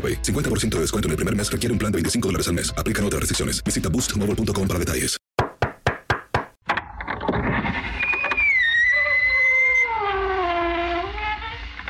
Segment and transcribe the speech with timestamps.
[0.00, 0.22] AroPay.
[0.22, 2.72] 50% de descuento en el primer mes requiere un plan de 25 dólares al mes.
[2.78, 3.62] Aplican otras restricciones.
[3.62, 5.20] Visita boostmobile.com para detalles.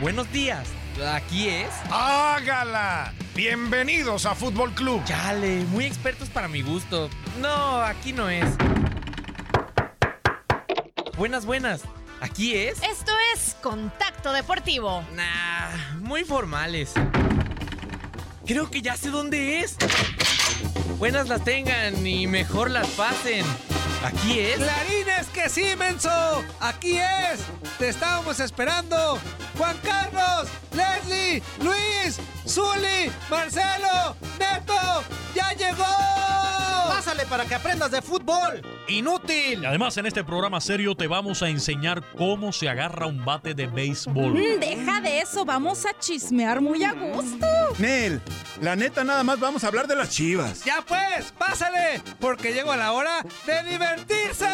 [0.01, 0.67] Buenos días.
[1.15, 1.69] Aquí es.
[1.91, 3.13] ¡Hágala!
[3.35, 5.03] Bienvenidos a Fútbol Club.
[5.05, 7.09] Chale, muy expertos para mi gusto.
[7.39, 8.47] No, aquí no es.
[11.17, 11.83] Buenas, buenas.
[12.21, 12.83] ¿Aquí es?
[12.83, 15.03] Esto es Contacto Deportivo.
[15.15, 16.93] Nah, muy formales.
[18.47, 19.77] Creo que ya sé dónde es.
[20.99, 23.45] Buenas las tengan y mejor las pasen.
[24.05, 24.57] ¿Aquí es?
[24.57, 26.43] ¡Clarines que sí, menso!
[26.59, 27.41] ¡Aquí es!
[27.79, 29.19] ¡Te estábamos esperando!
[29.59, 30.49] ¡Juan Carlos!
[30.73, 31.43] ¡Leslie!
[31.63, 32.19] ¡Luis!
[32.47, 33.13] ¡Zuli!
[33.29, 34.17] ¡Marcelo!
[34.39, 35.05] ¡Neto!
[35.35, 36.50] ¡Ya llegó!
[37.01, 38.61] ¡Pásale para que aprendas de fútbol!
[38.87, 39.63] ¡Inútil!
[39.63, 43.55] Y además en este programa serio te vamos a enseñar cómo se agarra un bate
[43.55, 44.35] de béisbol.
[44.35, 47.47] Mm, deja de eso, vamos a chismear muy a gusto.
[47.79, 48.21] Nel,
[48.61, 50.63] la neta nada más vamos a hablar de las chivas.
[50.63, 51.33] ¡Ya pues!
[51.39, 52.03] ¡Pásale!
[52.21, 54.47] Porque llegó la hora de divertirse.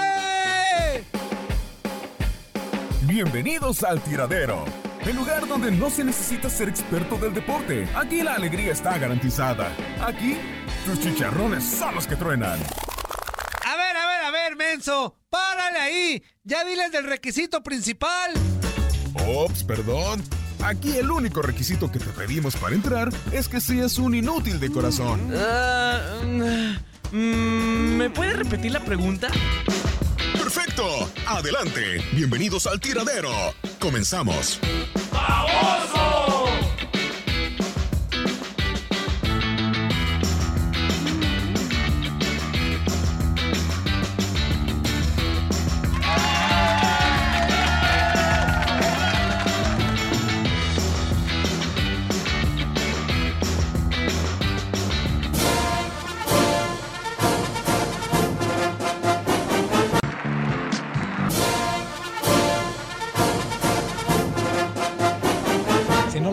[3.08, 4.85] Bienvenidos al tiradero.
[5.06, 7.88] El lugar donde no se necesita ser experto del deporte.
[7.94, 9.70] Aquí la alegría está garantizada.
[10.00, 10.36] Aquí,
[10.84, 12.58] tus chicharrones son los que truenan.
[12.58, 15.16] A ver, a ver, a ver, menso.
[15.30, 16.22] Párale ahí.
[16.42, 18.32] Ya diles del requisito principal.
[19.24, 20.24] Ops, perdón.
[20.64, 24.72] Aquí el único requisito que te pedimos para entrar es que seas un inútil de
[24.72, 25.30] corazón.
[27.12, 29.28] Mm, ¿Me puede repetir la pregunta?
[30.46, 31.10] ¡Perfecto!
[31.26, 32.00] ¡Adelante!
[32.12, 33.32] Bienvenidos al tiradero.
[33.80, 34.60] Comenzamos.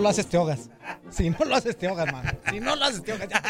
[0.03, 0.69] Lo haces, te ahogas.
[1.09, 2.37] Si no lo haces, te ahogas, man.
[2.49, 3.29] Si no lo haces, te ahogas.
[3.29, 3.41] ya.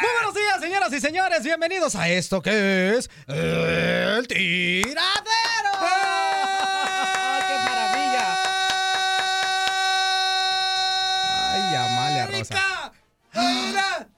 [0.00, 1.42] Muy buenos días, señoras y señores.
[1.42, 5.00] Bienvenidos a esto que es el tiradero.
[7.48, 8.36] ¡Qué maravilla!
[11.54, 12.92] Ay, Amalia Rosa.
[13.32, 14.08] ¡Erika!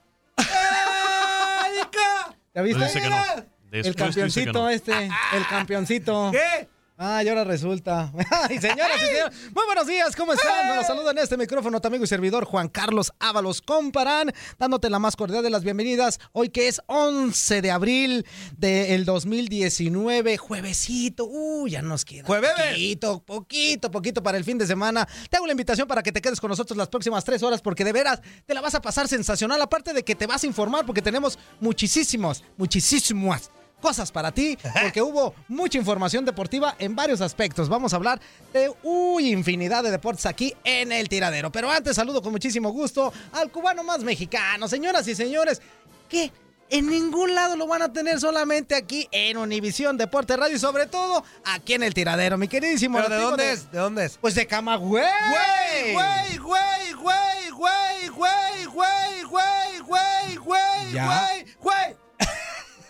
[2.53, 2.83] ¿Ya viste?
[2.83, 3.23] Dice que no.
[3.71, 4.69] El Después dice que campeoncito no.
[4.69, 6.31] este, el campeoncito.
[6.33, 6.67] ¿Qué?
[6.97, 8.09] Ah, y ahora resulta.
[8.31, 10.77] Ay, señoras y señores, muy buenos días, ¿cómo están?
[10.77, 14.97] Nos saluda en este micrófono tu amigo y servidor Juan Carlos Ábalos Comparán, dándote la
[14.97, 16.21] más cordial de las bienvenidas.
[16.31, 18.25] Hoy que es 11 de abril
[18.55, 21.25] del 2019, juevesito.
[21.25, 25.05] Uh, ya nos queda poquito, poquito, poquito para el fin de semana.
[25.29, 27.83] Te hago la invitación para que te quedes con nosotros las próximas tres horas porque
[27.83, 29.61] de veras te la vas a pasar sensacional.
[29.61, 33.51] Aparte de que te vas a informar porque tenemos muchísimos, muchísimas
[33.85, 37.69] cosas para ti, porque hubo mucha información deportiva en varios aspectos.
[37.69, 38.19] Vamos a hablar
[38.51, 41.51] de uy, infinidad de deportes aquí en el tiradero.
[41.51, 44.67] Pero antes saludo con muchísimo gusto al cubano más mexicano.
[44.67, 45.61] Señoras y señores,
[46.09, 46.31] que
[46.71, 50.87] en ningún lado lo van a tener solamente aquí en Univisión Deporte Radio y sobre
[50.87, 52.97] todo aquí en el tiradero, mi queridísimo.
[52.97, 53.71] ¿Pero de dónde es?
[53.71, 54.17] ¿De dónde es?
[54.17, 55.05] Pues de Camagüey.
[55.29, 62.04] Güey, güey, güey, güey, güey, güey, güey, güey, güey, güey, güey, güey.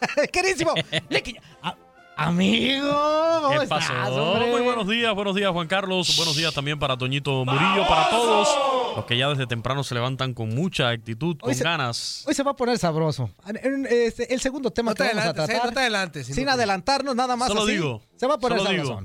[1.62, 1.76] A-
[2.18, 2.90] Amigo,
[3.44, 4.16] ¿cómo ¿Qué estás, pasó?
[4.32, 4.50] hombre?
[4.50, 8.48] Muy buenos días, buenos días Juan Carlos, buenos días también para Toñito Murillo, para todos
[8.96, 12.24] los que ya desde temprano se levantan con mucha actitud, con Hoy se- ganas.
[12.26, 13.30] Hoy se va a poner sabroso.
[13.90, 15.56] Este, el segundo tema No que te vamos a adelantes, tratar.
[15.56, 16.28] eh, no te adelantes.
[16.28, 18.60] sin adelantarnos, nada más Solo así, digo, Se va a poner.
[18.62, 19.02] Sabroso.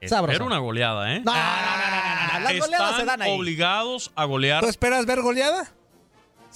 [0.00, 1.22] Espero una goleada, ¿eh?
[1.24, 3.32] No, no, no, no, no, no, Las goleadas se Están dan ahí.
[3.36, 4.62] obligados a golear.
[4.62, 5.72] ¿Tú esperas ver goleada?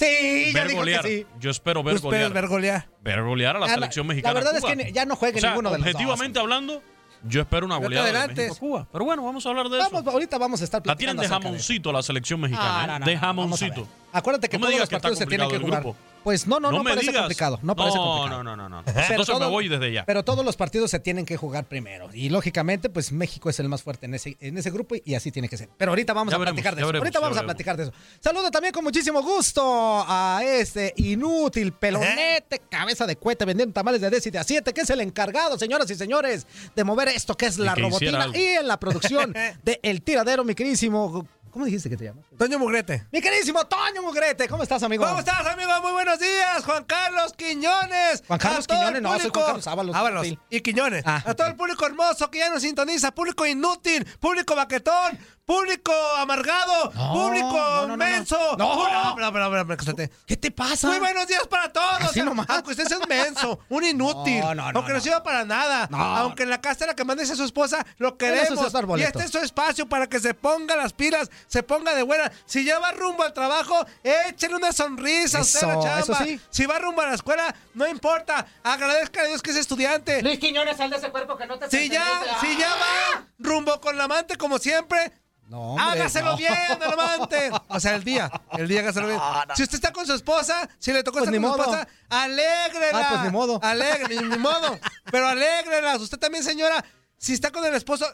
[0.06, 1.02] Sí, ver golear.
[1.05, 1.26] que sí.
[1.38, 2.32] Yo espero ¿Tú ver golear.
[2.32, 2.88] ver golear?
[3.02, 4.35] Ver golear a la Ah, la- selección la mexicana.
[4.35, 5.94] verdad es que ya no juegue O sea, ninguno de los dos.
[5.94, 6.82] Objetivamente hablando,
[7.25, 8.35] yo espero una goleada de.
[8.35, 8.88] México Cuba.
[8.91, 10.11] Pero bueno, vamos a hablar de Vamos, eso.
[10.11, 12.85] ahorita vamos a estar La tienen platicando de acerca de jamoncito la selección mexicana, Ah,
[12.85, 12.87] ¿eh?
[12.88, 13.88] no, no, de jamoncito.
[14.12, 15.82] Acuérdate que No todos los partidos se tienen que jugar.
[15.82, 15.97] grupo.
[16.25, 17.22] Pues no, no, no, me parece digas.
[17.22, 17.58] complicado.
[17.62, 18.44] No parece no, complicado.
[18.44, 18.84] no, no, no, no.
[18.93, 20.05] Pero Entonces me voy desde ya.
[20.05, 22.08] Pero todos los partidos se tienen que jugar primero.
[22.12, 25.31] Y lógicamente, pues México es el más fuerte en ese, en ese grupo y así
[25.32, 25.69] tiene que ser.
[25.78, 26.87] Pero ahorita vamos Ya a veremos, platicar de eso.
[26.88, 27.93] veremos, ahorita vamos a platicar de eso.
[28.20, 29.62] Saludo también con muchísimo gusto
[30.06, 34.73] a este inútil pelonete, cabeza de cohete vendiendo tamales de 10 y de a 7,
[34.75, 36.46] que es el encargado, señoras y señores,
[36.76, 39.32] de mover esto que es la que robotina y en la producción
[39.64, 41.26] de El Tiradero, mi queridísimo.
[41.50, 42.25] ¿Cómo dijiste que te llamas?
[42.38, 43.06] Toño Mugrete.
[43.11, 45.05] Mi queridísimo Toño Mugrete, ¿cómo estás, amigo?
[45.05, 45.70] ¿Cómo estás, amigo?
[45.82, 48.23] Muy buenos días, Juan Carlos Quiñones.
[48.26, 49.97] Juan Carlos Quiñones, no, soy Juan Carlos Ábalos.
[49.97, 51.02] Ábalos y Quiñones.
[51.05, 55.92] Ah, a todo el público hermoso que ya nos sintoniza, público inútil, público baquetón, público
[56.16, 57.96] amargado, No, público no, no, no, no.
[57.96, 58.38] menso.
[58.56, 58.76] No.
[58.76, 60.10] No, no, no, no, no, cálmate.
[60.26, 60.87] ¿Qué te pasa?
[60.88, 62.02] Muy buenos días para todos.
[62.02, 62.46] Así nomás.
[62.50, 65.00] Aunque usted sea un menso, un inútil, No, no, no, aunque no, no.
[65.04, 65.98] sirva para nada, No.
[65.98, 68.72] aunque en la casa la que mande a su esposa, lo eso queremos.
[68.98, 72.31] y este es su espacio para que se ponga las pilas, se ponga de buena.
[72.46, 76.00] Si ya va rumbo al trabajo, échale una sonrisa a usted a la Eso, chamba.
[76.00, 76.40] eso sí.
[76.50, 78.46] Si va rumbo a la escuela, no importa.
[78.62, 80.22] Agradezca a Dios que es estudiante.
[80.22, 82.04] Luis Quiñones, sal de ese cuerpo que no te Si ya,
[82.40, 85.12] si ya va rumbo con la amante como siempre,
[85.50, 86.37] No, hombre, hágaselo no.
[86.37, 87.50] bien al amante.
[87.67, 89.19] O sea, el día, el día hágaselo bien.
[89.56, 91.88] Si usted está con su esposa, si le tocó Pues estar ni con su esposa,
[92.08, 93.00] alégrela.
[93.00, 93.58] Ah, pues ni modo.
[93.61, 94.79] Alegre, ni, modo.
[95.11, 95.97] Pero alégrela.
[95.97, 96.85] Usted también, señora,
[97.19, 98.06] si está con el esposo,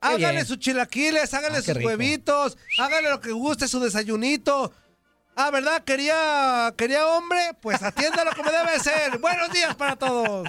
[0.00, 0.46] hágale bien.
[0.46, 4.72] sus chilaquiles, hágale Ah, sus huevitos, hágale lo que guste, su desayunito.
[5.34, 5.82] Ah, ¿verdad?
[5.84, 9.18] Quería, quería hombre, pues atiéndalo como debe ser.
[9.20, 10.48] Buenos días para todos.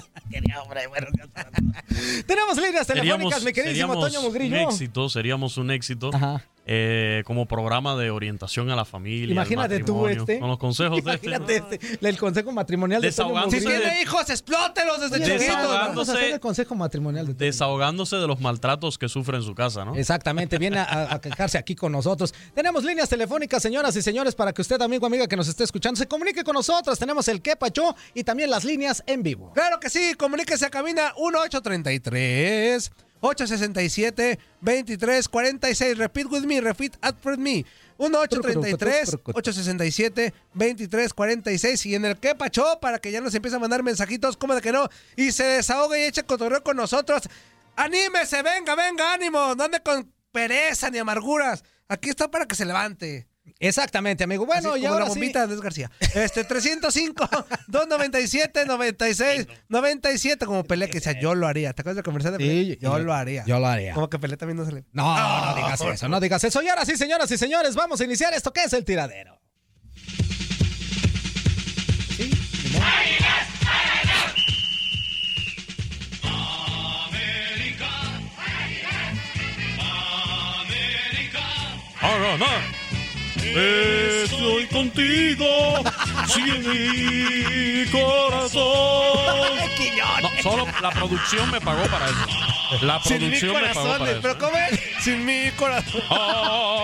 [2.26, 4.56] Tenemos líneas telefónicas, Seríamos, mi queridísimo seríamos Toño Mugrillo.
[4.56, 6.44] un éxito, seríamos un éxito Ajá.
[6.66, 9.32] Eh, como programa de orientación a la familia.
[9.32, 10.38] Imagínate tú, este.
[10.38, 11.86] Con los consejos Imagínate de este.
[11.86, 15.48] este, el consejo matrimonial de Desahogándose Si tiene hijos, explótelos desde Oye.
[15.48, 17.34] Vamos a hacer el consejo matrimonial de.
[17.34, 19.94] Desahogándose de los maltratos que sufre en su casa, ¿no?
[19.94, 22.34] Exactamente, viene a, a quejarse aquí con nosotros.
[22.54, 25.98] Tenemos líneas telefónicas, señoras y señores, para que usted, amigo, amiga que nos esté escuchando,
[25.98, 26.98] se comunique con nosotros.
[26.98, 29.52] Tenemos el que pacho y también las líneas en vivo.
[29.54, 35.98] Claro que sí, comuníquese a cabina 1833 867 2346.
[35.98, 37.64] Repeat with me, repeat after me.
[37.98, 43.82] 1833 867 2346 y en el que pacho para que ya nos empiece a mandar
[43.82, 47.22] mensajitos como de que no y se desahogue y eche cotorreo con nosotros.
[47.76, 51.64] Anímese, venga, venga, ánimo, no ande con pereza ni amarguras.
[51.88, 53.26] Aquí está para que se levante.
[53.68, 54.46] Exactamente, amigo.
[54.46, 55.18] Bueno, Así y como ahora la sí.
[55.18, 55.90] bombita de Andrés García.
[56.14, 57.28] Este, 305,
[57.68, 61.72] 297, 96, 97, como Pelé que decía, yo lo haría.
[61.72, 62.52] ¿Te acuerdas del comercial de Pelé?
[62.74, 63.44] Sí, yo, yo- lo haría.
[63.46, 63.94] yo lo haría.
[63.94, 64.84] Como que Pelé también no se le...
[64.92, 65.14] No,
[65.46, 66.62] no digas eso, no digas eso.
[66.62, 69.40] Y ahora sí, señoras y señores, vamos a iniciar esto que es el tiradero.
[72.16, 72.30] Sí.
[82.00, 82.46] Ah, no, no.
[83.44, 85.46] Estoy contigo,
[86.28, 88.64] sí en mi corazón.
[90.22, 92.16] No, solo la producción me pagó para eso.
[92.86, 94.40] La Sin mi producción me pagó corazón, para eh, pero eso.
[94.44, 94.80] ¿cómo es?
[95.04, 96.02] Sin mi corazón.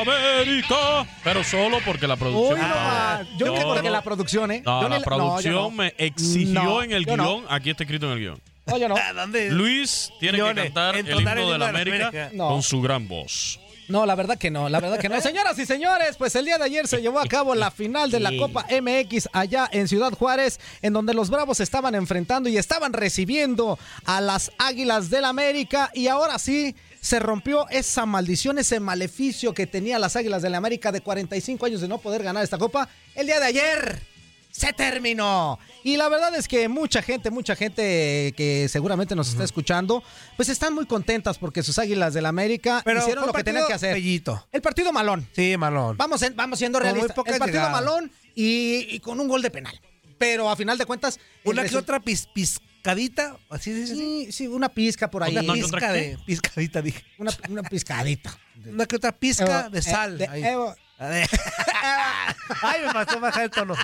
[0.00, 1.06] América.
[1.24, 2.88] Pero solo porque la producción Uy, me no, pagó.
[2.88, 3.90] ma, yo No, que porque no.
[3.92, 4.62] la producción, ¿eh?
[4.64, 5.70] No, Yo la ni- producción yo no.
[5.70, 7.24] me exigió No, en el yo guion.
[7.44, 7.44] no.
[7.48, 8.40] Aquí está escrito en el guion.
[8.66, 8.96] Oye, no.
[9.50, 12.30] Luis tiene que cantar el entonar himno de la himno de la América América.
[12.34, 12.48] No.
[12.48, 13.59] con su gran voz.
[13.90, 15.20] No, la verdad que no, la verdad que no.
[15.20, 18.20] Señoras y señores, pues el día de ayer se llevó a cabo la final de
[18.20, 22.92] la Copa MX allá en Ciudad Juárez, en donde los Bravos estaban enfrentando y estaban
[22.92, 29.54] recibiendo a las Águilas del América y ahora sí se rompió esa maldición, ese maleficio
[29.54, 32.88] que tenía las Águilas del América de 45 años de no poder ganar esta copa.
[33.14, 34.00] El día de ayer
[34.50, 35.58] se terminó.
[35.84, 40.02] Y la verdad es que mucha gente, mucha gente que seguramente nos está escuchando,
[40.36, 43.72] pues están muy contentas porque sus Águilas del América Pero hicieron lo que tenían que
[43.74, 43.94] hacer.
[43.94, 44.46] bellito.
[44.52, 45.26] El partido malón.
[45.34, 45.96] Sí, malón.
[45.96, 47.16] Vamos, en- vamos siendo realistas.
[47.16, 47.72] El partido llegadas.
[47.72, 49.80] malón y, y con un gol de penal.
[50.18, 51.18] Pero a final de cuentas.
[51.44, 53.94] Una que otra pis- piscadita, así dice.
[53.94, 55.32] Sí, sí, una pizca por ahí.
[55.32, 56.18] Una Una, pizca de.
[56.26, 57.02] Piscadita, dije.
[57.18, 58.38] una piscadita.
[58.66, 60.18] Una que otra pizca Eh, de eh, sal.
[60.18, 60.42] de- ahí.
[60.44, 60.56] eh,
[61.00, 63.74] Ay, me faltó bajar el tono.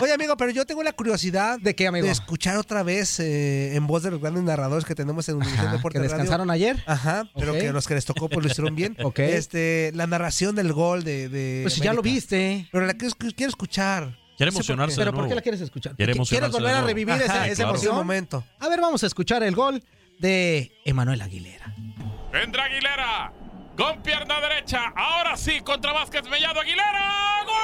[0.00, 2.04] Oye, amigo, pero yo tengo la curiosidad ¿De qué, amigo?
[2.06, 5.66] de escuchar otra vez eh, en voz de los grandes narradores que tenemos en Univisión
[5.68, 6.18] Ajá, Deportes que Radio.
[6.18, 6.82] descansaron ayer.
[6.86, 7.58] Ajá, pero Ok.
[7.60, 8.96] que los que les tocó pues lo hicieron bien.
[9.04, 9.20] Ok.
[9.20, 12.14] Este, la narración del gol de, de Pues ya lo América.
[12.14, 12.68] viste.
[12.72, 14.18] Pero la quiero, quiero escuchar.
[14.36, 15.00] Quiere No sé por emocionarse qué.
[15.00, 15.94] Pero de ¿por qué la quieres escuchar?
[15.94, 16.88] Quiere ¿Qui- ¿Quieres emocionarse volver de a nuevo.
[16.88, 17.76] revivir esa, Ajá, esa claro.
[17.76, 17.94] Ese emoción?
[17.96, 18.44] momento.
[18.58, 19.82] A ver, vamos a escuchar el gol
[20.18, 21.72] de Emanuel Aguilera.
[22.32, 23.32] Vendrá Aguilera.
[23.76, 24.92] Con pierna derecha.
[24.94, 27.42] Ahora sí, contra Vázquez Mellado Aguilera.
[27.44, 27.54] ¡Gol!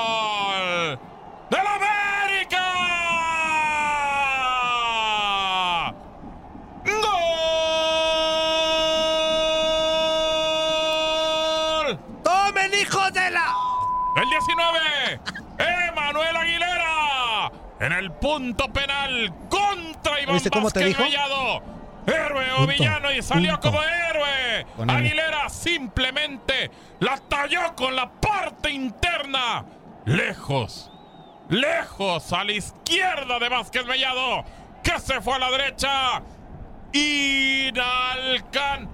[0.00, 0.98] ¡Gol!
[1.50, 2.64] ¡Del América!
[11.80, 11.98] ¡Gol!
[12.22, 13.54] ¡Tomen, hijos de la!
[14.16, 15.20] El 19,
[15.88, 17.50] Emanuel Aguilera.
[17.80, 21.02] En el punto penal contra Iván ¿Viste cómo te Vázquez dijo?
[21.02, 21.62] Mellado.
[22.06, 23.70] Héroe o Punto, villano y salió punto.
[23.72, 24.66] como héroe.
[24.88, 26.70] Aguilera simplemente
[27.00, 29.64] la talló con la parte interna.
[30.04, 30.92] Lejos,
[31.48, 34.44] lejos a la izquierda de Vázquez Mellado.
[34.84, 36.22] Que se fue a la derecha.
[36.92, 38.88] Inalcanzable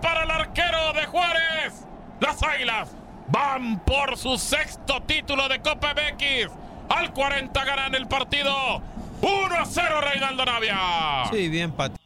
[0.00, 1.86] para el arquero de Juárez.
[2.20, 2.90] Las Águilas
[3.28, 6.63] van por su sexto título de Copa MX.
[6.88, 8.82] Al 40 ganan el partido.
[9.22, 10.78] 1 a 0 Reinaldo Navia.
[11.30, 11.96] Sí, bien, Pati.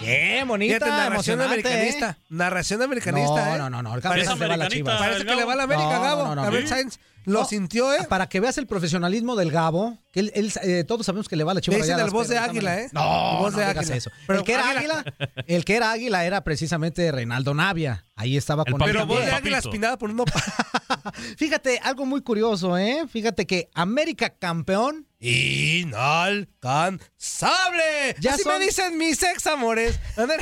[0.00, 2.10] Qué bonita, Fíjate, narración emocionante, americanista.
[2.10, 2.24] ¿eh?
[2.28, 3.58] Narración americanista, No, ¿eh?
[3.58, 3.94] no, no, no.
[3.94, 4.98] El Parece, se va a la Chivas.
[4.98, 6.22] parece que le va a la América, No, Gabo.
[6.24, 6.42] no, no, no.
[6.42, 6.74] Gabriel Sí.
[6.74, 8.06] Sainz lo No, sintió, ¿eh?
[8.08, 11.44] Para que veas el profesionalismo del Gabo, que él, él, eh, todos sabemos que le
[11.44, 11.76] va a la chiva.
[11.76, 12.88] Dicen el voz de águila, ¿eh?
[12.92, 13.96] No, El voz no de águila.
[13.96, 14.10] eso.
[14.26, 15.04] Pero el que era águila-
[15.46, 18.04] el que era águila era precisamente Reinaldo Navia.
[18.16, 20.24] Ahí estaba con Pero voz de águila espinada por uno.
[21.38, 23.04] Fíjate, algo muy curioso, ¿eh?
[23.08, 25.06] Fíjate que América campeón.
[25.20, 28.14] ¡Inalcanzable!
[28.20, 29.98] Ya Así son- me dicen mis ex amores.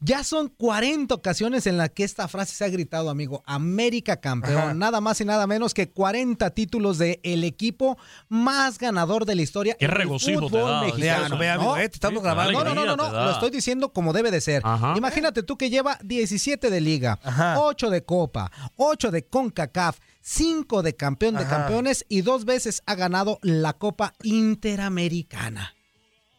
[0.00, 3.42] Ya son 40 ocasiones en las que esta frase se ha gritado, amigo.
[3.46, 4.56] América campeón.
[4.58, 4.74] Ajá.
[4.74, 7.96] Nada más y nada menos que 40 títulos del el equipo
[8.28, 9.76] más ganador de la historia.
[9.78, 11.36] Qué regocijo te da, mexicano.
[11.36, 11.76] amigo, ¿no?
[11.76, 12.52] eh, te estamos Sí, grabando.
[12.52, 14.62] No, no, no, no, no, lo estoy diciendo como debe de ser.
[14.64, 14.94] Ajá.
[14.96, 17.60] Imagínate tú que lleva 17 de liga, Ajá.
[17.60, 22.94] 8 de copa, 8 de CONCACAF, 5 de campeón de campeones y dos veces ha
[22.94, 25.74] ganado la Copa Interamericana.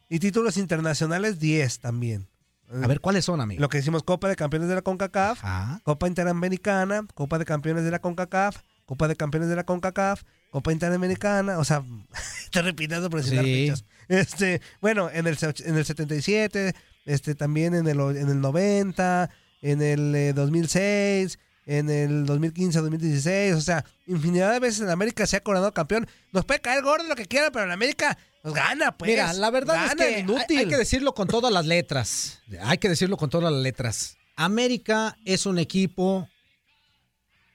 [0.10, 2.27] Y títulos internacionales, 10 también.
[2.72, 3.62] A ver, ¿cuáles son, amigo?
[3.62, 5.81] Lo que decimos Copa de Campeones de la CONCACAF, Ajá.
[5.84, 10.72] Copa Interamericana, Copa de Campeones de la CONCACAF, Copa de Campeones de la CONCACAF, Copa
[10.72, 11.84] Interamericana, o sea,
[12.51, 13.74] te repitiendo por decir Sí.
[14.07, 19.29] Este, bueno, en el, en el 77, este, también en el, en el 90,
[19.62, 25.25] en el eh, 2006, en el 2015, 2016, o sea, infinidad de veces en América
[25.25, 26.07] se ha coronado campeón.
[26.31, 29.10] Nos puede caer gordo lo que quiera, pero en América nos gana, pues.
[29.10, 30.60] Mira, la verdad es que hay- inútil.
[30.60, 32.41] Hay, que decirlo con todas las letras.
[32.62, 34.17] Hay que decirlo con todas las letras.
[34.36, 36.29] América es un equipo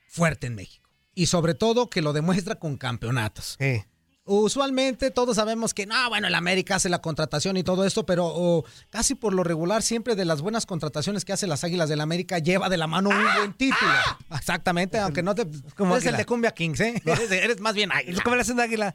[0.08, 0.88] fuerte en México.
[1.14, 3.56] Y sobre todo que lo demuestra con campeonatos.
[3.60, 3.84] Sí.
[4.32, 8.26] Usualmente todos sabemos que no, bueno, el América hace la contratación y todo esto, pero
[8.26, 12.00] oh, casi por lo regular siempre de las buenas contrataciones que hacen las Águilas del
[12.00, 13.90] América lleva de la mano un buen título.
[14.32, 17.02] Exactamente, aunque no te como eres el de Cumbia Kings, ¿eh?
[17.04, 18.22] Eres, eres más bien águila.
[18.22, 18.94] ¿Cómo le hacen águila?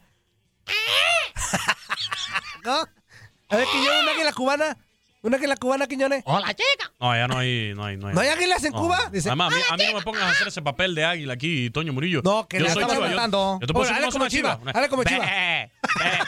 [2.64, 2.88] ¿No?
[3.50, 4.78] A ver, Quiñones, una águila cubana.
[5.26, 6.22] Una águila cubana, Quiñones.
[6.28, 6.92] Hola, chica.
[7.00, 8.14] No, ya no hay, no hay, no hay.
[8.14, 8.80] ¿No hay águilas en No.
[8.82, 9.10] Cuba?
[9.12, 11.34] Dice, Además, a mí, a mí no me pongas a hacer ese papel de águila
[11.34, 12.22] aquí, Toño Murillo.
[12.24, 12.94] No, que yo la soy chiva.
[13.10, 13.58] Yo, matando.
[13.60, 14.72] yo te puedo Oye, decir como una chiva, chiva.
[14.72, 15.26] hazle como chiva.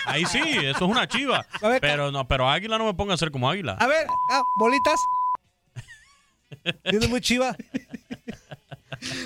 [0.08, 1.46] Ahí sí, eso es una chiva.
[1.62, 3.74] A ver, Pero no, pero águila no me ponga a hacer como águila.
[3.80, 5.00] A ver, ah, bolitas.
[6.90, 7.56] Tienes muy chiva.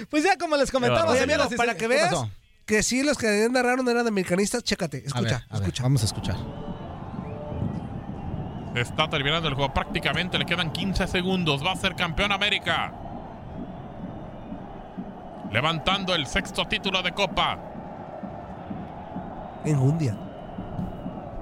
[0.09, 1.47] Pues ya como les comentaba, Qué Oye, barbaridad.
[1.47, 2.29] señoras amigo, y para que ¿qué veas pasó?
[2.65, 4.63] que sí los que narraron eran americanistas.
[4.63, 5.83] Chécate, A ver, escucha, a ver, escucha.
[5.83, 6.35] vamos a escuchar.
[8.75, 11.65] Está terminando el juego prácticamente, le quedan 15 segundos.
[11.65, 12.91] Va a ser campeón América.
[15.51, 17.57] Levantando el sexto título de Copa.
[19.65, 20.15] En un día.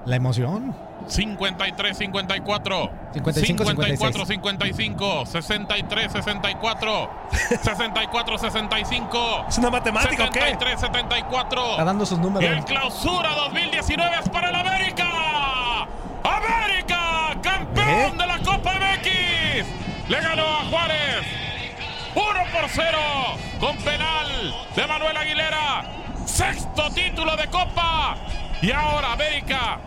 [0.06, 0.74] La emoción.
[1.06, 2.90] 53, 54.
[3.14, 5.26] 55, 54, 55.
[5.26, 7.10] 63, 64.
[7.62, 9.44] 64, 65.
[9.48, 10.40] ¿Es una matemática o qué?
[10.40, 11.70] 73, 74.
[11.70, 12.50] Está dando sus Y números.
[12.50, 15.06] el clausura 2019 es para el América.
[16.36, 20.08] América, campeón de la Copa MX.
[20.08, 21.26] Le ganó a Juárez.
[22.14, 22.98] 1 por 0
[23.60, 25.84] con penal de Manuel Aguilera.
[26.26, 28.16] Sexto título de Copa.
[28.62, 29.78] Y ahora América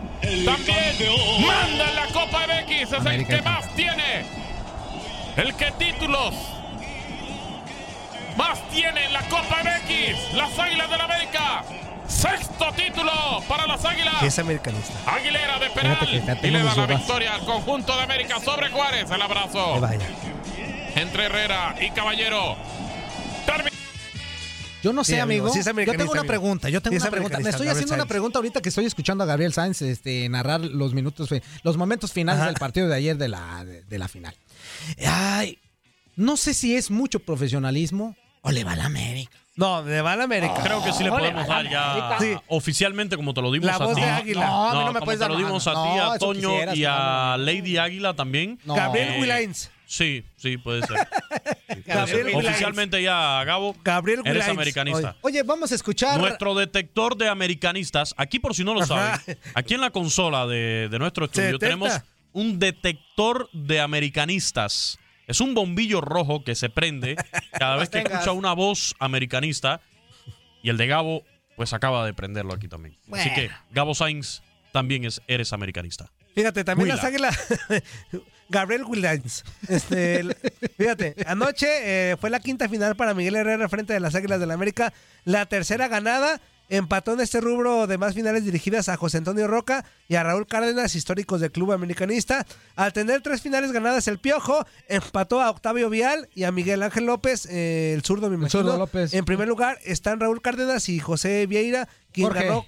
[0.44, 0.96] también
[1.40, 2.92] manda en la Copa MX.
[2.92, 4.24] Es el que más tiene.
[5.36, 6.34] El que títulos
[8.36, 10.34] más tiene en la Copa MX.
[10.34, 11.64] Las Águilas del América.
[12.08, 13.10] Sexto título
[13.48, 14.22] para las Águilas.
[14.22, 14.92] Es americanista.
[15.06, 15.96] Aguilera de penal.
[16.06, 19.10] Fíjate que ya Y le da la victoria al conjunto de América sobre Juárez.
[19.10, 20.06] El abrazo Que vaya.
[20.96, 22.56] entre Herrera y Caballero.
[24.82, 25.54] Yo no sé, Sí, amigo, amigo.
[25.54, 26.26] sí es yo tengo una amigo.
[26.26, 26.68] pregunta.
[26.68, 27.38] Yo tengo Sí una pregunta.
[27.38, 30.60] Me estoy Gabriel haciendo una pregunta ahorita que estoy escuchando a Gabriel Sainz este, narrar
[30.60, 32.50] los minutos, fi- los momentos finales Ajá.
[32.50, 34.36] del partido de ayer de la, de, de la final.
[35.06, 35.58] Ay,
[36.16, 39.38] no sé si es mucho profesionalismo o le va a la América.
[39.56, 40.54] No, le va a la América.
[40.62, 42.34] Creo que sí le podemos dar ya Sí.
[42.48, 44.00] oficialmente como te lo dimos La a voz ti.
[44.00, 44.46] de Águila.
[44.46, 46.16] No, a mí no me como puedes te dar lo dimos a ti, No, a
[46.16, 48.58] eso Toño quisieras, y a Lady Águila también.
[48.64, 48.74] No.
[48.74, 49.70] Gabriel Eh, Willains.
[49.86, 50.96] Sí, sí, puede ser.
[51.74, 52.36] Sí, puede Gabriel ser.
[52.36, 54.48] Oficialmente ya, Gabo, Gabriel eres Willains.
[54.50, 55.16] americanista.
[55.22, 56.18] Oye, vamos a escuchar.
[56.18, 59.18] Nuestro detector de americanistas, aquí por si no lo Ajá.
[59.20, 61.66] saben, aquí en la consola de, de nuestro Se estudio detecta.
[61.66, 62.00] tenemos
[62.32, 64.98] un detector de americanistas.
[65.26, 67.16] Es un bombillo rojo que se prende
[67.52, 69.80] cada vez que escucha una voz americanista.
[70.62, 71.24] Y el de Gabo,
[71.56, 72.96] pues acaba de prenderlo aquí también.
[73.12, 76.10] Así que, Gabo Sainz, también es, eres americanista.
[76.34, 77.38] Fíjate, también las águilas.
[78.48, 79.44] Gabriel Willains.
[79.68, 80.24] Este,
[80.76, 81.66] fíjate, anoche
[82.12, 84.92] eh, fue la quinta final para Miguel Herrera frente de las Águilas del la América.
[85.24, 86.40] La tercera ganada.
[86.68, 90.46] Empató en este rubro de más finales dirigidas a José Antonio Roca y a Raúl
[90.46, 92.46] Cárdenas, históricos del club americanista.
[92.74, 97.06] Al tener tres finales ganadas, el Piojo empató a Octavio Vial y a Miguel Ángel
[97.06, 98.76] López, eh, el zurdo, me imagino.
[98.76, 99.14] López.
[99.14, 102.46] En primer lugar están Raúl Cárdenas y José Vieira, quien Jorge.
[102.46, 102.66] ganó.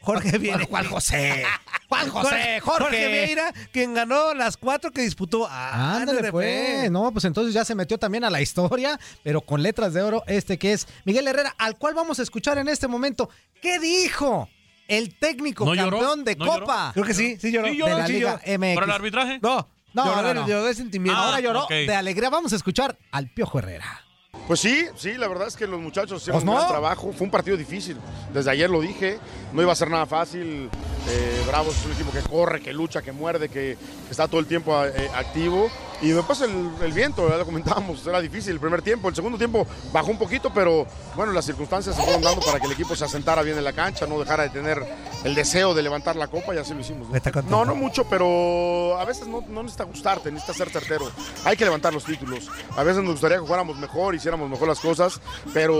[0.00, 0.66] Jorge Vieira.
[0.66, 1.44] ¿Cuál José?
[1.88, 2.60] ¿Cuál José?
[2.60, 2.84] Jorge.
[2.84, 5.46] Jorge Vieira, quien ganó las cuatro que disputó.
[5.50, 6.90] Ah, Ándale, pues.
[6.90, 10.22] No, pues entonces ya se metió también a la historia, pero con letras de oro,
[10.26, 13.28] este que es Miguel Herrera, al cual vamos a escuchar en este momento.
[13.60, 14.48] ¿Qué dijo
[14.88, 15.98] el técnico ¿No lloró?
[15.98, 16.60] campeón de ¿No lloró?
[16.60, 16.90] Copa?
[16.94, 17.68] Creo que sí, sí lloró.
[17.68, 18.58] Sí lloró, de la sí Liga lloró.
[18.58, 18.74] MX.
[18.74, 19.38] ¿Para el arbitraje?
[19.42, 20.48] No, No, lloró, no, de- no.
[20.48, 21.20] lloró de sentimiento.
[21.20, 22.30] Ahora lloró de alegría.
[22.30, 24.04] Vamos a escuchar al Piojo Herrera.
[24.50, 26.58] Pues sí, sí, la verdad es que los muchachos hicieron Pues un no.
[26.58, 27.12] gran trabajo.
[27.16, 27.96] Fue un partido difícil.
[28.34, 29.20] Desde ayer lo dije,
[29.52, 30.68] no iba a ser nada fácil.
[31.08, 34.40] Eh, Bravos es un equipo que corre, que lucha, que muerde, que, que está todo
[34.40, 35.70] el tiempo eh, activo.
[36.02, 39.08] Y después el, el viento, ya lo comentábamos, era difícil el primer tiempo.
[39.08, 42.66] El segundo tiempo bajó un poquito, pero bueno, las circunstancias se fueron dando para que
[42.66, 44.82] el equipo se asentara bien en la cancha, no dejara de tener
[45.24, 47.08] el deseo de levantar la copa y así lo hicimos.
[47.08, 47.14] ¿no?
[47.50, 51.10] No, no mucho, pero a veces no, no necesita gustarte, necesita ser certero.
[51.44, 52.48] Hay que levantar los títulos.
[52.76, 55.20] A veces nos gustaría que jugáramos mejor, hiciéramos mejor las cosas,
[55.52, 55.74] pero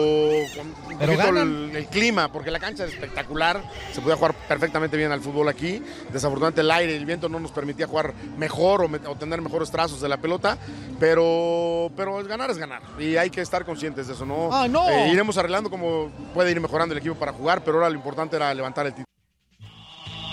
[0.54, 3.62] con Pero el, el clima, porque la cancha es espectacular,
[3.94, 5.82] se podía jugar perfectamente bien al fútbol aquí.
[6.12, 9.70] Desafortunadamente el aire y el viento no nos permitía jugar mejor o, o tener mejores
[9.70, 10.58] trazos de la pelota,
[10.98, 14.50] pero, pero ganar es ganar y hay que estar conscientes de eso, ¿no?
[14.52, 14.88] ¡Ah, no!
[14.88, 18.36] Eh, iremos arreglando cómo puede ir mejorando el equipo para jugar, pero ahora lo importante
[18.36, 19.06] era levantar el título.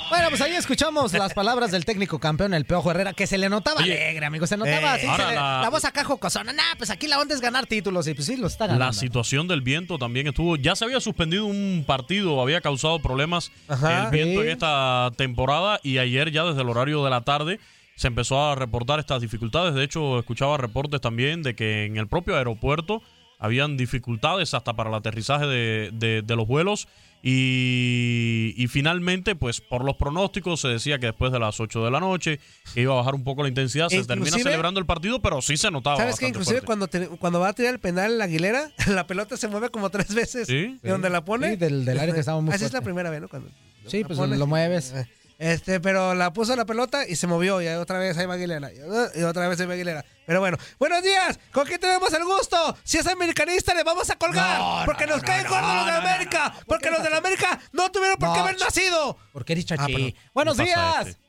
[0.09, 3.49] Bueno, pues ahí escuchamos las palabras del técnico campeón, el Piojo Herrera, que se le
[3.49, 4.47] notaba Oye, alegre, amigo.
[4.47, 5.21] Se notaba eh, así.
[5.21, 5.59] se le- la...
[5.63, 6.53] la- voz acá jocosona.
[6.53, 8.07] Nah, pues aquí la onda es ganar títulos.
[8.07, 8.85] Y pues sí, lo está ganando.
[8.85, 10.55] La situación del viento también estuvo.
[10.55, 14.05] Ya se había suspendido un partido, había causado problemas Ajá.
[14.05, 14.47] el viento Sí.
[14.47, 17.59] en esta temporada y ayer ya desde el horario de la tarde
[17.97, 19.73] se empezó a reportar estas dificultades.
[19.75, 23.01] De hecho, escuchaba reportes también de que en el propio aeropuerto
[23.39, 26.87] habían dificultades hasta para el aterrizaje de, de- de los vuelos
[27.23, 31.91] y, y finalmente, pues por los pronósticos se decía que después de las 8 de
[31.91, 32.39] la noche
[32.73, 33.89] que iba a bajar un poco la intensidad.
[33.89, 35.97] Se termina Inclusive- celebrando el partido, pero sí se notaba.
[35.97, 36.25] ¿Sabes qué?
[36.25, 36.65] bastante Inclusive fuerte.
[36.65, 39.89] cuando, te- cuando va a tirar el penal la Aguilera, la pelota se mueve como
[39.89, 40.47] tres veces.
[40.47, 40.79] Sí.
[40.81, 41.51] De donde la pone.
[41.51, 43.27] Sí, del- del área que estaba muy Así es la primera vez, ¿no?
[43.27, 43.49] Cuando
[43.87, 44.37] Sí, pues pones.
[44.39, 44.93] lo mueves.
[45.39, 47.61] Este, pero la puso la pelota y se movió.
[47.61, 48.71] Y otra vez ahí va Aguilera.
[49.15, 50.03] Y otra vez ahí va Aguilera.
[50.25, 51.39] Pero bueno, buenos días.
[51.51, 52.75] ¿Con quién tenemos el gusto?
[52.83, 54.59] Si es americanista, le vamos a colgar.
[54.59, 56.53] No, porque no, nos no, caen no, gordos no, los de no, no, América.
[56.55, 56.61] no.
[56.65, 59.17] Porque los de la América no tuvieron por qué haber nacido.
[59.31, 59.83] Porque eres chachi.
[59.83, 60.13] Ah, perdón.
[60.33, 61.07] Buenos ¿Qué pasa, días.
[61.07, 61.27] este?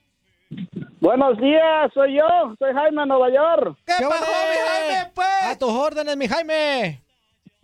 [1.01, 2.25] Buenos días, soy yo,
[2.59, 3.77] soy Jaime Nueva York.
[3.87, 5.11] ¿Qué ¿Qué pasó, pasó, mi Jaime?
[5.15, 5.27] pues?
[5.45, 7.03] A tus órdenes, mi Jaime.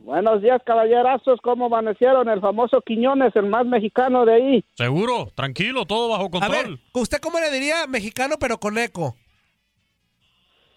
[0.04, 1.40] Buenos días, caballerazos.
[1.42, 2.28] ¿Cómo amanecieron?
[2.28, 4.64] El famoso Quiñones, el más mexicano de ahí.
[4.74, 6.50] Seguro, tranquilo, todo bajo A control.
[6.52, 9.16] ver, ¿usted cómo le diría mexicano pero con eco?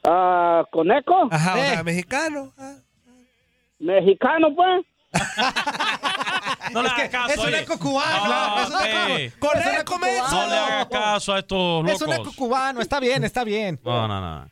[0.06, 1.28] Ah, ¿Con eco?
[1.30, 1.70] Ajá, o Eh.
[1.72, 2.54] sea, mexicano.
[2.58, 2.76] ah.
[3.80, 4.86] Mexicano, pues.
[6.74, 7.32] No le hagas caso.
[7.34, 8.28] es un eco cubano.
[8.28, 9.40] No, es un eco-.
[9.48, 9.96] Con es eco.
[10.00, 12.36] No le hagas caso a estos Es un eco locos.
[12.36, 13.80] cubano, está bien, está bien.
[13.84, 14.48] No, no, no.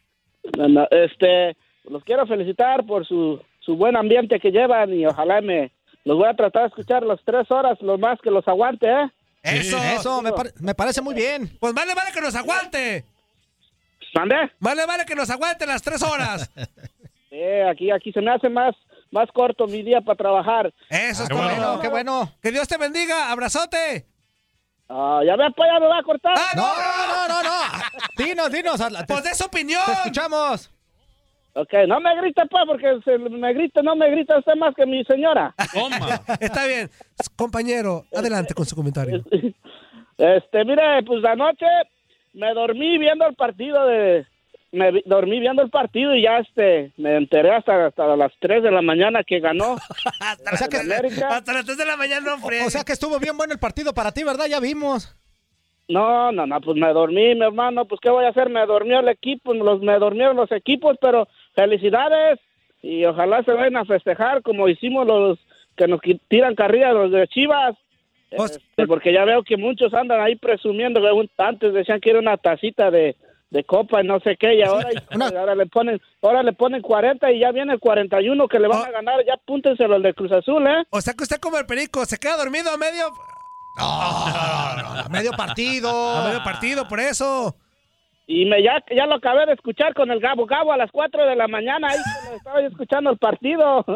[0.58, 5.42] No, no, Este, los quiero felicitar por su, su buen ambiente que llevan y ojalá
[5.42, 5.72] me
[6.04, 9.10] los voy a tratar de escuchar las tres horas, lo más que los aguante, ¿eh?
[9.42, 9.78] Eso.
[9.78, 11.56] Eso, me, pare- me parece muy bien.
[11.60, 13.06] Pues vale, vale que nos aguante.
[14.14, 14.36] ¿Mande?
[14.60, 16.50] Vale, vale que nos aguante las tres horas.
[17.38, 18.74] Eh, aquí, aquí se me hace más,
[19.12, 20.74] más corto mi día para trabajar.
[20.90, 21.44] Eso es Qué todo.
[21.44, 22.32] bueno, qué bueno.
[22.42, 23.30] Que Dios te bendiga.
[23.30, 24.06] Abrazote.
[24.88, 26.34] Ah, ya ves, pues ya me va a cortar.
[26.38, 28.26] Ah, No, no, no, no, no.
[28.26, 28.80] Dinos, dinos.
[29.06, 29.82] Pues de su opinión.
[29.86, 30.72] te escuchamos.
[31.58, 34.86] Ok, no me grite, pues, porque se me grita, no me grita usted más que
[34.86, 35.56] mi señora.
[35.74, 35.98] Toma.
[36.42, 36.90] Está bien.
[37.38, 39.24] Compañero, adelante con su comentario.
[40.18, 41.66] Este, mire, pues anoche
[42.34, 44.26] me dormí viendo el partido de...
[44.72, 48.64] Me vi- dormí viendo el partido y ya este me enteré hasta, hasta las 3
[48.64, 50.78] de la mañana que ganó O sea que.
[50.78, 52.66] Hasta las 3 de la mañana no friegue.
[52.66, 54.46] o sea que estuvo bien bueno el partido para ti, ¿verdad?
[54.50, 55.14] Ya vimos.
[55.90, 59.02] No, no, no, pues me dormí, mi hermano, pues qué voy a hacer, me durmió
[59.02, 62.40] el equipo, los, me durmieron los equipos, pero felicidades
[62.82, 65.40] y ojalá se vayan a festejar como hicimos los
[65.76, 67.76] que nos tiran carrilla los de Chivas.
[68.36, 72.10] Pues- Este, porque ya veo que muchos andan ahí presumiendo que un- antes decían que
[72.12, 73.16] era una tacita de,
[73.50, 76.82] de copa y no sé qué y ahora, Una- ahora le ponen ahora le ponen
[76.82, 78.86] 40 y ya viene el 41 que le van Oh.
[78.86, 80.84] a ganar, ya apúntenselo al de Cruz Azul, ¿eh?
[80.90, 83.06] O sea que usted como el perico, se queda dormido a medio,
[83.78, 85.90] A medio partido.
[86.18, 87.56] a medio partido, por eso.
[88.28, 91.28] Y me ya, ya lo acabé de escuchar con el Gabo Gabo a las 4
[91.28, 91.90] de la mañana.
[91.90, 92.00] Ahí
[92.36, 93.86] estaba yo escuchando el partido.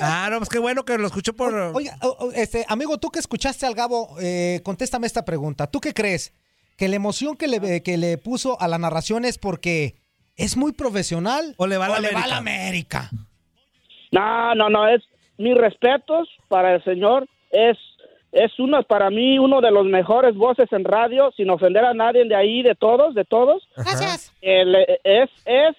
[0.00, 1.54] Ah, no, pues qué bueno que lo escuchó por...
[1.54, 1.96] Oiga,
[2.34, 5.70] este, amigo, tú que escuchaste al Gabo, eh, contéstame esta pregunta.
[5.70, 6.34] ¿Tú qué crees?
[6.76, 9.96] ¿Que la emoción que le, que le puso a la narración es porque
[10.36, 13.08] es muy profesional O le va a la le va a la América?
[13.10, 13.26] América?
[14.12, 14.88] no, no, no.
[14.88, 15.02] Es
[15.38, 17.26] mis respetos para el señor.
[17.50, 17.78] Es,
[18.32, 22.24] es uno, para mí, uno de los mejores voces en radio, sin ofender a nadie
[22.24, 23.66] de ahí, de todos, de todos.
[23.76, 24.34] Gracias.
[24.40, 25.76] Él, eh, es, es,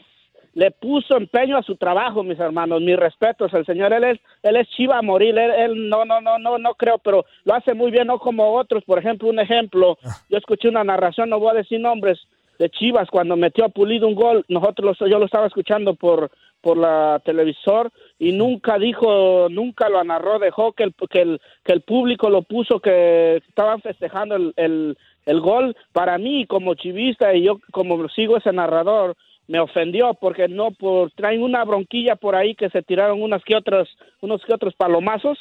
[0.54, 2.82] le puso empeño a su trabajo, mis hermanos.
[2.82, 3.54] Mis respetos.
[3.54, 5.38] El señor, él es, él es chiva a morir.
[5.38, 8.56] Él, él no, no, no, no, no creo, pero lo hace muy bien, no como
[8.56, 8.84] otros.
[8.84, 9.98] Por ejemplo, un ejemplo.
[10.30, 12.20] Yo escuché una narración, no voy a decir nombres,
[12.58, 14.46] de Chivas cuando metió a Pulido un gol.
[14.48, 20.39] Nosotros, yo lo estaba escuchando por por la televisor y nunca dijo, nunca lo narró,
[20.39, 24.98] dejó que el, que el, que el público lo puso, que estaban festejando el, el,
[25.26, 25.76] el gol.
[25.93, 29.15] Para mí, como chivista, y yo como sigo ese narrador,
[29.48, 33.56] me ofendió porque no por traen una bronquilla por ahí que se tiraron unas que
[33.56, 33.88] otras
[34.22, 35.39] unos que otros palomazos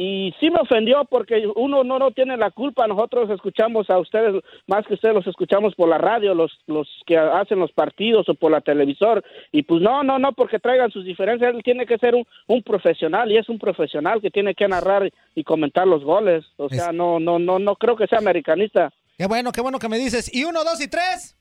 [0.00, 2.86] y sí me ofendió porque uno no no tiene la culpa.
[2.86, 7.18] Nosotros escuchamos a ustedes más que ustedes los escuchamos por la radio los los que
[7.18, 9.24] hacen los partidos o por la televisor.
[9.50, 11.52] Y pues no no no porque traigan sus diferencias.
[11.52, 15.12] Él tiene que ser un, un profesional y es un profesional que tiene que narrar
[15.34, 16.44] y comentar los goles.
[16.58, 18.92] O sea no no no no creo que sea americanista.
[19.16, 20.32] Qué bueno, qué bueno que me dices.
[20.32, 21.37] ¿Y uno, dos y tres?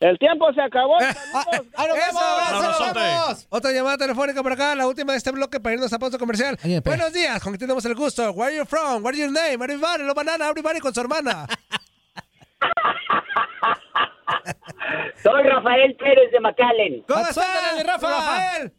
[0.00, 2.06] El tiempo se acabó ¡Ah, ah, nos ¡Eso!
[2.06, 2.22] vemos!
[2.22, 2.84] abrazote.
[2.84, 3.46] ¡Nos vemos!
[3.50, 6.58] Otra llamada telefónica por acá, la última de este bloque para irnos a pausa comercial.
[6.64, 8.30] Oye, pe- Buenos días, ¿con quién tenemos el gusto?
[8.32, 9.02] Where are you from?
[9.04, 9.54] What's your name?
[9.64, 11.46] Everybody, lo banana, everybody con su hermana.
[15.22, 17.02] Soy Rafael Pérez de McAllen.
[17.08, 18.08] ¿Cómo estás, Rafa.
[18.08, 18.72] Rafael?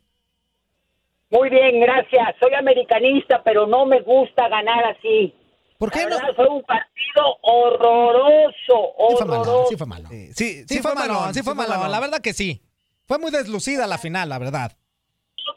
[1.32, 2.36] Muy bien, gracias.
[2.39, 5.34] Soy americanista, pero no me gusta ganar así.
[5.77, 6.33] ¿Por qué La no?
[6.35, 9.65] fue un partido horroroso, Sí fue malo, horroroso.
[9.69, 10.09] sí fue malo.
[10.09, 11.69] Sí, sí, Sí fue malo, sí fue malo.
[11.71, 11.91] malón.
[11.91, 12.61] La verdad que sí.
[13.07, 14.71] Fue muy deslucida la final, la verdad.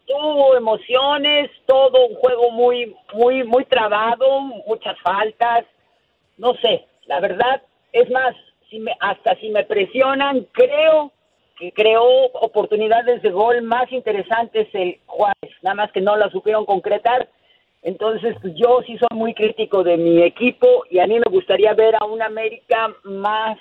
[0.07, 5.65] Tuvo emociones, todo un juego muy, muy, muy trabado, muchas faltas.
[6.37, 8.35] No sé, la verdad, es más,
[8.71, 11.13] si me, hasta si me presionan, creo
[11.59, 16.65] que creó oportunidades de gol más interesantes el Juárez, nada más que no la supieron
[16.67, 17.29] concretar.
[17.83, 21.73] Entonces, pues, yo sí soy muy crítico de mi equipo y a mí me gustaría
[21.75, 23.57] ver a un América más,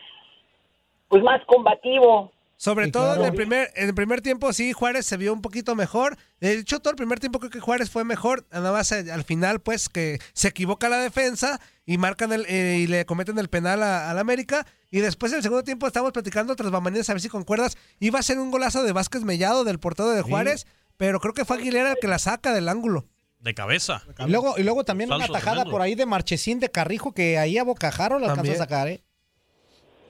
[1.07, 5.05] pues más combativo, Sobre Sí, todo en el primer en el primer tiempo sí Juárez
[5.05, 6.17] se vio un poquito mejor.
[6.41, 8.45] De hecho todo el primer tiempo creo que Juárez fue mejor.
[8.51, 12.79] Nada más eh, al final pues que se equivoca la defensa y marcan el eh,
[12.79, 16.11] y le cometen el penal a- al América y después en el segundo tiempo estamos
[16.11, 19.63] platicando tras bambalinas a ver si concuerdas iba a ser un golazo de Vázquez Mellado
[19.63, 20.65] del portero de Juárez,
[20.97, 23.05] pero creo que fue Aguilera el que la saca del ángulo.
[23.39, 24.01] De cabeza.
[24.25, 25.71] Y luego, y luego también una tajada tremendo.
[25.71, 28.55] por ahí de Marchesín de Carrijo que ahí a Bocajaro lo alcanzó También.
[28.55, 29.01] a sacar, ¿eh?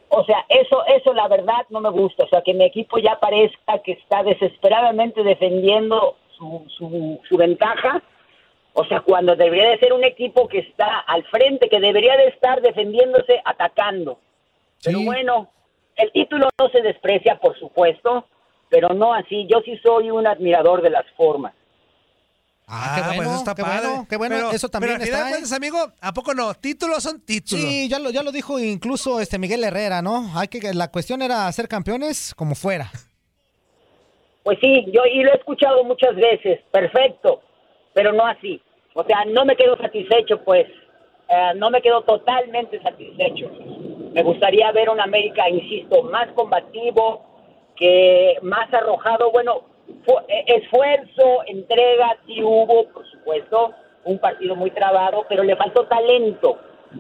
[0.10, 2.24] O sea, eso, eso la verdad no me gusta.
[2.24, 8.02] O sea, que mi equipo ya parezca que está desesperadamente defendiendo su, su, su ventaja.
[8.74, 12.28] O sea, cuando debería de ser un equipo que está al frente, que debería de
[12.28, 14.20] estar defendiéndose, atacando.
[14.84, 15.50] Pero bueno,
[15.96, 18.26] el título no se desprecia, por supuesto,
[18.70, 19.48] pero no así.
[19.48, 21.54] Yo sí soy un admirador de las formas.
[22.70, 23.88] Ah, qué pues bueno, eso está qué padre.
[23.88, 24.36] bueno, qué bueno.
[24.36, 25.56] Pero- Eso también pero al final está.
[25.56, 25.58] ¿eh?
[25.58, 26.54] amigo, ¿a poco no?
[26.54, 27.64] Títulos son títulos.
[27.64, 30.32] Sí, ya lo, ya lo dijo incluso este Miguel Herrera, ¿no?
[30.38, 32.92] Hay que la cuestión era ser campeones como fuera.
[34.44, 37.42] Pues sí, yo y lo he escuchado muchas veces, perfecto,
[37.94, 38.62] pero no así.
[38.94, 40.66] O sea, no me quedo satisfecho, pues,
[41.30, 43.50] eh, no me quedo totalmente satisfecho.
[44.14, 47.26] Me gustaría ver un América, insisto, más combativo,
[47.76, 49.32] que más arrojado.
[49.32, 49.64] Bueno,
[50.48, 53.74] esfuerzo, entrega, sí hubo, por supuesto,
[54.06, 56.58] un partido muy trabado, pero le faltó talento.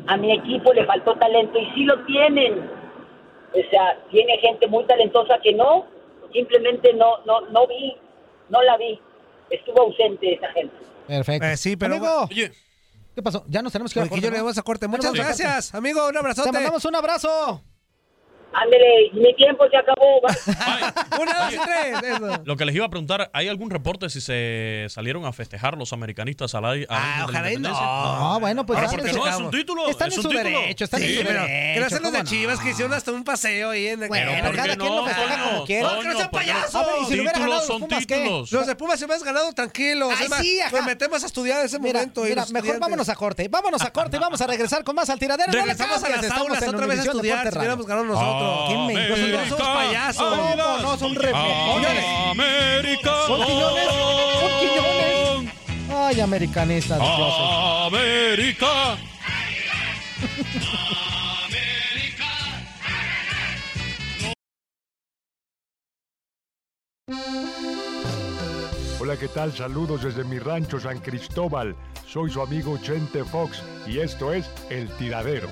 [0.07, 2.69] A mi equipo le faltó talento y sí lo tienen.
[3.53, 5.85] O sea, tiene gente muy talentosa que no,
[6.33, 7.95] simplemente no, no, no vi,
[8.49, 8.99] no la vi.
[9.49, 10.75] Estuvo ausente esa gente.
[11.07, 11.47] Perfecto.
[11.47, 12.27] Eh, sí, pero- Amigo,
[13.15, 13.45] ¿qué pasó?
[13.47, 14.87] Ya nos tenemos que ir a Porque yo corte, le vamos a corte.
[14.89, 16.05] Muchas gracias, amigo.
[16.09, 16.49] Un abrazote.
[16.49, 17.63] Te mandamos un abrazo.
[18.59, 20.19] Ándele, mi tiempo se acabó.
[21.21, 22.15] Una, dos y tres.
[22.15, 22.41] Eso.
[22.43, 25.93] Lo que les iba a preguntar, ¿hay algún reporte si se salieron a festejar los
[25.93, 26.87] americanistas al aire?
[26.89, 27.69] Ah, ojalá y no.
[27.73, 29.27] Ah, bueno, pues Ahora, dale, ¿por qué no?
[29.27, 29.87] Es un título.
[29.89, 30.49] Están es en su título.
[30.49, 31.45] derecho, están en su derecho.
[31.45, 34.41] que no los de ¿cómo Chivas que hicieron hasta un paseo ahí en Bueno, en-
[34.41, 35.83] pero cada quien lo no, festeja como quiere.
[35.83, 36.53] No, que no sean ¿por qué no?
[36.53, 36.75] payasos.
[36.75, 38.15] A ver, y si hubiera ganado los son Pumas, ¿qué?
[38.17, 38.51] títulos.
[38.51, 40.13] Los de Pumas se hubieran ganado tranquilos.
[40.41, 40.75] Sí, ajá.
[40.75, 42.23] nos metemos a estudiar ese momento.
[42.23, 43.47] mira, mejor vámonos a corte.
[43.49, 45.51] Vámonos a corte y vamos a regresar con más al tiradero.
[45.51, 47.51] No le Regresamos a las aulas otra vez a estudiar.
[47.51, 48.46] Si hubiéramos ganado nosotros.
[48.67, 49.15] ¿Quién me dijo?
[49.15, 50.29] Nosotros no somos payasos.
[50.29, 50.97] ¿Cómo no?
[50.97, 52.05] Son reflejones.
[52.31, 53.11] América.
[53.27, 53.85] Son quiñones.
[54.39, 55.53] Son quiñones.
[55.93, 56.99] Ay, americanistas.
[57.01, 58.97] América.
[68.99, 69.53] Hola, ¿qué tal?
[69.53, 71.75] Saludos desde mi rancho San Cristóbal.
[72.05, 75.49] Soy su amigo Chente Fox y esto es El Tiradero.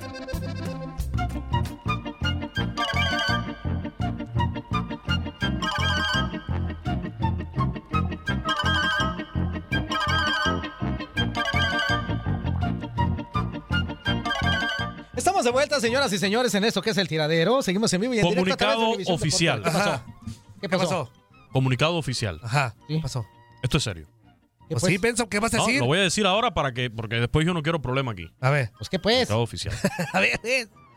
[15.45, 17.61] De vuelta, señoras y señores, en esto que es el tiradero.
[17.61, 18.65] Seguimos en vivo y en directo.
[18.67, 19.63] a Comunicado oficial.
[19.63, 20.01] ¿Qué pasó?
[20.61, 21.11] ¿Qué ¿Qué pasó?
[21.53, 22.39] Comunicado oficial.
[22.43, 22.75] Ajá.
[22.87, 23.25] ¿Qué pasó?
[23.63, 24.07] Esto es serio.
[24.67, 24.93] ¿Qué Pues pues?
[24.93, 25.79] sí, pienso, ¿qué vas a No, decir?
[25.79, 28.29] lo voy a decir ahora para que, porque después yo no quiero problema aquí.
[28.41, 28.71] A ver.
[28.77, 29.27] Pues qué pues.
[29.27, 29.75] Comunicado oficial.
[30.13, 30.39] A ver.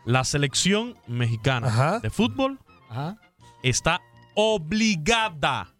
[0.05, 1.99] La selección mexicana Ajá.
[1.99, 2.59] de fútbol
[2.89, 3.17] Ajá.
[3.63, 4.01] está
[4.33, 5.73] obligada,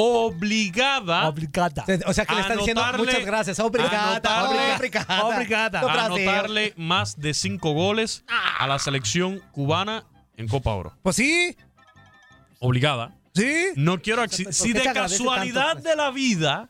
[0.00, 1.84] obligada, Obligada.
[2.06, 3.58] O sea que le está diciendo muchas gracias.
[3.58, 4.20] Obrigada.
[4.20, 5.24] anotarle- Obrigada.
[5.24, 5.80] Obrigada.
[5.80, 6.28] No, a gracias.
[6.28, 8.24] anotarle más de cinco goles
[8.58, 10.04] a la selección cubana
[10.36, 10.96] en Copa Oro.
[11.02, 11.56] Pues sí.
[12.60, 13.12] Obligada.
[13.34, 13.68] Sí.
[13.76, 15.84] No quiero ¿Por Si qué de casualidad tanto, pues?
[15.84, 16.68] de la vida,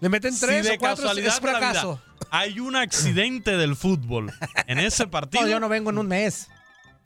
[0.00, 1.04] Le meten si tres de o cuatro.
[1.04, 2.02] casualidad Es de la vida fracaso.
[2.30, 4.32] hay un accidente del fútbol
[4.66, 6.48] en ese partido, No, yo no vengo en un mes.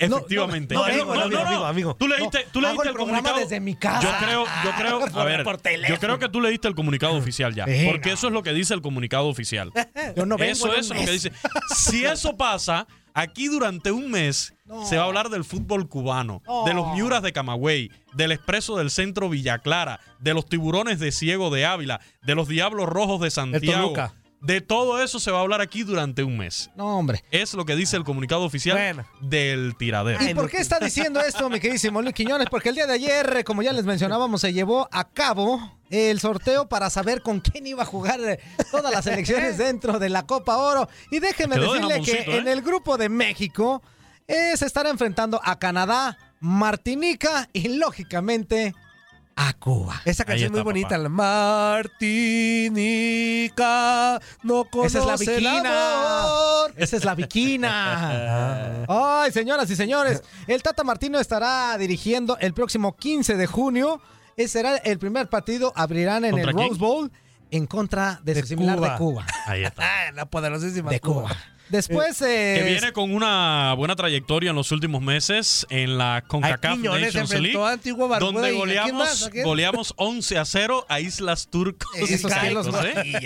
[0.07, 0.75] Efectivamente.
[0.75, 1.97] no, no, amigo, amigo, amigo, amigo.
[1.99, 3.37] Tú leíste, tú No, leíste el comunicado.
[3.39, 4.03] desde mi casa.
[4.03, 7.55] Yo creo, yo creo, a ver, por yo creo que tú leíste el comunicado oficial
[7.55, 8.15] ya, Sí, porque no.
[8.15, 9.71] eso es lo que dice el comunicado oficial.
[10.17, 11.33] Yo no vengo eso es lo que dice.
[11.75, 16.65] Si eso pasa, aquí durante un mes se va a hablar del fútbol cubano, No.
[16.65, 21.11] de los Miuras de Camagüey, del Expreso del Centro Villa Clara, de los Tiburones de
[21.13, 23.83] Ciego de Ávila, de los Diablos Rojos de Santiago.
[23.83, 24.15] Toluca.
[24.41, 26.71] De todo eso se va a hablar aquí durante un mes.
[26.75, 27.23] No, hombre.
[27.31, 29.07] Es lo que dice el comunicado oficial Bueno.
[29.21, 30.23] del tiradero.
[30.25, 32.49] ¿Y por qué está diciendo esto, mi queridísimo Luis Quiñones?
[32.51, 36.69] Porque el día de ayer, como ya les mencionábamos, se llevó a cabo el sorteo
[36.69, 38.19] para saber con quién iba a jugar
[38.71, 40.89] todas las elecciones dentro de la Copa Oro.
[41.11, 42.39] Y de decirle que jamoncito, ¿eh?
[42.39, 43.83] en el grupo de México
[44.27, 48.75] eh, se estará enfrentando a Canadá, Martinica y, lógicamente,
[49.49, 50.03] a Cuba.
[50.05, 50.91] Esa canción es muy bonita.
[50.91, 51.03] papá.
[51.03, 51.09] La
[52.81, 56.27] Martinica no conoce Esa es la el viquina.
[56.77, 58.85] Esa es la viquina.
[58.89, 64.01] Ay, señoras y señores, el Tata Martino estará dirigiendo el próximo 15 de junio.
[64.37, 65.73] Ese será el primer partido.
[65.75, 66.53] Abrirán en el.
[66.53, 67.11] Rose Bowl
[67.51, 68.91] en contra de, De su similar Cuba.
[68.91, 69.27] de Cuba.
[69.47, 70.13] Ahí está.
[70.15, 71.31] La poderosísima De Cuba.
[71.71, 76.79] Después eh, Que viene con una buena trayectoria en los últimos meses en la CONCACAF
[76.79, 81.91] Nations League, a Antigua Barbuda donde goleamos, ¿A goleamos 11 a 0 a Islas Turcos.
[82.29, 83.21] Caicos, ¿eh?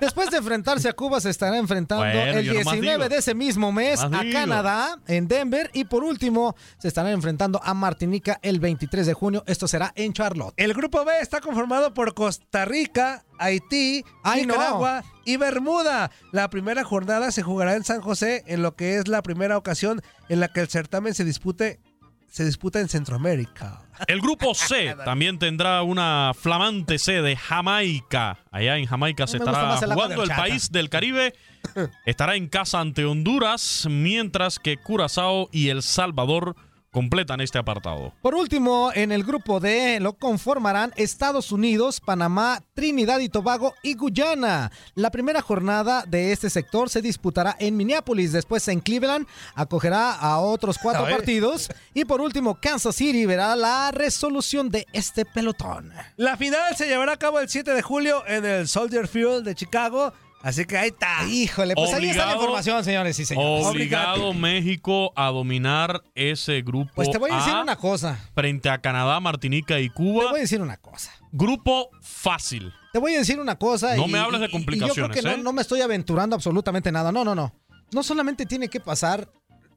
[0.00, 3.08] Después de enfrentarse a Cuba, se estará enfrentando Bueno, el yo nomás 19 digo.
[3.08, 4.32] de ese mismo mes a digo.
[4.32, 5.70] Canadá, en Denver.
[5.72, 9.44] Y por último, se estarán enfrentando a Martinica el 23 de junio.
[9.46, 10.54] Esto será en Charlotte.
[10.56, 14.54] El grupo B está conformado por Costa Rica, Haití, Ay, no.
[14.54, 16.10] Nicaragua y Bermuda.
[16.32, 20.02] La primera jornada se jugará en San José, en lo que es la primera ocasión
[20.28, 21.80] en la que el certamen se dispute
[22.30, 23.80] se disputa en Centroamérica.
[24.06, 28.38] El grupo C también tendrá una flamante sede, Jamaica.
[28.50, 31.34] Allá en Jamaica se estará el jugando el país del Caribe.
[32.06, 36.54] Estará en casa ante Honduras, mientras que Curazao y El Salvador
[36.90, 38.12] completan este apartado.
[38.22, 43.94] Por último, en el grupo D lo conformarán Estados Unidos, Panamá, Trinidad y Tobago y
[43.94, 44.72] Guyana.
[44.94, 50.38] La primera jornada de este sector se disputará en Minneapolis, después en Cleveland acogerá a
[50.40, 55.92] otros cuatro A partidos y por último Kansas City verá la resolución de este pelotón.
[56.16, 59.54] La final se llevará a cabo el 7 de julio en el Soldier Field de
[59.54, 60.12] Chicago.
[60.42, 61.24] Así que ahí está.
[61.26, 63.66] Híjole, pues ahí está la Obligado- información, señores y señores.
[63.66, 68.18] Obligado México a dominar ese grupo Pues te voy a decir A una cosa.
[68.34, 70.30] frente a Canadá, Martinica y Te Cuba.
[70.30, 71.12] voy a decir una cosa.
[71.32, 72.72] Grupo fácil.
[72.92, 73.96] Te voy a decir una cosa.
[73.96, 75.36] No y- me hables de y complicaciones, yo creo que ¿eh?
[75.38, 77.10] no, no me estoy aventurando absolutamente nada.
[77.10, 77.52] No, no, no.
[77.92, 79.28] No solamente tiene que pasar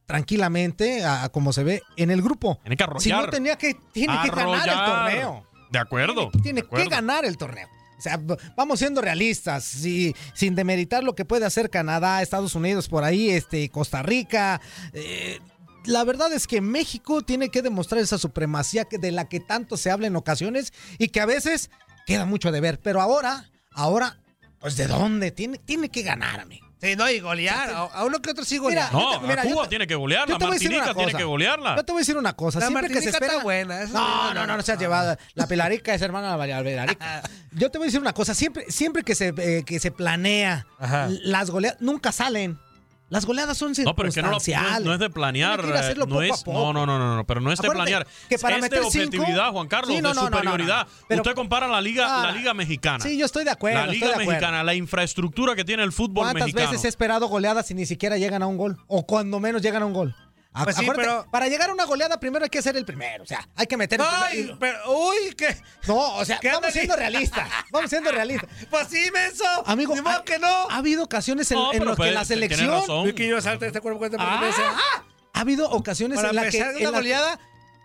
[0.05, 2.59] tranquilamente a, a como se ve en el grupo.
[2.61, 3.01] Tiene que arrollar.
[3.01, 5.45] Si no tenía que, tiene que ganar el torneo.
[5.71, 6.29] De acuerdo.
[6.43, 6.83] Tiene de acuerdo.
[6.85, 7.67] que ganar el torneo.
[8.01, 8.19] O sea,
[8.57, 13.29] vamos siendo realistas, si- sin demeritar lo que puede hacer Canadá, Estados Unidos por ahí,
[13.29, 14.59] este, Costa Rica.
[14.93, 15.37] eh,
[15.85, 19.89] la verdad es que México tiene que demostrar esa supremacía de la que tanto se
[19.91, 21.69] habla en ocasiones y que a veces
[22.07, 22.79] queda mucho de ver.
[22.79, 24.19] Pero ahora, ahora,
[24.59, 25.29] pues ¿de dónde?
[25.31, 26.60] Tiene, tiene que ganar, amigo.
[26.81, 27.69] Sí, no, y golear.
[27.69, 28.91] A, a uno que otro sí golear.
[28.91, 31.75] No, mira, Cuba te- tiene que golear, la Martinica tiene que golearla.
[31.75, 32.59] Yo te voy a decir una cosa.
[32.59, 33.27] La siempre que se espera...
[33.33, 33.85] está buena.
[33.85, 35.17] No, no, no, no seas llevada.
[35.35, 37.21] La Pilarica es hermana de la Pilarica.
[37.51, 38.33] Yo te voy a decir una cosa.
[38.33, 41.07] Siempre, siempre que, se, eh, que se planea, Ajá.
[41.23, 42.57] las goleadas nunca salen.
[43.11, 45.61] Las goleadas son No, pero es que no, lo- no no es de planear.
[45.61, 48.07] Que hacerlo no es, no, no, no, no, pero no es de Acuérdate planear.
[48.29, 50.87] que para es de meter cinco- objetividad, Juan Carlos, Sí, no, de superioridad.
[51.09, 53.03] Pero- Usted compara la liga, Ah, la liga mexicana.
[53.03, 53.79] Sí, yo estoy de acuerdo.
[53.79, 54.31] la estoy liga de acuerdo.
[54.31, 56.71] mexicana, la infraestructura que tiene el fútbol ¿Cuántas mexicano.
[56.71, 58.77] veces he esperado goleadas y ni siquiera llegan a un gol?
[58.87, 60.15] O cuando menos llegan a un gol.
[60.53, 63.23] Pues sí, acuérdate, pero- Para llegar a una goleada primero hay que hacer el primero.
[63.23, 64.59] O sea, hay que meter el Ay, primero.
[64.59, 65.55] pero, uy, ¿qué?
[65.87, 67.47] No, o sea, ¿Qué vamos siendo realistas.
[67.71, 68.49] Vamos siendo realistas.
[68.69, 69.45] Pues sí, menso.
[69.65, 70.47] Amigo, Ni modo ha- que no.
[70.69, 72.69] Ha habido ocasiones en, No, en las que la tiene selección.
[72.69, 73.05] razón.
[73.05, 74.65] Vicky, yo salta este cuerpo Ah, veces.
[75.33, 76.59] ha habido ocasiones Para en las que.
[76.59, 77.39] en una la- goleada,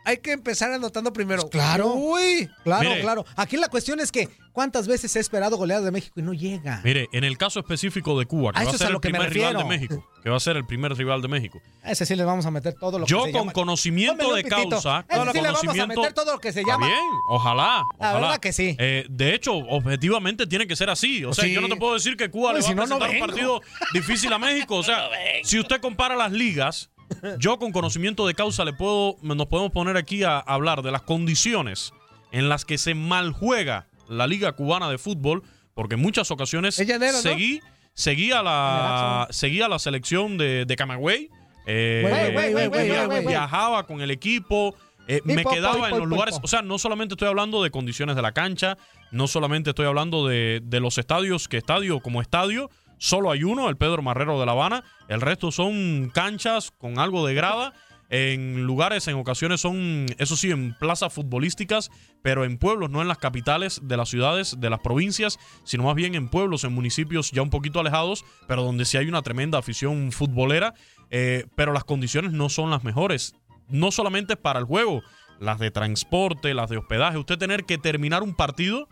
[0.07, 1.49] hay que empezar anotando primero.
[1.51, 1.93] Claro.
[1.95, 2.49] Uy.
[2.65, 3.01] Claro, Mire.
[3.03, 3.25] claro.
[3.37, 6.81] Aquí la cuestión es que ¿cuántas veces he esperado goleadas de México y no llega?
[6.85, 9.31] Mire, en el caso específico de Cuba, que A va a ser a el primer
[9.33, 9.65] rival de.
[9.65, 11.61] México, que va a ser el primer rival de México.
[11.83, 13.53] A ese sí le vamos a meter todo lo que Yo se con llama.
[13.53, 14.71] conocimiento Pónmelo de un pitito.
[14.71, 16.87] causa, con sí le vamos a conocimiento- meter todo lo que se llama.
[16.87, 17.65] bien, ojalá.
[17.65, 18.21] La ojalá.
[18.21, 18.77] verdad que sí.
[18.79, 21.25] Eh, de hecho, objetivamente tiene que ser así.
[21.25, 21.53] O sea, Sí.
[21.53, 23.21] yo no te puedo decir que Cuba Uy, le va si a no, no presentar
[23.23, 23.61] un partido
[23.93, 24.77] difícil a México.
[24.77, 25.09] O sea,
[25.45, 26.91] si usted compara las ligas,
[27.39, 31.03] yo con conocimiento de causa le puedo, nos podemos poner aquí a hablar de las
[31.03, 31.93] condiciones
[32.33, 35.43] en las que se maljuega la Liga Cubana de Fútbol,
[35.75, 37.61] porque en muchas ocasiones seguí,
[37.95, 41.31] seguí a la, seguí a la selección de, de Camagüey.
[41.67, 44.75] eh, viajaba con el equipo,
[45.09, 48.23] eh, me quedaba en los lugares, o sea, no solamente estoy hablando de condiciones de
[48.23, 48.77] la cancha,
[49.11, 53.69] no solamente estoy hablando de, de los estadios, que estadio como estadio, solo hay uno,
[53.69, 57.73] el Pedro Marrero de La Habana, el resto son canchas con algo de grada,
[58.09, 61.91] en lugares, en ocasiones son, eso sí, en plazas futbolísticas,
[62.23, 65.97] pero en pueblos, no en las capitales de las ciudades, de las provincias, sino más
[65.97, 69.59] bien en pueblos, en municipios ya un poquito alejados, pero donde sí hay una tremenda
[69.59, 70.75] afición futbolera,
[71.11, 73.35] eh, pero las condiciones no son las mejores.
[73.69, 75.03] No solamente para el juego,
[75.41, 77.19] las de transporte, las de hospedaje.
[77.19, 78.89] Usted tener que terminar un partido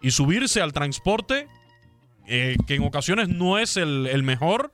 [0.00, 1.48] y subirse al transporte,
[2.26, 4.72] eh, que en ocasiones no es el, el mejor,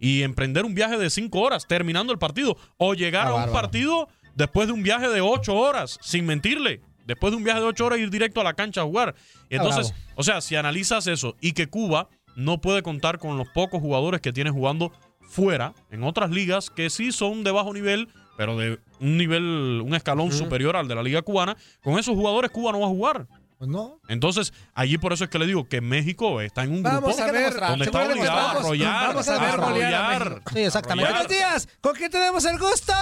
[0.00, 2.56] y emprender un viaje de cinco horas terminando el partido.
[2.76, 3.52] O llegar Ah, a un bárbaro.
[3.62, 6.80] partido después de un viaje de ocho horas, sin mentirle.
[7.04, 9.14] Después de un viaje de ocho horas ir directo a la cancha a jugar.
[9.16, 13.48] Ah, entonces, o sea, si analizas eso y que Cuba no puede contar con los
[13.48, 18.08] pocos jugadores que tiene jugando fuera, en otras ligas que sí son de bajo nivel,
[18.36, 22.50] pero de un nivel, un escalón superior al de la liga cubana, con esos jugadores
[22.52, 23.26] Cuba no va a jugar.
[23.58, 23.98] Pues no.
[24.08, 27.22] Entonces, allí por eso es que le digo que México está en un Vamos grupo
[27.28, 28.56] a ver, donde está obligado a demostrar.
[28.56, 30.42] arrollar, Vamos a ver a a arrollar.
[30.52, 31.10] Sí, exactamente.
[31.12, 31.68] Buenos días.
[31.80, 32.92] ¿Con quién tenemos el gusto?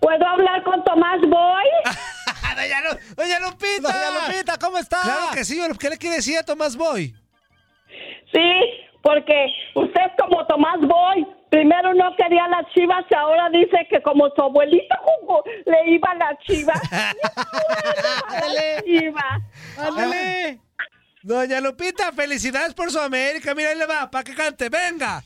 [0.00, 1.64] ¿Puedo hablar con Tomás Boy?
[2.56, 3.92] Doña, Lu- Doña Lupita.
[3.92, 5.00] Doña Lupita, ¿cómo está?
[5.02, 5.58] Claro que sí.
[5.78, 7.14] ¿Qué le quiere decir a Tomás Boy?
[8.32, 8.50] Sí,
[9.02, 11.26] porque usted es como Tomás Boy.
[11.50, 16.10] Primero no quería las chivas y ahora dice que como su abuelito jugó, le iba
[16.10, 16.80] a las chivas.
[19.76, 20.60] Ándale.
[21.22, 23.54] Doña Lupita, felicidades por su América.
[23.54, 24.68] Mira, ahí le va, para que cante.
[24.68, 25.22] Venga.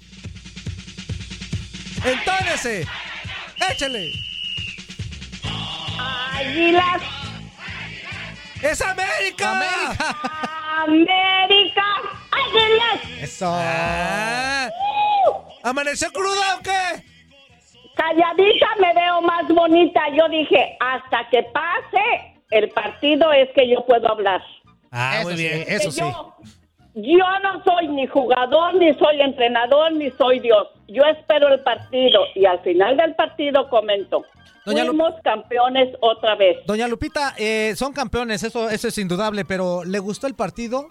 [2.04, 2.86] Entónese.
[3.70, 4.10] Échale.
[6.36, 7.02] Águilas.
[8.62, 9.50] ¡Es América!
[9.50, 10.16] América.
[10.84, 11.84] América.
[12.30, 13.22] Águilas.
[13.22, 13.46] Eso.
[13.50, 14.70] Ah.
[15.64, 17.14] ¿Amaneció cruda o qué?
[17.94, 20.00] calladita me veo más bonita.
[20.16, 24.42] Yo dije, hasta que pase el partido es que yo puedo hablar.
[24.90, 26.00] Ah, muy bien, eso sí.
[26.00, 26.34] Yo,
[26.94, 30.68] yo no soy ni jugador, ni soy entrenador, ni soy Dios.
[30.88, 34.24] Yo espero el partido y al final del partido comento.
[34.64, 36.64] Doña Fuimos campeones otra vez.
[36.66, 40.88] Doña Lupita, eh, son campeones, eso, eso es indudable, pero ¿le gustó el partido?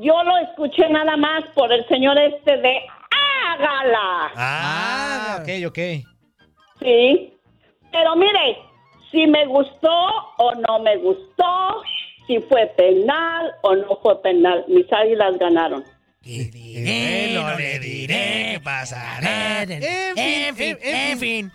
[0.00, 2.80] Yo lo escuché nada más por el señor este de
[3.54, 4.32] Hágala.
[4.36, 5.78] Ah, ok, ok.
[6.80, 7.32] Sí.
[7.92, 8.58] Pero mire,
[9.10, 9.90] si me gustó
[10.38, 11.82] o no me gustó,
[12.26, 15.84] si fue penal o no fue penal, mis águilas ganaron.
[16.26, 19.62] Eh, no le diré qué pasará.
[19.62, 21.52] En fin, en, en fin.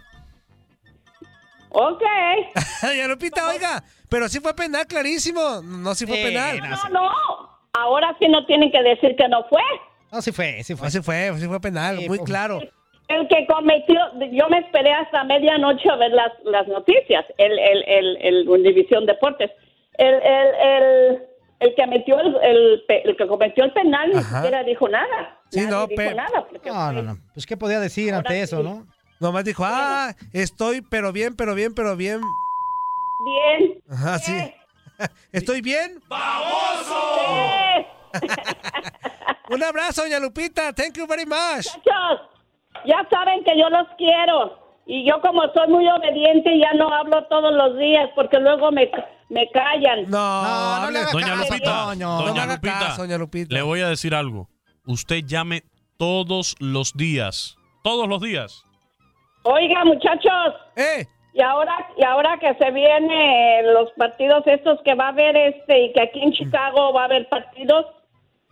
[1.70, 2.04] Ok.
[2.82, 5.62] Doña Lupita, oiga, pero sí fue penal, clarísimo.
[5.64, 6.60] No, sí fue penal.
[6.70, 7.12] No, no.
[7.74, 9.62] Ahora sí no tienen que decir que no fue.
[10.12, 10.89] No, sí fue, sí fue.
[10.89, 12.22] sí fue, sí fue penal, muy pues.
[12.22, 12.60] claro.
[13.07, 13.99] El que cometió,
[14.32, 19.05] yo me esperé hasta medianoche a ver las, las noticias, el, el, el, el Univisión
[19.07, 19.49] Deportes.
[19.97, 21.20] El, el, el,
[21.60, 25.39] el que metió el, el, que cometió el penal ni siquiera dijo nada.
[25.51, 26.47] Sí, Nadie no, dijo pe- nada.
[26.49, 27.18] porque No, no, no.
[27.34, 28.86] Pues, ¿qué podía decir ante eso, no?
[29.20, 32.22] Nomás dijo, ah, estoy, pero bien, pero bien, pero bien.
[33.26, 33.82] Bien.
[33.89, 34.34] Ajá, sí.
[35.34, 35.99] ¿Estoy bien?
[39.49, 40.74] Un abrazo, doña Lupita.
[40.74, 41.66] Thank you very much.
[41.76, 42.22] Muchachos,
[42.86, 44.70] ya saben que yo los quiero.
[44.86, 48.89] Y yo como soy muy obediente ya no hablo todos los días porque luego me,
[49.30, 50.10] me callan.
[50.10, 53.53] No, no le haga Doña caso, Lupita, doña No haga Lupita, caso, doña Lupita.
[53.53, 54.49] le voy a decir algo.
[54.86, 55.64] Usted llame
[55.97, 57.55] todos los días.
[57.84, 58.64] Todos los días.
[59.43, 60.55] Oiga, muchachos.
[60.76, 61.05] Eh.
[61.34, 65.86] Y ahora, y ahora que se vienen los partidos estos que va a haber este
[65.86, 67.86] y que aquí en Chicago va a haber partidos,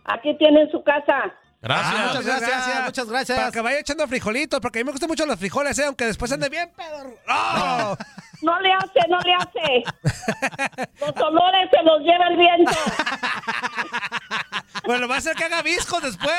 [0.08, 1.32] aquí tienen su casa.
[1.60, 1.94] Gracias.
[1.94, 3.38] Ah, Muchas gracias, muchas gracias.
[3.38, 5.86] Para que vaya echando frijolitos, porque a mí me gustan mucho los frijoles, ¿eh?
[5.86, 7.14] aunque después ande bien, pero...
[7.28, 7.96] ¡Oh!
[8.42, 9.82] No le hace, no le hace.
[11.00, 12.70] Los olores se los lleva el viento.
[14.84, 16.32] Bueno, va a ser que haga visco después.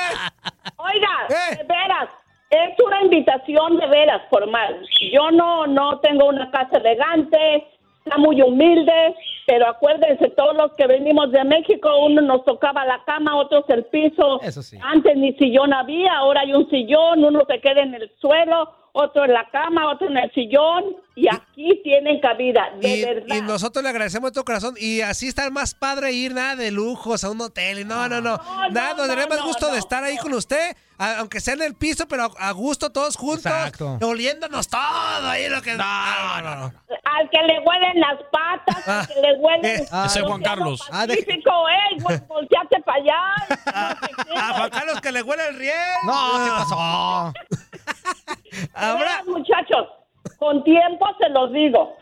[0.78, 1.09] Oiga,
[1.51, 1.57] Eh.
[1.57, 2.09] de veras,
[2.49, 4.82] es una invitación de veras formal.
[5.13, 7.67] Yo no, no tengo una casa elegante,
[8.06, 13.04] está muy humilde, pero acuérdense, todos los que venimos de México, uno nos tocaba la
[13.06, 14.39] cama, otros el piso.
[14.41, 14.78] Eso sí.
[14.82, 19.26] Antes ni sillón había, ahora hay un sillón, uno se queda en el suelo, otro
[19.26, 23.36] en la cama, otro en el sillón, y aquí tienen cabida, de Y, verdad.
[23.36, 24.76] y nosotros le agradecemos de todo corazón.
[24.80, 27.80] Y así está más padre ir nada de lujos a un hotel.
[27.80, 28.39] Y no, no, no.
[28.72, 31.74] nada, nos daría más gusto de estar ahí con usted, a- aunque sea en el
[31.76, 33.45] piso, pero a, a gusto todos juntos.
[33.47, 33.97] Exacto.
[34.02, 34.80] Oliéndonos todo
[35.30, 35.74] ahí lo que.
[35.76, 36.74] No, no, no.
[37.04, 39.86] Al que le huelen las patas, al que le huelen...
[39.91, 40.82] Ah, Ese es Juan Carlos.
[40.91, 43.20] Ah, de- ey, vol- volteate para allá.
[44.38, 45.76] A Juan Carlos que le huele el riel.
[46.06, 46.76] No, ¿qué pasó?
[48.74, 49.88] Ahora, muchachos,
[50.38, 51.97] con tiempo se los digo.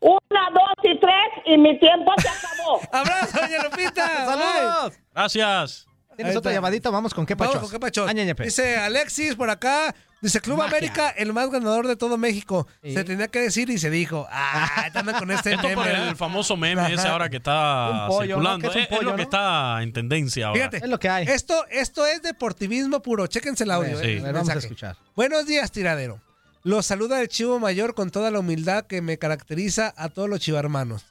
[0.00, 2.80] Una, dos y tres y mi tiempo se acabó.
[2.92, 4.24] ¡Abrazo, doña Lupita!
[4.26, 4.94] ¡Saludos!
[5.12, 5.86] Gracias.
[6.18, 6.90] ¿Tienes otra llamadita?
[6.90, 7.70] Vamos con qué Vamos pachos.
[7.70, 8.10] con qué pachos.
[8.44, 9.94] Dice Alexis por acá.
[10.20, 10.78] Dice Club Magia.
[10.78, 12.66] América, el más ganador de todo México.
[12.82, 12.92] Sí.
[12.92, 14.26] Se tenía que decir y se dijo.
[14.32, 16.08] Ah, están con este meme.
[16.08, 17.12] el famoso meme ese Ajá.
[17.12, 18.42] ahora que está pollo, ¿no?
[18.42, 18.62] circulando.
[18.62, 20.58] Que es un Es, es pollo, lo que está en tendencia ahora.
[20.58, 21.26] Fíjate, Es lo que hay.
[21.28, 23.28] Esto, esto es deportivismo puro.
[23.28, 23.96] Chéquense el audio.
[23.96, 24.18] Ver, eh, sí.
[24.18, 24.96] a ver, el vamos a escuchar.
[25.14, 26.20] Buenos días, tiradero.
[26.64, 30.40] Los saluda el chivo mayor con toda la humildad que me caracteriza a todos los
[30.40, 31.06] chivarmanos.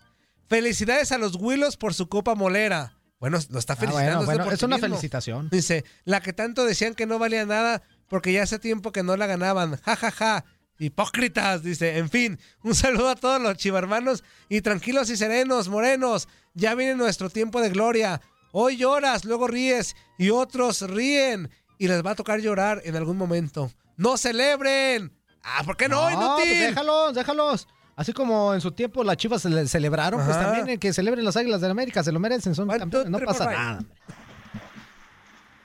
[0.49, 2.97] Felicidades a los Willos por su copa molera.
[3.20, 4.26] Bueno, lo está Ah, felicitando.
[4.26, 5.49] bueno, es bueno, es una felicitación.
[5.49, 9.18] Dice, la que tanto decían que no valía nada porque ya hace tiempo que no
[9.18, 9.78] la ganaban.
[9.82, 10.45] Ja, ja, ja.
[10.80, 11.97] Hipócritas, dice.
[11.97, 16.28] En fin, un saludo a todos los chivarmanos y tranquilos y serenos, morenos.
[16.53, 18.22] Ya viene nuestro tiempo de gloria.
[18.51, 21.49] Hoy lloras, luego ríes y otros ríen
[21.80, 23.72] y les va a tocar llorar en algún momento.
[23.97, 25.11] ¡No celebren!
[25.43, 26.59] Ah, ¿por qué no, pues inútil?
[26.59, 27.68] déjalos, déjalos.
[27.98, 30.45] Así como en su tiempo las chivas se le- celebraron, pues Ajá.
[30.45, 33.45] también el que celebren las águilas de América se lo merecen, son campeones, no pasa
[33.45, 33.80] nada.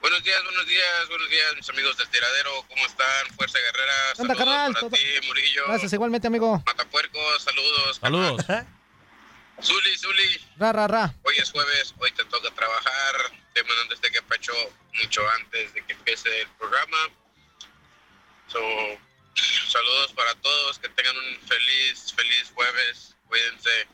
[0.01, 2.49] Buenos días, buenos días, buenos días, mis amigos del tiradero.
[2.67, 3.27] ¿Cómo están?
[3.37, 3.93] Fuerza Guerrera.
[4.15, 4.73] ¿Qué onda, Saludos carnal?
[4.73, 5.61] para Todo- ti, Murillo.
[5.67, 6.61] Gracias, igualmente, amigo.
[6.65, 7.97] Matapuercos, saludos.
[8.01, 8.45] Saludos.
[9.61, 10.41] Zuli, Zuli.
[10.57, 11.13] Ra, ra, ra.
[11.23, 13.15] Hoy es jueves, hoy te toca trabajar.
[13.53, 14.51] Te mandando este capacho
[15.03, 16.97] mucho antes de que empiece el programa.
[18.47, 18.59] So,
[19.69, 23.15] saludos para todos, que tengan un feliz, feliz jueves.
[23.27, 23.87] Cuídense.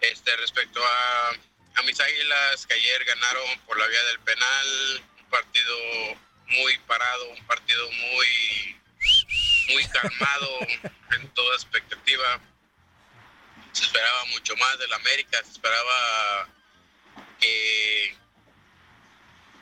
[0.00, 1.30] Este, respecto a,
[1.76, 5.76] a mis águilas, que ayer ganaron por la vía del penal, un partido
[6.46, 8.80] muy parado, un partido muy,
[9.68, 10.58] muy calmado
[11.16, 12.40] en toda expectativa
[13.72, 16.48] se esperaba mucho más del América, se esperaba
[17.40, 18.16] que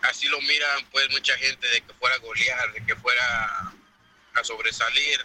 [0.02, 3.72] así lo miran pues mucha gente de que fuera a golear, de que fuera
[4.34, 5.24] a sobresalir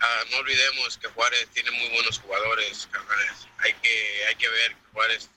[0.00, 3.48] ah, no olvidemos que Juárez tiene muy buenos jugadores, carnales.
[3.58, 5.30] Hay que, hay que ver que Juárez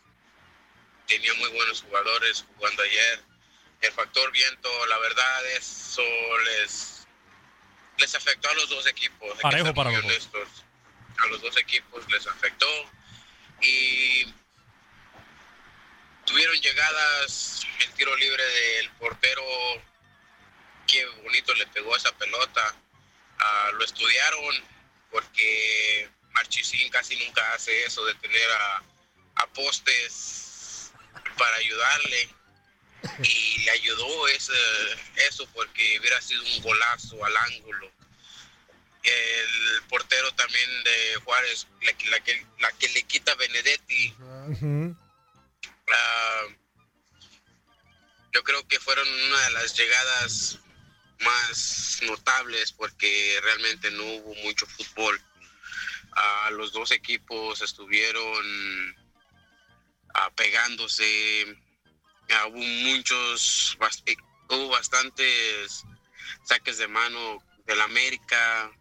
[1.08, 3.20] tenía muy buenos jugadores jugando ayer.
[3.82, 6.04] El factor viento, la verdad, eso
[6.46, 7.08] les,
[7.98, 9.40] les afectó a los dos equipos.
[9.42, 10.48] Parejo para honestos.
[11.18, 12.68] A los dos equipos les afectó.
[13.62, 14.34] Y
[16.26, 19.44] tuvieron llegadas, el tiro libre del portero,
[20.92, 22.76] qué bonito le pegó esa pelota.
[23.40, 24.56] Ah, lo estudiaron
[25.10, 28.84] porque Marchesín casi nunca hace eso de tener a,
[29.36, 30.92] a postes
[31.38, 32.30] para ayudarle.
[33.24, 34.54] Y le ayudó ese,
[35.28, 37.92] eso porque hubiera sido un golazo al ángulo.
[39.04, 44.14] El portero también de Juárez, la, que- la que, la que le quita Benedetti,
[45.94, 46.44] Ah,
[48.34, 50.60] yo creo que fueron una de las llegadas
[51.24, 55.22] más notables porque realmente no hubo mucho fútbol.
[56.52, 58.96] Los dos equipos estuvieron
[60.14, 61.58] ah, pegándose.
[62.30, 64.16] Ah, hubo muchos, bast- eh,
[64.50, 65.84] hubo bastantes
[66.44, 68.72] saques de mano del América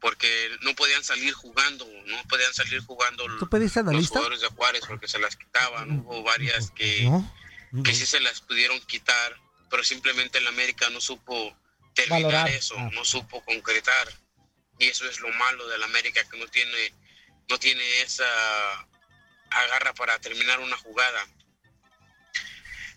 [0.00, 4.82] porque no podían salir jugando, no podían salir jugando ¿Tú pediste los jugadores de Juárez
[4.88, 6.00] porque se las quitaban.
[6.00, 7.08] Hubo varias que,
[7.84, 9.36] que sí se las pudieron quitar,
[9.70, 11.56] pero simplemente el América no supo
[11.94, 12.48] terminar Valorar.
[12.50, 12.90] eso, Ah.
[12.92, 14.08] no supo concretar.
[14.78, 16.92] Y eso es lo malo del América, que no tiene,
[17.48, 18.24] no tiene esa
[19.50, 21.26] agarra para terminar una jugada.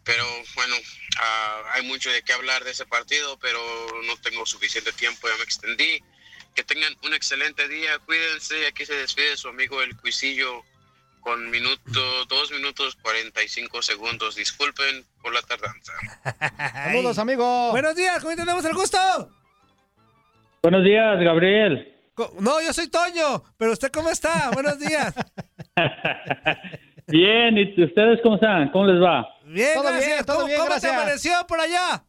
[0.03, 0.75] Pero bueno,
[1.17, 3.59] ah, hay mucho de qué hablar de ese partido, pero
[4.03, 6.01] no tengo suficiente tiempo, ya me extendí.
[6.55, 8.67] Que tengan un excelente día, cuídense.
[8.67, 10.63] Aquí se despide su amigo El Cuisillo
[11.25, 11.99] con minuto,
[12.29, 14.35] dos minutos 45 segundos.
[14.35, 15.91] Disculpen por la tardanza.
[16.85, 17.71] Saludos, amigo.
[17.71, 18.99] Buenos días, ¿cómo tenemos el gusto?
[20.61, 21.91] Buenos días, Gabriel.
[22.13, 24.51] Co- No, yo soy Toño, pero ¿usted cómo está?
[24.51, 25.15] Buenos días.
[27.07, 28.69] Bien, ¿y ustedes cómo están?
[28.69, 29.27] ¿Cómo les va?
[29.45, 30.05] Bien, Todo gracias.
[30.05, 30.91] bien, todo ¿Cómo, bien, cómo gracias.
[30.91, 32.03] te amaneció por allá?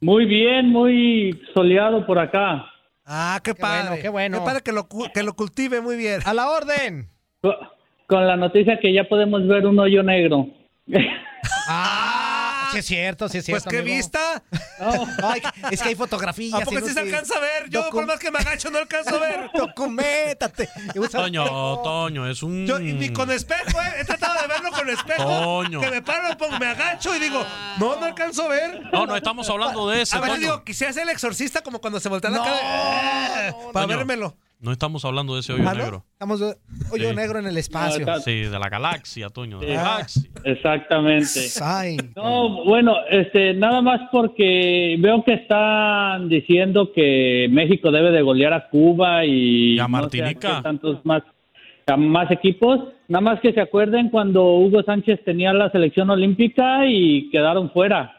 [0.00, 2.64] Muy bien, muy soleado por acá.
[3.04, 3.88] Ah, qué, padre.
[3.88, 4.38] bueno, qué bueno.
[4.40, 6.20] Qué padre que lo, que lo cultive muy bien.
[6.24, 7.10] A la orden.
[7.44, 7.58] Co-
[8.08, 10.46] Con la noticia que ya podemos ver un hoyo negro.
[11.68, 13.70] Ah, sí es cierto, sí es Pues cierto.
[13.70, 13.96] qué amigo.
[13.96, 14.42] vista.
[15.22, 16.54] Ay, es que hay fotografías.
[16.60, 17.68] ¿A poco sí se alcanza a ver?
[17.70, 19.50] Yo, por más que me agacho, no alcanzo a ver.
[19.54, 20.68] Documentate.
[21.12, 21.44] Toño,
[21.82, 22.66] Toño, es un.
[22.66, 24.00] Yo, y ni con espejo, ¿eh?
[24.00, 25.24] He tratado de verlo con espejo.
[25.24, 25.80] Toño.
[25.80, 27.44] Que me paro, me pongo- me agacho y digo,
[27.78, 28.82] no, no alcanzo a ver.
[28.92, 30.46] No, no estamos hablando de ese, A veces Toño.
[30.52, 33.54] digo, quisiera ser el exorcista como cuando se voltea la cara.
[33.72, 34.36] Para vérmelo.
[34.64, 35.82] No estamos hablando de ese hoyo ¿Ah, no?
[35.82, 36.04] negro.
[36.12, 36.46] Estamos de
[36.90, 37.16] hoyo Sí.
[37.16, 38.06] negro en el espacio.
[38.06, 39.60] No, Sí, de la galaxia, Toño.
[39.60, 40.30] De la galaxia.
[40.44, 41.40] Exactamente.
[41.62, 41.96] Ay.
[42.16, 48.54] No, bueno, este, nada más porque veo que están diciendo que México debe de golear
[48.54, 50.56] a Cuba y, Y a no sé Martinica.
[50.56, 51.22] qué tantos más,
[51.86, 52.80] a más equipos.
[53.08, 58.18] Nada más que se acuerden cuando Hugo Sánchez tenía la selección olímpica y quedaron fuera.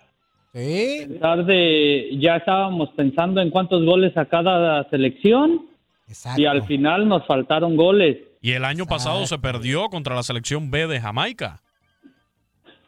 [0.54, 1.08] Sí.
[1.10, 5.66] pesar de ya estábamos pensando en cuántos goles a cada selección
[6.08, 6.42] Exacto.
[6.42, 8.18] y al final nos faltaron goles.
[8.42, 11.62] Y el año pasado se perdió contra la selección B de Jamaica.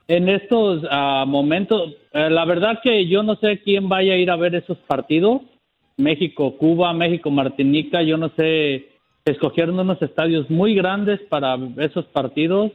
[0.08, 4.32] En estos ah, momentos, eh, la verdad que yo no sé quién vaya a ir
[4.32, 5.42] a ver esos partidos.
[5.98, 8.90] México, Cuba, México, Martinica, yo no sé.
[9.26, 12.72] Escogieron unos estadios muy grandes para esos partidos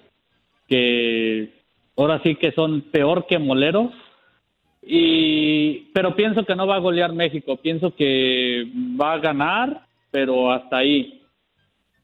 [0.68, 1.48] que
[1.96, 3.92] ahora sí que son peor que moleros.
[4.82, 7.56] Y, pero pienso que no va a golear México.
[7.56, 8.66] Pienso que
[9.00, 11.20] va a ganar, pero hasta ahí.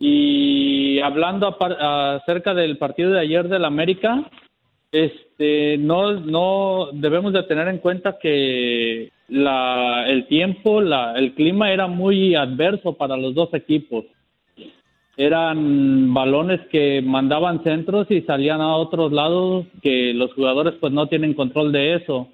[0.01, 4.29] Y hablando acerca del partido de ayer del América,
[4.91, 11.71] este, no, no debemos de tener en cuenta que la, el tiempo, la, el clima
[11.71, 14.05] era muy adverso para los dos equipos.
[15.17, 21.09] Eran balones que mandaban centros y salían a otros lados que los jugadores pues no
[21.09, 22.29] tienen control de eso.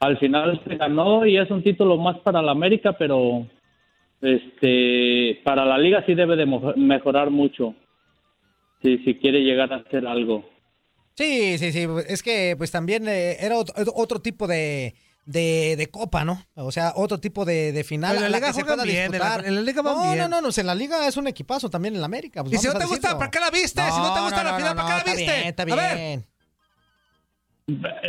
[0.00, 3.46] Al final se ganó y es un título más para la América, pero
[4.22, 6.46] este para la liga sí debe de
[6.76, 7.74] mejorar mucho
[8.82, 10.48] si, si quiere llegar a hacer algo.
[11.14, 11.86] Sí, sí, sí.
[12.08, 14.94] Es que pues también eh, era otro, otro tipo de,
[15.26, 16.38] de, de copa, ¿no?
[16.54, 18.16] O sea, otro tipo de, de final.
[18.16, 19.46] En la la liga se pueda bien, en la- disputar.
[19.46, 20.18] en la liga van no, bien.
[20.18, 22.42] No, no, no, en la liga es un equipazo también en la América.
[22.42, 23.18] pues Y si no te gusta.
[23.18, 23.82] ¿para qué la viste?
[23.82, 25.32] si no te gusta la final, ¿para qué la está viste?
[25.34, 25.96] bien, está A ver.
[25.98, 26.26] bien.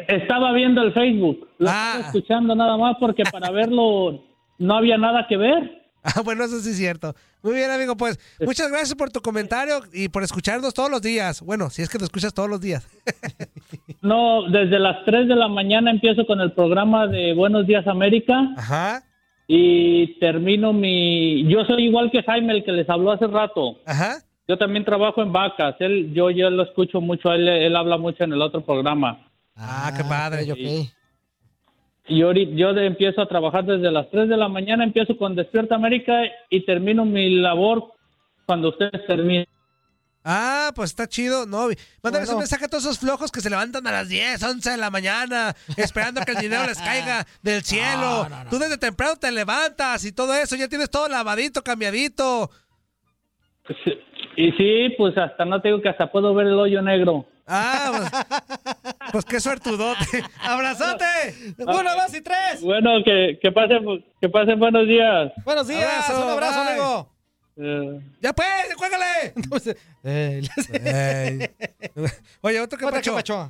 [0.08, 1.94] Estaba viendo el Facebook, lo Ah.
[1.98, 4.24] estaba escuchando nada más porque para verlo
[4.58, 5.81] no había nada que ver.
[6.16, 7.14] Ah, bueno, eso sí es cierto.
[7.44, 11.42] Muy bien, amigo, pues muchas gracias por tu comentario y por escucharnos todos los días.
[11.42, 12.88] Bueno, si es que lo escuchas todos los días.
[14.02, 18.34] No, desde las 3 de la mañana empiezo con el programa de Buenos Días América
[18.58, 19.04] Ajá.
[19.48, 21.48] y termino mi...
[21.48, 23.78] Yo soy igual que Jaime, el que les habló hace rato.
[23.86, 24.24] Ajá.
[24.48, 25.76] Yo también trabajo en vacas.
[25.80, 29.28] Él, yo, yo lo escucho mucho, él, él habla mucho en el otro programa.
[29.56, 30.46] Ah, qué padre.
[30.46, 30.94] Y ahorita
[32.18, 36.14] yo de- empiezo a trabajar desde las 3 de la mañana, empiezo con Despierta América
[36.50, 37.94] y termino mi labor
[38.46, 39.46] cuando ustedes terminen.
[40.24, 41.48] Ah, pues está chido.
[41.48, 41.68] No,
[42.04, 42.32] mándales Bueno.
[42.34, 44.92] un mensaje a todos esos flojos que se levantan a las 10, 11 de la
[44.92, 48.28] mañana, esperando que el dinero les caiga del cielo.
[48.52, 52.52] Tú desde temprano te levantas y todo eso, ya tienes todo lavadito, cambiadito.
[54.38, 57.26] Y sí, pues hasta no tengo que hasta puedo ver el hoyo negro.
[57.48, 58.12] Ah, pues,
[59.12, 60.24] pues qué suertudote.
[60.42, 61.56] ¡Abrazote!
[61.60, 62.62] ¡Uno, dos y tres!
[62.62, 65.32] Bueno, que, que pasen que pasen buenos días.
[65.44, 66.70] Buenos días, un abrazo, bye.
[66.70, 67.12] amigo.
[67.58, 69.34] Eh, ¡Ya pues, cuélgale!
[72.42, 73.50] Oye, otro que Otro pacho.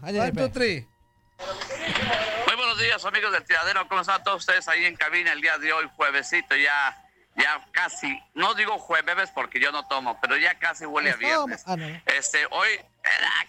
[2.47, 3.87] Muy buenos días, amigos del Tiradero.
[3.87, 6.55] ¿Cómo están todos ustedes ahí en cabina el día de hoy, juevesito?
[6.55, 7.03] Ya,
[7.41, 11.63] ya casi, no digo jueves porque yo no tomo, pero ya casi huele a viernes.
[11.65, 11.75] Ah.
[12.05, 12.69] Este, hoy,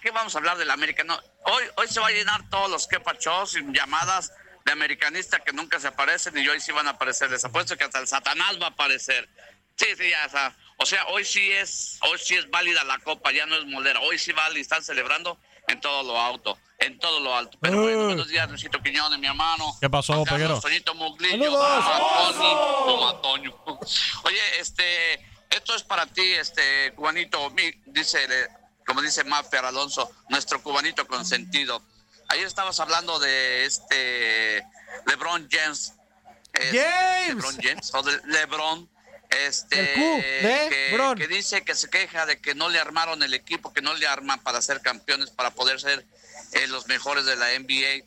[0.01, 1.05] ¿qué vamos a hablar del América?
[1.05, 4.32] No, hoy, hoy se va a llenar todos los quepachos y llamadas
[4.64, 7.30] de americanistas que nunca se aparecen y hoy sí van a aparecer.
[7.30, 9.28] Les apuesto que hasta el Satanás va a aparecer.
[9.76, 10.57] Sí, sí, ya está.
[10.76, 14.01] O sea, hoy sí es, hoy sí es válida la copa, ya no es molera.
[14.01, 15.38] Hoy sí vale están celebrando
[15.68, 17.58] en todo lo alto, en todo lo alto.
[17.60, 19.76] Pero bueno, buenos días, Luisito Quiñones, mi hermano.
[19.80, 20.60] ¿Qué pasó, Peguero?
[20.60, 21.52] Toñito Muglillo.
[21.52, 23.54] Toma Toño.
[24.24, 25.14] Oye, este,
[25.50, 28.26] esto es para ti, este, cubanito, mi- dice,
[28.86, 31.82] como dice Maffer Alonso, nuestro cubanito consentido.
[32.28, 34.64] Ayer estabas hablando de este
[35.06, 35.94] LeBron James.
[36.54, 37.36] Eh, James.
[37.36, 38.88] LeBron James, o de LeBron.
[39.47, 40.01] Este, El Q,
[40.47, 41.18] de que, Bron.
[41.18, 44.07] que dice que se queja de que no le armaron el equipo, que no le
[44.07, 46.05] arman para ser campeones, para poder ser
[46.53, 48.05] eh, los mejores de la NBA.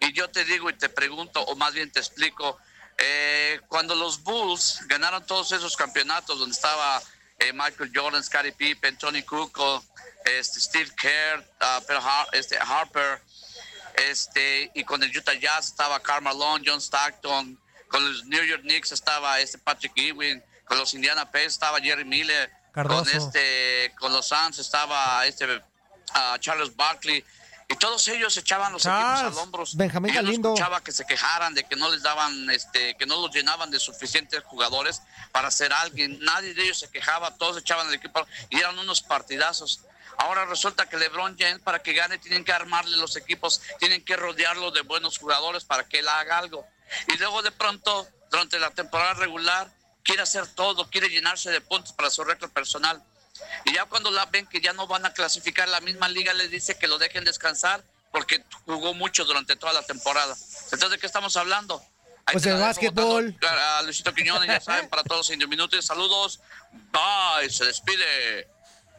[0.00, 2.58] Y yo te digo y te pregunto, o más bien te explico,
[2.98, 7.02] eh, cuando los Bulls ganaron todos esos campeonatos donde estaba
[7.38, 9.84] eh, Michael Jordan, Scottie Pippen, Tony Kukoc,
[10.24, 13.20] este, Steve Kerr, Har- este, Harper,
[13.94, 17.58] este, y con el Utah Jazz estaba Karl Malone, John Stockton,
[17.88, 22.04] con los New York Knicks estaba este Patrick Ewing, con los Indiana Pacers estaba Jerry
[22.04, 23.16] Miller, con Cardoso.
[23.16, 25.62] este, con los Suns estaba este
[26.12, 27.24] ah, Charles Barkley,
[27.68, 29.64] y todos ellos echaban los Charles, equipos al hombro.
[29.74, 30.48] Benjamín yo Galindo.
[30.50, 33.80] escuchaba que se quejaran de que no les daban, este, que no los llenaban de
[33.80, 35.02] suficientes jugadores
[35.32, 36.18] para ser alguien.
[36.20, 39.80] Nadie de ellos se quejaba, todos echaban el equipo y eran unos partidazos.
[40.18, 44.16] Ahora resulta que LeBron James para que gane tienen que armarle los equipos, tienen que
[44.16, 46.66] rodearlo de buenos jugadores para que él haga algo.
[47.08, 49.68] Y luego de pronto, durante la temporada regular,
[50.06, 53.02] quiere hacer todo, quiere llenarse de puntos para su récord personal.
[53.64, 56.50] Y ya cuando la ven que ya no van a clasificar, la misma liga les
[56.50, 60.34] dice que lo dejen descansar porque jugó mucho durante toda la temporada.
[60.64, 61.82] Entonces, ¿de qué estamos hablando?
[62.24, 63.36] Ahí Pues el básquetbol.
[63.42, 66.40] A Luisito Quiñones, ya saben, para todos los indios Saludos.
[66.92, 67.50] Bye.
[67.50, 68.48] Se despide.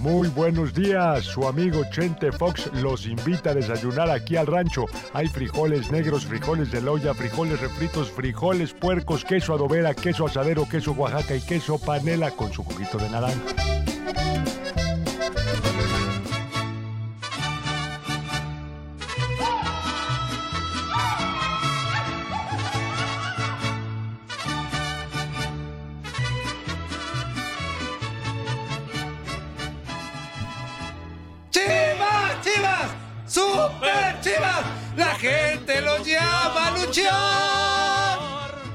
[0.02, 4.86] Muy buenos días, su amigo Chente Fox los invita a desayunar aquí al rancho.
[5.14, 10.94] Hay frijoles negros, frijoles de loya, frijoles refritos, frijoles puercos, queso adobera, queso asadero, queso
[10.94, 13.40] Oaxaca y queso panela con su juguito de naranja.
[34.42, 34.66] Chivas!
[34.98, 38.20] La gente los llama a luchar.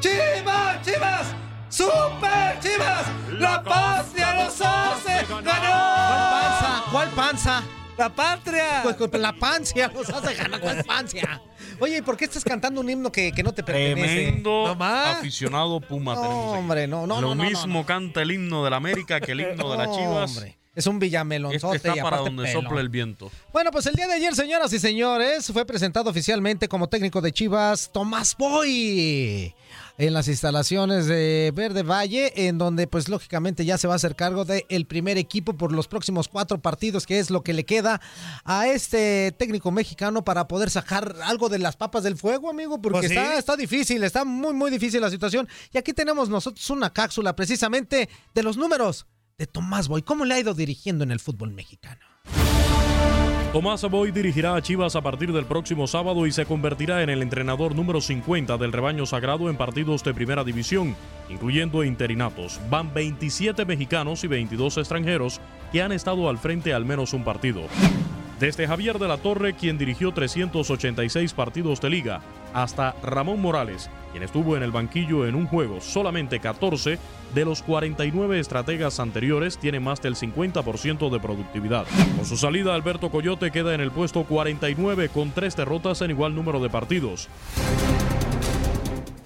[0.00, 1.26] ¡Chivas, chivas!
[1.68, 3.06] ¡Super chivas!
[3.32, 6.30] ¡La patria los hace ¿Cuál ganar!
[6.30, 6.84] panza?
[6.90, 7.62] ¿Cuál panza?
[7.98, 8.80] ¡La patria!
[8.82, 10.60] Pues con la pancia los hace ganar.
[10.60, 11.40] ¿Cuál pancia?
[11.80, 14.24] Oye, ¿y por qué estás cantando un himno que, que no te pertenece?
[14.24, 16.14] Tremendo aficionado Puma.
[16.14, 19.32] No, hombre, no, no, Lo no, no, mismo canta el himno de la América que
[19.32, 20.36] el himno de las No, Chivas.
[20.36, 20.56] hombre.
[20.76, 23.30] Es un villamelonzote está y para donde sopla el viento.
[23.50, 27.32] Bueno, pues el día de ayer, señoras y señores, fue presentado oficialmente como técnico de
[27.32, 29.54] Chivas Tomás Boy
[29.98, 34.14] en las instalaciones de Verde Valle, en donde pues lógicamente ya se va a hacer
[34.14, 38.02] cargo del primer equipo por los próximos cuatro partidos, que es lo que le queda
[38.44, 42.98] a este técnico mexicano para poder sacar algo de las papas del fuego, amigo, porque
[42.98, 43.16] Pues sí.
[43.16, 45.48] está, está difícil, está muy, muy difícil la situación.
[45.72, 49.06] Y aquí tenemos nosotros una cápsula precisamente de los números
[49.38, 50.02] de Tomás Boy.
[50.02, 52.00] ¿Cómo le ha ido dirigiendo en el fútbol mexicano?
[53.52, 57.22] Tomás Boy dirigirá a Chivas a partir del próximo sábado y se convertirá en el
[57.22, 60.94] entrenador número 50 del rebaño sagrado en partidos de primera división,
[61.28, 62.60] incluyendo interinatos.
[62.70, 65.40] Van 27 mexicanos y 22 extranjeros
[65.72, 67.62] que han estado al frente al menos un partido.
[68.40, 72.20] Desde Javier de la Torre, quien dirigió 386 partidos de liga,
[72.52, 76.98] hasta Ramón Morales, quien estuvo en el banquillo en un juego, solamente 14
[77.34, 81.86] de los 49 estrategas anteriores tiene más del 50% de productividad.
[82.14, 86.34] Con su salida, Alberto Coyote queda en el puesto 49 con tres derrotas en igual
[86.34, 87.30] número de partidos.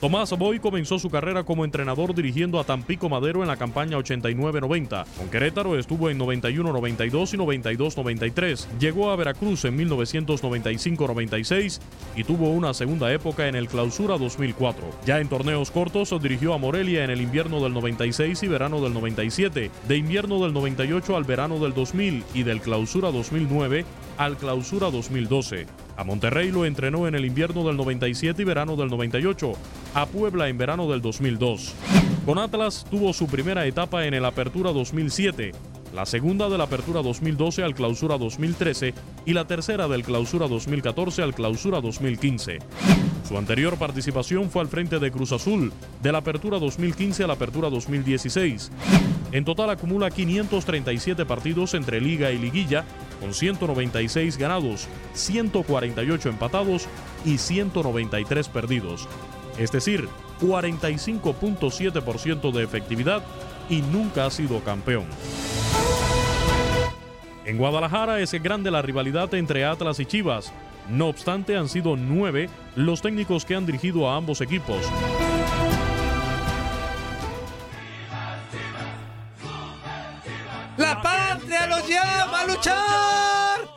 [0.00, 5.04] Tomás Boy comenzó su carrera como entrenador dirigiendo a Tampico Madero en la campaña 89-90.
[5.18, 8.78] Con Querétaro estuvo en 91-92 y 92-93.
[8.78, 11.80] Llegó a Veracruz en 1995-96
[12.16, 14.86] y tuvo una segunda época en el Clausura 2004.
[15.04, 18.94] Ya en torneos cortos dirigió a Morelia en el invierno del 96 y verano del
[18.94, 23.84] 97, de invierno del 98 al verano del 2000 y del Clausura 2009
[24.20, 25.66] al Clausura 2012.
[25.96, 29.52] A Monterrey lo entrenó en el invierno del 97 y verano del 98.
[29.94, 31.74] A Puebla en verano del 2002.
[32.26, 35.52] Con Atlas tuvo su primera etapa en el Apertura 2007,
[35.94, 38.92] la segunda de la Apertura 2012 al Clausura 2013
[39.24, 42.58] y la tercera del Clausura 2014 al Clausura 2015.
[43.26, 48.70] Su anterior participación fue al frente de Cruz Azul, de Apertura 2015 a Apertura 2016.
[49.32, 52.84] En total acumula 537 partidos entre Liga y Liguilla,
[53.20, 56.88] con 196 ganados, 148 empatados
[57.24, 59.06] y 193 perdidos.
[59.58, 60.08] Es decir,
[60.40, 63.22] 45.7% de efectividad
[63.68, 65.04] y nunca ha sido campeón.
[67.44, 70.52] En Guadalajara es grande la rivalidad entre Atlas y Chivas.
[70.88, 74.78] No obstante, han sido nueve los técnicos que han dirigido a ambos equipos.
[80.80, 83.70] ¡La patria los llama a luchar!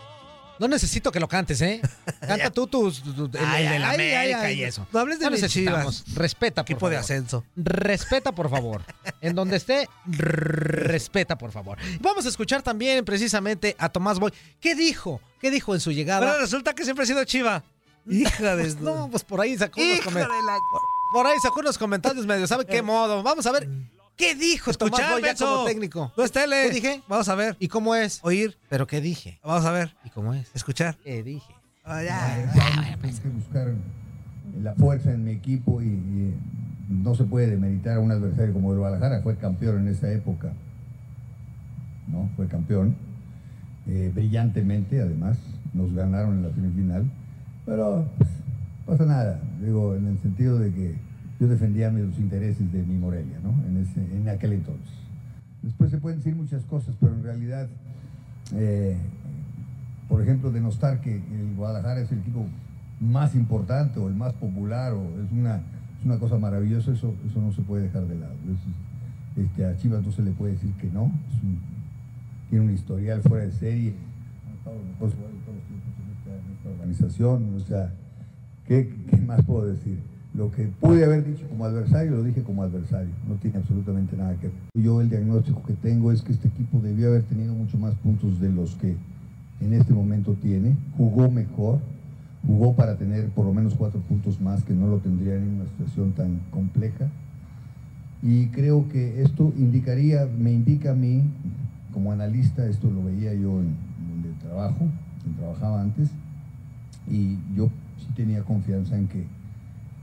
[0.60, 1.82] No necesito que lo cantes, ¿eh?
[2.22, 3.02] Canta tú tus...
[3.04, 4.88] tu- tu- el, Ay, el de la ay, América ay, y eso.
[4.94, 6.04] No hables de mis necesitamos.
[6.06, 6.16] Chivas.
[6.18, 7.04] Respeta, por Equipo de favor.
[7.04, 7.44] ascenso.
[7.56, 8.82] Respeta, por favor.
[9.20, 11.78] En donde esté, respeta, por favor.
[12.00, 14.32] Vamos a escuchar también precisamente a Tomás Boy.
[14.62, 15.20] ¿Qué dijo?
[15.42, 16.26] ¿Qué dijo en su llegada?
[16.28, 17.64] Pero resulta que siempre ha sido chiva.
[18.10, 18.74] Hija de...
[18.80, 20.38] No, pues por ahí sacó unos comentarios.
[20.40, 20.58] de la...
[21.12, 23.22] Por ahí sacó unos comentarios medio, ¿sabe qué modo?
[23.22, 23.68] Vamos a ver.
[24.16, 25.46] ¿Qué dijo Tomás Escuchar, Boy ya Benzo.
[25.46, 26.14] como técnico?
[26.16, 26.68] No es tele.
[26.68, 27.04] ¿Qué dije?
[27.08, 27.58] Vamos a ver.
[27.60, 28.20] ¿Y cómo es?
[28.24, 28.58] Oír.
[28.70, 29.40] ¿Pero qué dije?
[29.44, 29.96] Vamos a ver.
[30.04, 30.50] ¿Y cómo es?
[30.54, 30.98] Escuchar.
[31.04, 31.54] ¿Qué dije?
[31.84, 32.52] Ah, ya.
[33.02, 33.74] Tengo que buscar
[34.62, 36.34] la fuerza en mi equipo y, y
[36.90, 40.54] no se puede demeritar a un adversario como el Guadalajara, fue campeón en esa época,
[42.08, 42.30] ¿no?
[42.36, 42.96] Fue campeón,
[43.88, 45.38] eh, brillantemente además,
[45.74, 47.06] nos ganaron en la semifinal,
[47.66, 48.30] pero pues,
[48.86, 50.96] pasa nada, digo, en el sentido de que
[51.44, 53.52] yo defendía los intereses de mi Morelia, ¿no?
[53.68, 54.94] En, ese, en aquel entonces.
[55.62, 57.68] Después se pueden decir muchas cosas, pero en realidad,
[58.56, 58.96] eh,
[60.08, 62.46] por ejemplo, denostar que el Guadalajara es el equipo
[63.02, 65.58] más importante o el más popular o es una,
[66.00, 68.34] es una cosa maravillosa, eso, eso no se puede dejar de lado.
[68.50, 71.12] Es- este, a Chivas no se le puede decir que no,
[72.50, 73.96] tiene un historial fuera de serie,
[76.78, 77.92] organización, o sea,
[78.68, 80.00] ¿qué, qué más puedo decir?
[80.34, 84.36] Lo que pude haber dicho como adversario, lo dije como adversario, no tiene absolutamente nada
[84.38, 84.56] que ver.
[84.74, 88.40] Yo el diagnóstico que tengo es que este equipo debió haber tenido mucho más puntos
[88.40, 88.96] de los que
[89.62, 91.80] en este momento tiene, jugó mejor,
[92.48, 95.66] jugó para tener por lo menos cuatro puntos más que no lo tendrían en una
[95.66, 97.08] situación tan compleja.
[98.24, 101.24] Y creo que esto indicaría, me indica a mí,
[101.94, 103.76] como analista, esto lo veía yo en
[104.10, 104.88] donde trabajo,
[105.38, 106.10] trabajaba antes,
[107.08, 107.70] y yo
[108.00, 109.26] sí tenía confianza en que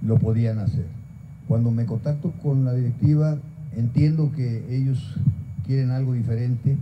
[0.02, 0.86] lo podían hacer.
[1.48, 3.36] Cuando me contacto con la directiva,
[3.76, 5.16] entiendo que ellos
[5.66, 6.76] quieren algo diferente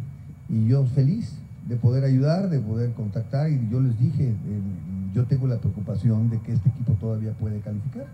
[0.49, 1.33] y yo feliz
[1.69, 4.35] de poder ayudar, de poder contactar y yo les dije, eh,
[5.15, 8.07] yo tengo la preocupación de que este equipo todavía puede calificar.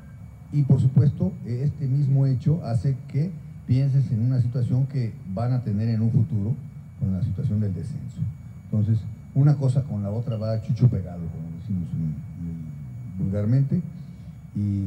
[0.53, 3.31] Y por supuesto, este mismo hecho hace que
[3.67, 6.55] pienses en una situación que van a tener en un futuro
[7.01, 8.21] con la situación del descenso.
[8.65, 8.99] Entonces,
[9.35, 12.15] una cosa con la otra va chucho pegado, como decimos en-
[12.47, 13.81] en- vulgarmente,
[14.55, 14.87] y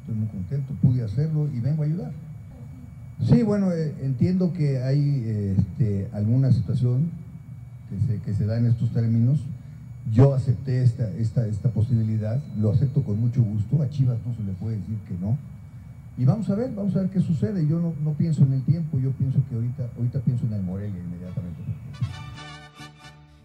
[0.00, 2.12] estoy muy contento, pude hacerlo y vengo a ayudar.
[3.28, 7.10] Sí, bueno, eh, entiendo que hay este, alguna situación
[7.88, 9.38] que se, que se da en estos términos.
[10.12, 14.42] Yo acepté esta, esta, esta posibilidad, lo acepto con mucho gusto, a Chivas no se
[14.42, 15.38] le puede decir que no.
[16.18, 17.66] Y vamos a ver, vamos a ver qué sucede.
[17.66, 20.62] Yo no, no pienso en el tiempo, yo pienso que ahorita, ahorita pienso en el
[20.62, 21.62] Morelia inmediatamente.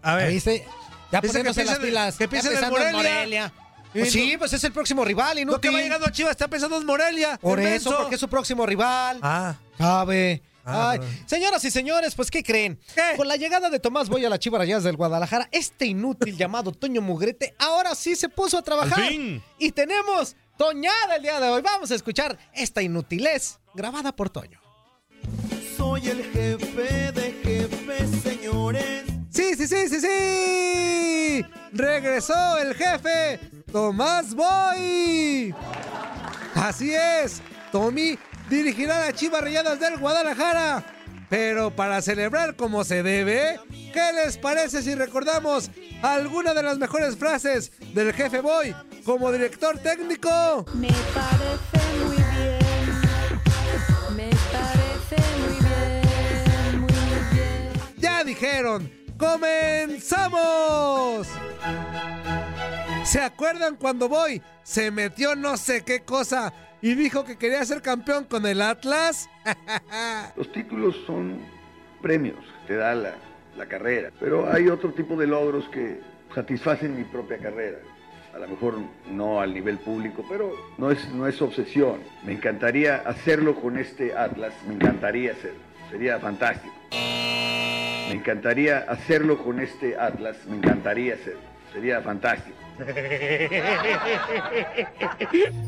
[0.01, 0.33] A ver.
[0.33, 0.63] ¿Viste?
[1.11, 2.17] Ya poniéndose las pilas.
[2.17, 3.53] que ya piensa en el pensando en Morelia.
[3.93, 5.75] Pues sí, pues es el próximo rival, Lo que inútil.
[5.75, 7.37] va llegando a Chivas está pensando en Morelia.
[7.41, 9.19] Por eso, porque es su próximo rival.
[9.21, 9.55] Ah.
[9.77, 10.41] Sabe.
[10.69, 12.77] Ah, Ay, señoras y señores, pues ¿qué creen?
[13.15, 16.73] Con la llegada de Tomás Boy a la Chivas Rayadas del Guadalajara, este inútil llamado
[16.73, 18.99] Toño Mugrete ahora sí se puso a trabajar.
[18.99, 19.43] Al fin.
[19.59, 21.61] Y tenemos Toñada el día de hoy.
[21.61, 24.59] Vamos a escuchar esta inutilez grabada por Toño.
[25.77, 29.03] Soy el jefe de jefes, señores.
[29.29, 31.45] Sí, sí, sí, sí, sí.
[31.71, 33.39] Regresó el jefe,
[33.71, 35.53] Tomás Boy.
[36.55, 37.41] Así es,
[37.71, 38.17] Tommy
[38.49, 40.83] dirigirá las Chivas Rayadas del Guadalajara.
[41.29, 45.69] Pero para celebrar como se debe, ¿qué les parece si recordamos
[46.01, 50.65] alguna de las mejores frases del jefe Boy como director técnico?
[50.73, 52.59] Me parece muy bien.
[54.15, 56.93] Me parece muy bien, muy
[57.33, 57.73] bien.
[57.97, 61.27] Ya dijeron, ¡comenzamos!
[63.07, 66.51] ¿Se acuerdan cuando Boy se metió no sé qué cosa
[66.81, 69.29] y dijo que quería ser campeón con el Atlas?
[70.35, 71.39] Los títulos son
[72.01, 72.35] premios
[72.67, 73.15] te da la,
[73.55, 76.01] la carrera, pero hay otro tipo de logros que
[76.35, 77.77] satisfacen mi propia carrera.
[78.35, 78.77] A lo mejor
[79.09, 82.01] no al nivel público, pero no es, no es obsesión.
[82.25, 86.75] Me encantaría hacerlo con este Atlas, me encantaría hacerlo, sería fantástico.
[86.91, 91.39] Me encantaría hacerlo con este Atlas, me encantaría hacerlo,
[91.71, 92.66] sería fantástico.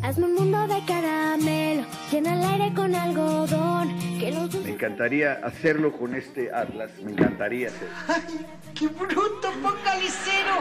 [0.03, 5.91] Hazme un mundo de caramelo, llena el aire con algodón, que los Me encantaría hacerlo
[5.91, 7.95] con este Atlas, me encantaría hacerlo.
[8.07, 8.45] ¡Ay,
[8.76, 10.53] qué bruto, focalicero!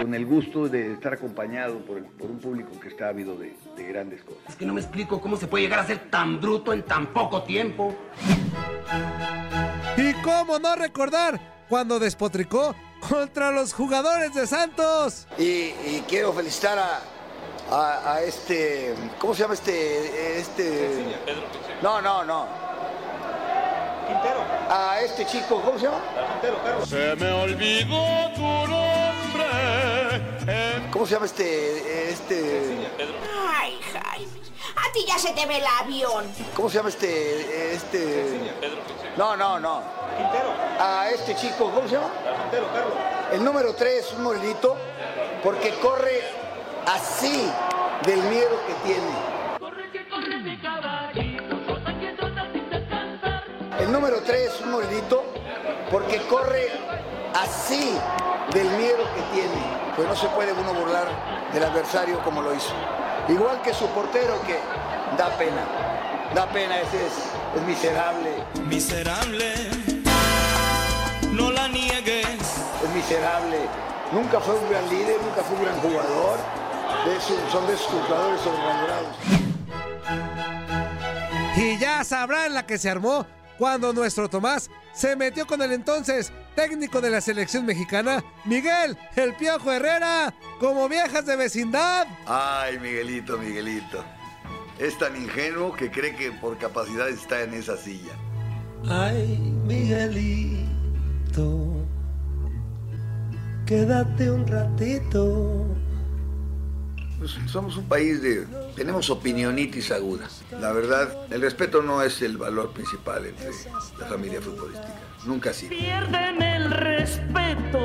[0.00, 3.56] con el gusto de estar acompañado por, el- por un público que está ávido de,
[3.76, 4.42] de grandes cosas.
[4.48, 7.08] Es que no me explico cómo se puede llegar a ser tan bruto en tan
[7.08, 7.96] poco tiempo.
[9.96, 12.74] ¿Y cómo no recordar cuando despotricó
[13.08, 15.26] contra los jugadores de Santos?
[15.38, 17.00] Y, y quiero felicitar a,
[17.70, 20.38] a, a este, ¿cómo se llama este?
[20.38, 21.16] este
[21.82, 22.46] No, no, no.
[24.06, 24.40] Quintero.
[24.70, 26.00] A este chico, ¿cómo se llama?
[26.40, 28.88] Quintero, Se me olvidó tu nombre.
[30.90, 32.88] ¿Cómo se llama este, este?
[33.50, 34.37] Ay, Jaime,
[34.86, 36.24] a ti ya se te ve el avión.
[36.54, 38.54] ¿Cómo se llama este, este?
[39.16, 39.82] No, no, no.
[40.16, 40.52] Quintero.
[40.78, 42.10] A este chico, ¿cómo se llama?
[42.42, 42.94] Quintero, Carlos.
[43.32, 44.76] El número 3, un morenito,
[45.42, 46.22] porque corre
[46.86, 47.50] así
[48.04, 49.38] del miedo que tiene.
[53.80, 55.24] El número 3, un morenito,
[55.90, 56.70] porque corre
[57.34, 57.98] así
[58.52, 59.78] del miedo que tiene.
[59.96, 61.06] Pues no se puede uno burlar
[61.52, 62.72] del adversario como lo hizo.
[63.28, 64.58] Igual que su portero que
[65.16, 65.62] da pena.
[66.34, 67.12] Da pena, ese es,
[67.56, 68.30] es miserable.
[68.66, 69.52] Miserable,
[71.32, 72.26] no la niegues.
[72.82, 73.58] Es miserable.
[74.12, 76.38] Nunca fue un gran líder, nunca fue un gran jugador.
[77.04, 79.14] de esos- son de esos jugadores sobrevalorados.
[81.56, 83.26] Y ya sabrán la que se armó
[83.58, 89.34] cuando nuestro Tomás se metió con el entonces técnico de la selección mexicana, Miguel El
[89.34, 92.06] Piojo Herrera, como viejas de vecindad.
[92.26, 94.04] Ay, Miguelito, Miguelito.
[94.78, 98.12] Es tan ingenuo que cree que por capacidad está en esa silla.
[98.88, 100.66] Ay, Miguelito,
[103.66, 105.77] quédate un ratito.
[107.18, 108.46] Pues somos un país de...
[108.76, 110.28] Tenemos opinionitis aguda.
[110.60, 113.50] La verdad, el respeto no es el valor principal entre
[113.98, 114.94] la familia futbolística.
[115.26, 115.70] Nunca ha sido.
[115.70, 117.80] Pierden el respeto,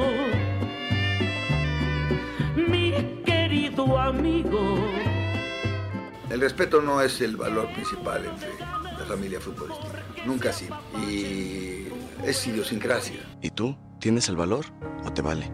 [2.55, 2.91] mi
[3.25, 4.77] querido amigo.
[6.29, 10.03] El respeto no es el valor principal entre la familia futbolística.
[10.27, 10.79] Nunca ha sido.
[11.07, 11.87] Y
[12.23, 13.19] es idiosincrasia.
[13.41, 13.75] ¿Y tú?
[13.99, 14.65] ¿Tienes el valor
[15.05, 15.51] o te vale?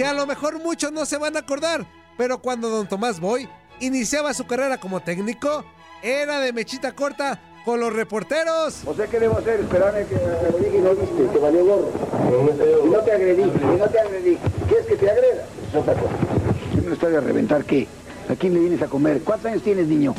[0.00, 1.84] Y a lo mejor muchos no se van a acordar,
[2.16, 3.46] pero cuando don Tomás Boy
[3.80, 5.62] iniciaba su carrera como técnico,
[6.02, 8.80] era de mechita corta con los reporteros.
[8.86, 9.60] O sea, ¿qué debo hacer?
[9.60, 11.92] Esperarme que me lo dije y no viste, que valió gorro.
[12.86, 14.38] Y no te agredí, y no te agredí.
[14.68, 15.44] ¿Quieres que te agreda?
[15.68, 16.14] Es otra cosa.
[16.74, 17.86] ¿Qué me estás a reventar qué?
[18.30, 19.20] ¿A quién le vienes a comer?
[19.20, 20.14] ¿Cuántos años tienes, niño?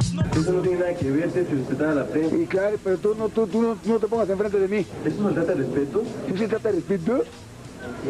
[0.00, 2.36] Eso no tiene nada que ver, que respetar a la prensa.
[2.36, 4.86] Y claro, pero tú no, tú, tú no, no te pongas enfrente de mí.
[5.04, 6.02] ¿Eso no trata de respeto?
[6.28, 7.24] ¿Eso se trata de respeto?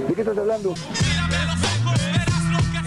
[0.08, 0.74] ¿De qué estás hablando?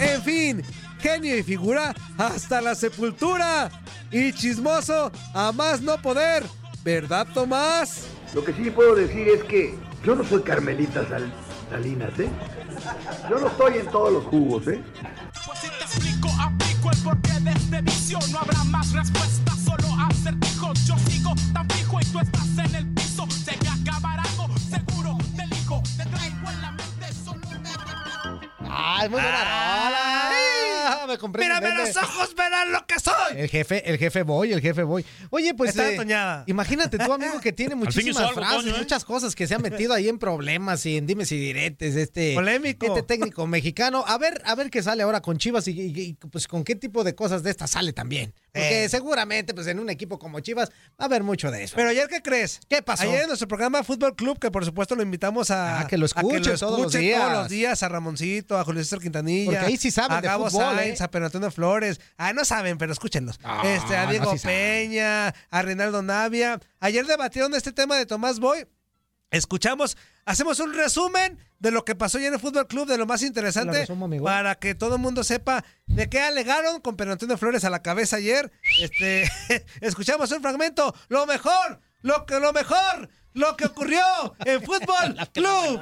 [0.00, 0.62] En fin,
[1.00, 3.70] genio y figura hasta la sepultura.
[4.10, 6.44] Y chismoso a más no poder.
[6.84, 8.04] ¿Verdad, Tomás?
[8.34, 9.74] Lo que sí puedo decir es que
[10.04, 11.32] yo no soy Carmelita Sal-
[11.70, 12.28] Salinas, ¿eh?
[13.30, 14.82] Yo no estoy en todos los jugos, ¿eh?
[15.80, 16.28] explico,
[16.84, 18.18] aplico el porqué de este vicio.
[18.30, 20.86] No habrá más respuestas, solo acertijos.
[20.86, 23.26] Yo sigo tan fijo y tú estás en el piso.
[23.30, 25.82] Sé que acabará algo seguro del hijo.
[25.96, 27.40] Te traigo en la mente solo
[28.68, 30.33] ¡Ay, muy buena rola!
[31.08, 33.36] Me compré ¡Mírame los ojos, verán lo que soy!
[33.36, 35.04] El jefe, el jefe voy, el jefe voy.
[35.30, 35.70] Oye, pues.
[35.70, 36.44] Está eh.
[36.46, 38.76] Imagínate tú, amigo, que tiene muchísimas algo, frases, ¿eh?
[38.78, 41.96] muchas cosas que se ha metido ahí en problemas y en dimes y diretes.
[41.96, 42.86] Este, Polémico.
[42.86, 44.04] Este técnico mexicano.
[44.06, 46.74] A ver, a ver qué sale ahora con Chivas y, y- y, pues con qué
[46.74, 48.34] tipo de cosas de estas sale también.
[48.54, 48.88] Porque Eh.
[48.88, 51.74] seguramente, pues en un equipo como Chivas va a haber mucho de eso.
[51.74, 52.60] Pero ayer, ¿qué crees?
[52.68, 53.02] ¿Qué pasó?
[53.02, 56.06] Ayer en nuestro programa Fútbol Club, que por supuesto lo invitamos a, Ah, que lo
[56.06, 57.20] escuche todos los días.
[57.20, 59.50] todos los días, a Ramoncito, a Julio César Quintanilla.
[59.50, 61.04] Porque ahí sí saben a de Gabo fútbol, Sainz, ¿eh?
[61.04, 62.00] a Pedro Antonio Flores.
[62.16, 63.40] Ah, no saben, pero escúchenlos.
[63.64, 64.46] este, a no, Diego sí.
[64.46, 66.60] Peña, a Reinaldo Navia.
[66.78, 68.66] Ayer debatieron este tema de Tomás Boy.
[69.34, 73.04] Escuchamos, hacemos un resumen de lo que pasó ayer en el Fútbol Club, de lo
[73.04, 77.36] más interesante, resumo, para que todo el mundo sepa de qué alegaron con Pedro Antonio
[77.36, 78.52] Flores a la cabeza ayer.
[78.80, 79.28] Este,
[79.80, 84.00] escuchamos un fragmento, lo mejor, lo que lo mejor, lo que ocurrió
[84.44, 85.80] en Fútbol Club.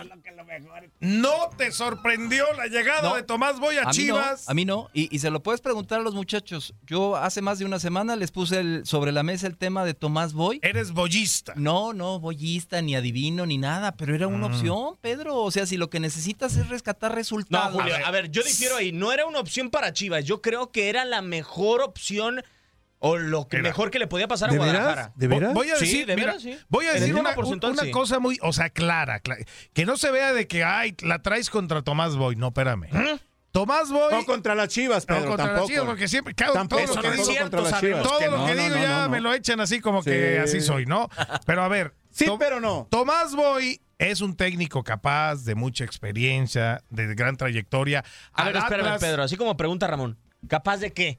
[1.01, 4.49] ¿No te sorprendió la llegada No, de Tomás Boy a, mí no, Chivas?
[4.49, 4.89] a mí no.
[4.93, 6.75] Y, y se lo puedes preguntar a los muchachos.
[6.87, 9.95] Yo hace más de una semana les puse el- sobre la mesa el tema de
[9.95, 10.59] Tomás Boy.
[10.63, 11.53] Eres boyista.
[11.57, 14.53] No, no, boyista, ni adivino, ni nada, pero era una Mm.
[14.55, 15.37] opción, Pedro.
[15.37, 17.75] O sea, si lo que necesitas es rescatar No, resultados.
[17.75, 18.93] Julio, a ver, yo difiero ahí.
[18.93, 20.25] No era una opción para Chivas.
[20.25, 22.43] Yo creo que era la mejor opción
[23.05, 24.75] o lo que mejor que le podía pasar a ¿De veras?
[24.75, 25.13] Guadalajara.
[25.17, 25.55] ¿De veras?
[25.55, 26.57] Voy a Sí, decir, de mira, veras, sí.
[26.69, 27.91] voy a En el decir una, porcentual, una sí.
[27.91, 29.45] cosa muy, o sea, clara, clara.
[29.73, 32.37] Que no se vea de que, ay, la traes contra Tomás Boy.
[32.37, 32.87] No, espérame.
[33.51, 34.13] Tomás Boy.
[34.15, 35.69] No contra las Chivas, No, Pedro, contra las tampoco.
[35.73, 38.19] Chivas, porque siempre, claro, Tampoco, todo lo que tampoco digo, contra las sabemos Chivas.
[38.19, 39.23] todo lo No, que no, digo no, ya no, me no.
[39.25, 40.39] lo echan así como que Sí.
[40.39, 41.09] así soy, ¿no?
[41.45, 41.95] Pero a ver.
[42.11, 42.87] Sí, To- pero no.
[42.91, 48.05] Tomás Boy es un técnico capaz, de mucha experiencia, de gran trayectoria.
[48.33, 49.23] A ver, espérame, Atlas- Pedro.
[49.23, 50.19] Así como pregunta Ramón.
[50.49, 51.19] ¿Capaz de qué?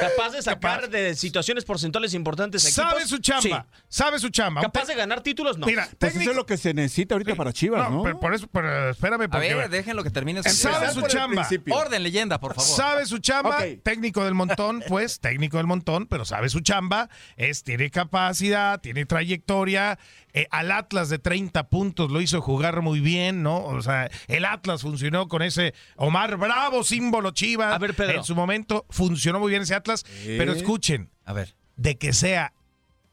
[0.00, 2.90] ¿Capaz de sacar de situaciones porcentuales importantes equipos?
[2.90, 3.82] Sabe su chamba, Sí.
[3.88, 4.60] sabe su chamba.
[4.62, 5.58] ¿Capaz de ganar títulos?
[5.58, 5.66] No.
[5.66, 8.02] Mira, Pues eso es lo que se necesita ahorita para Chivas, ¿no?
[8.02, 11.48] pero por eso, pero espérame, A porque ver, déjenlo que termine su sabe su chamba.
[11.70, 12.70] Orden, leyenda, por favor.
[12.70, 17.62] Sabe su chamba, técnico del montón, pues, técnico del montón, pero sabe su chamba, es,
[17.62, 19.98] tiene capacidad, tiene trayectoria.
[20.36, 23.64] Eh, al Atlas de 30 puntos lo hizo jugar muy bien, ¿no?
[23.64, 27.74] O sea, el Atlas funcionó con ese Omar Bravo, símbolo Chivas.
[27.74, 28.18] A ver, Pedro.
[28.18, 31.56] En su momento funcionó muy bien ese Atlas, pero escuchen, A ver.
[31.76, 32.52] de que sea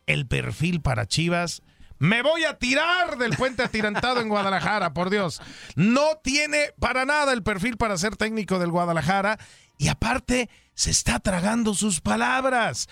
[0.06, 1.62] el perfil para Chivas.
[1.98, 5.42] Me voy a tirar del puente atirantado en Guadalajara, por Dios.
[5.78, 9.40] No tiene para nada el perfil para ser técnico del Guadalajara
[9.78, 12.90] y aparte se está tragando sus palabras.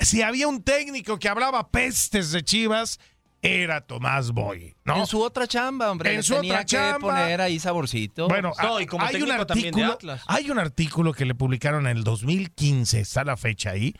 [0.00, 2.98] Si había un técnico que hablaba pestes de Chivas,
[3.42, 4.96] era Tomás Boy, ¿no?
[4.98, 6.10] En su otra chamba, hombre.
[6.10, 6.98] En le su tenía otra que chamba.
[6.98, 8.28] poner ahí saborcito.
[8.28, 10.22] Bueno, No, y como hay un artículo, Atlas.
[10.26, 13.94] hay un artículo que le publicaron en el 2015, está la fecha ahí,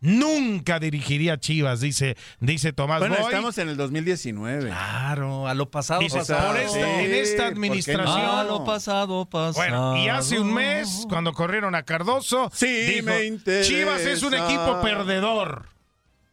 [0.00, 3.24] nunca dirigiría a Chivas, dice, dice Tomás Bueno, Boy.
[3.26, 4.66] estamos en el 2019.
[4.70, 6.48] Claro, a lo pasado, Dice, pasado.
[6.52, 8.08] por esta- en esta administración.
[8.38, 9.54] A lo pasado, pasado.
[9.54, 13.68] Bueno, y hace un mes, cuando corrieron a Cardoso, dijo, me interesa.
[13.68, 15.66] Chivas es un equipo perdedor.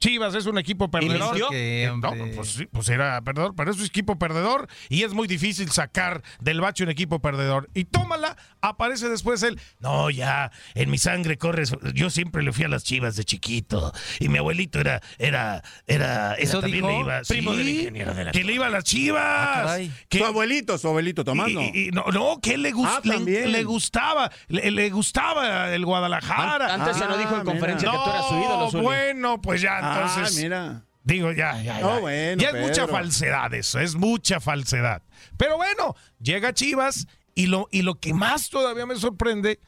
[0.06, 1.36] Chivas es un equipo perdedor.
[1.51, 5.28] Eh, no, pues, sí, pues era perdedor, pero es un equipo perdedor y es muy
[5.28, 7.70] difícil sacar del bache un equipo perdedor.
[7.74, 9.60] Y tómala, aparece después él.
[9.80, 11.64] No, ya, en mi sangre corre.
[11.64, 11.80] eso".
[11.93, 16.34] Yo siempre le fui a las Chivas de chiquito y mi abuelito era, era, era,
[16.34, 16.88] era ¿Eso también dijo?
[16.97, 19.24] le iba, Primo sí, del ingeniero de la que le iba a las Chivas.
[19.26, 19.78] Ah,
[20.08, 21.62] que, Su abuelito, su abuelito, Tomás, ¿no?
[21.62, 23.51] y- y- no, no, que le, gus- Ah, le- también.
[23.51, 26.74] le gustaba, le, le gustaba el Guadalajara.
[26.76, 28.03] An- antes se lo dijo en Ah, conferencia mira.
[28.03, 28.84] que tú eras su ídolo, No, Zuli.
[28.84, 30.43] bueno, pues ya Ah, entonces.
[30.43, 30.84] mira.
[31.04, 32.00] Digo, ya, ya, ya.
[32.00, 35.04] Bueno, ya es mucha falsedad eso, es mucha falsedad.
[35.38, 39.60] Pero bueno, llega Chivas y lo, y lo que más todavía me sorprende,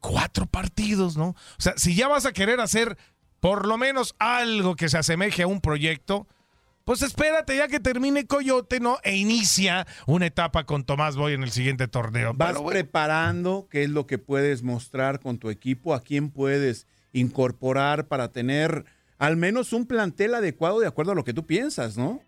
[0.00, 1.28] cuatro partidos, ¿no?
[1.28, 2.98] O sea, si ya vas a querer hacer
[3.40, 6.26] por lo menos algo que se asemeje a un proyecto,
[6.84, 8.98] pues espérate ya que termine Coyote, ¿no?
[9.04, 12.34] E inicia una etapa con Tomás Boy en el siguiente torneo.
[12.34, 16.86] Vas bueno, preparando qué es lo que puedes mostrar con tu equipo, a quién puedes
[17.12, 18.84] incorporar para tener
[19.18, 22.20] al menos un plantel adecuado de acuerdo a lo que tú piensas, ¿no?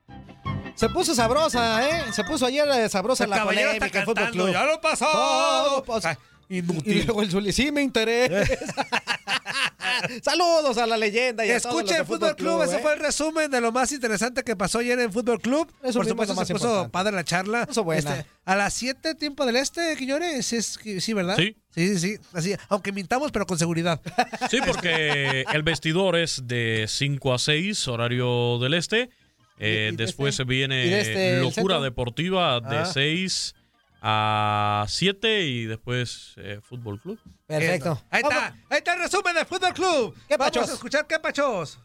[0.74, 2.12] Se puso sabrosa, ¿eh?
[2.12, 4.52] Se puso ayer eh, sabrosa El la caballero polémica está en Fútbol cantando, Club.
[4.54, 5.06] ya lo pasó.
[5.10, 6.18] Todo pasa.
[6.48, 8.44] Y luego el Zuli, sí me interesa.
[10.22, 12.78] Saludos a la leyenda y a todos los Escucha de el Fútbol Club, ese ¿eh?
[12.82, 15.72] fue el resumen de lo más interesante que pasó ayer en Fútbol Club.
[15.82, 16.92] Eso Por supuesto, más se puso importante.
[16.92, 17.66] padre la charla.
[17.66, 18.18] Puso buena.
[18.18, 21.36] Este, a las 7 tiempo del este, Quiñones, sí, es, sí, ¿verdad?
[21.36, 21.56] Sí.
[21.76, 22.20] Sí, sí, sí.
[22.32, 24.00] Así, aunque mintamos, pero con seguridad.
[24.50, 29.10] Sí, porque el vestidor es de 5 a 6, horario del este.
[29.58, 30.44] Eh, ¿Y- y de después este?
[30.44, 31.80] viene ¿Y de este, Locura?
[31.80, 32.86] Deportiva de Ah.
[32.86, 33.54] 6
[34.02, 37.18] a 7 y después eh, Fútbol Club.
[37.46, 38.02] Perfecto.
[38.10, 40.14] Ahí está, ahí está el resumen del Fútbol Club.
[40.28, 40.70] ¿Qué Vamos pachos?
[40.70, 41.78] a escuchar qué pachos.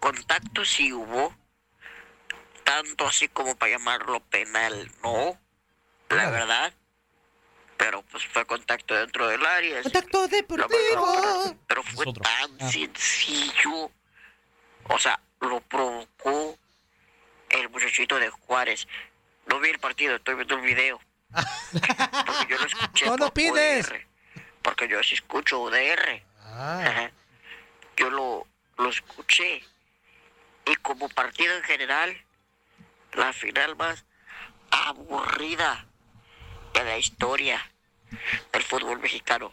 [0.00, 1.34] Contacto sí hubo,
[2.64, 5.38] tanto así como para llamarlo penal, no,
[6.08, 6.72] la verdad.
[7.80, 9.82] Pero pues fue contacto dentro del área.
[9.82, 11.56] Contacto deportivo.
[11.66, 13.90] Pero fue tan sencillo.
[14.84, 16.58] O sea, lo provocó
[17.48, 18.86] el muchachito de Juárez.
[19.46, 21.00] No vi el partido, estoy viendo el video.
[21.32, 23.06] Porque yo lo escuché.
[23.06, 23.88] No, por pides.
[23.88, 24.06] UDR,
[24.60, 26.22] porque yo sí escucho UDR.
[26.52, 27.10] Ajá.
[27.96, 29.64] Yo lo, lo escuché.
[30.66, 32.14] Y como partido en general,
[33.14, 34.04] la final más
[34.70, 35.86] aburrida
[36.74, 37.69] de la historia
[38.52, 39.52] del fútbol mexicano.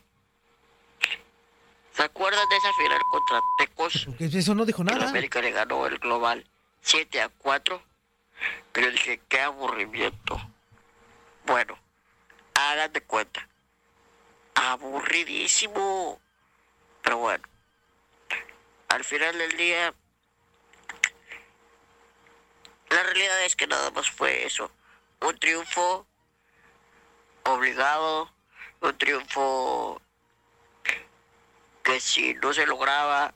[1.93, 4.05] ¿Se acuerdan de esa final contra Tecos?
[4.05, 5.09] Porque eso no dijo nada.
[5.09, 6.45] América le ganó el global
[6.81, 7.81] 7 a 4.
[8.71, 10.39] Pero dije, qué aburrimiento.
[11.45, 11.77] Bueno,
[12.53, 13.47] hagan de cuenta.
[14.53, 16.21] Aburridísimo.
[17.01, 17.43] Pero bueno,
[18.89, 19.93] al final del día,
[22.89, 24.69] la realidad es que nada más fue eso.
[25.21, 26.05] Un triunfo
[27.43, 28.31] obligado,
[28.81, 30.01] un triunfo
[31.83, 33.33] que si no se lograba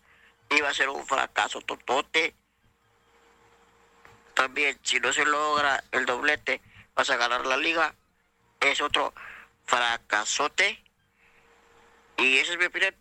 [0.49, 2.35] iba a ser un fracaso totote.
[4.33, 6.61] También si no se logra el doblete
[6.95, 7.95] vas a ganar la liga.
[8.59, 9.13] Es otro
[9.65, 10.83] fracasote.
[12.17, 12.95] Y esa es mi opinión.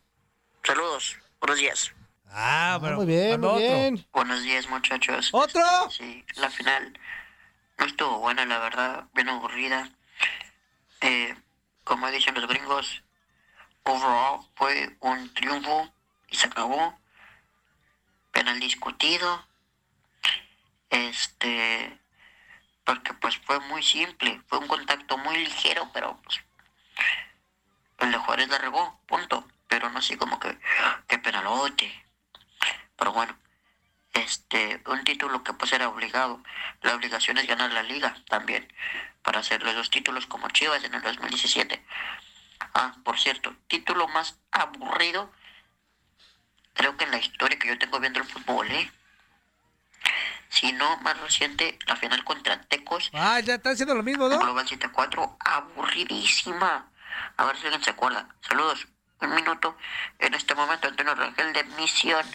[0.63, 1.17] Saludos.
[1.41, 1.93] Buenos días.
[2.33, 3.59] Ah, pero muy bien, muy otro.
[3.59, 4.07] bien.
[4.13, 5.31] Buenos días, muchachos.
[5.33, 5.63] ¿Otro?
[5.91, 6.99] Sí, la final
[7.79, 9.91] no estuvo buena, la verdad, bien aburrida.
[11.01, 11.35] Eh,
[11.91, 13.03] como dicen los gringos,
[13.83, 15.93] overall fue un triunfo
[16.29, 16.97] y se acabó.
[18.31, 19.45] Penal discutido.
[20.89, 21.99] Este,
[22.85, 26.41] porque pues fue muy simple, fue un contacto muy ligero, pero pues
[27.99, 29.45] el de Juárez la regó, punto.
[29.67, 30.57] Pero no así como que,
[31.09, 31.93] qué penalote.
[32.95, 33.37] Pero bueno,
[34.15, 36.43] este, un título que pues era obligado.
[36.83, 38.73] La obligación es ganar la liga también,
[39.23, 41.85] para hacer los dos títulos como Chivas en el 2017.
[42.75, 45.33] Ah, por cierto, título más aburrido,
[46.75, 48.91] creo que en la historia que yo tengo viendo el fútbol, ¿eh?
[50.49, 54.39] Si no, más reciente, la final contra Tecos, Ah, ya están haciendo lo mismo, ¿no?
[54.39, 56.91] Global 7-4, aburridísima.
[57.37, 58.29] A ver si alguien se acuerda.
[58.41, 58.87] Saludos.
[59.21, 59.77] Un minuto.
[60.19, 62.27] En este momento, Antonio Rangel de Misión.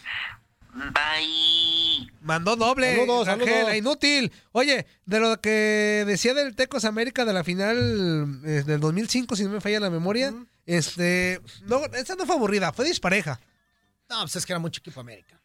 [0.75, 2.11] Bye.
[2.21, 2.95] Mandó doble.
[2.95, 3.75] Saludos, Ángel, saludos.
[3.75, 4.31] inútil.
[4.51, 9.43] Oye, de lo que decía del Tecos América de la final eh, del 2005, si
[9.45, 10.33] no me falla la memoria,
[10.65, 13.39] este, no, esa no fue aburrida, fue dispareja.
[14.09, 15.39] No, pues es que era mucho equipo América.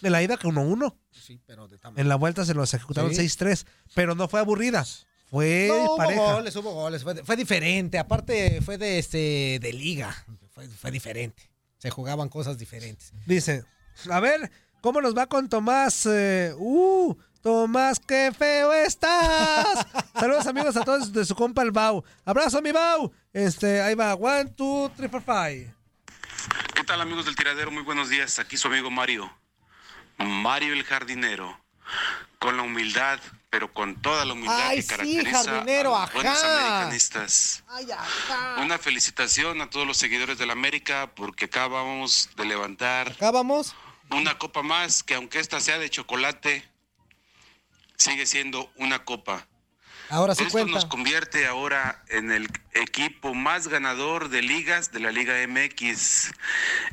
[0.00, 0.94] De la ida que 1-1.
[1.10, 2.00] Sí, pero de tamaño.
[2.00, 3.20] En la vuelta se los ejecutaron Sí.
[3.22, 4.84] 6-3, pero no fue aburrida.
[5.28, 6.32] Fue No, hubo pareja.
[6.32, 7.02] goles, hubo goles.
[7.02, 7.98] Fue, fue diferente.
[7.98, 10.12] Aparte, fue de este de liga.
[10.52, 11.50] Fue, fue diferente.
[11.78, 13.12] Se jugaban cosas diferentes.
[13.26, 13.64] Dice,
[14.10, 14.50] A ver,
[14.80, 16.06] ¿cómo nos va con Tomás?
[16.06, 17.16] Eh, ¡Uh!
[17.42, 19.86] Tomás, qué feo estás.
[20.14, 22.04] Saludos amigos a todos de su compa el Bau.
[22.26, 23.10] Abrazo mi Bau.
[23.32, 24.14] Este, ahí va.
[24.14, 25.74] One, two, three, four, five.
[26.74, 27.70] ¿Qué tal amigos del tiradero?
[27.70, 28.38] Muy buenos días.
[28.38, 29.32] Aquí su amigo Mario.
[30.18, 31.58] Mario el jardinero.
[32.38, 36.12] Con la humildad, pero con toda la humildad Ay, que sí, caracteriza jardinero, a los
[36.12, 36.58] buenos ajá.
[36.58, 37.64] americanistas.
[37.68, 38.56] Ay, ajá.
[38.62, 43.74] Una felicitación a todos los seguidores del América porque acabamos de levantar Acá vamos.
[44.10, 46.64] Una copa más que aunque esta sea de chocolate,
[47.96, 49.46] sigue siendo una copa.
[50.08, 50.72] Ahora sí Esto cuenta.
[50.72, 56.32] nos convierte ahora en el equipo más ganador de ligas de la Liga MX,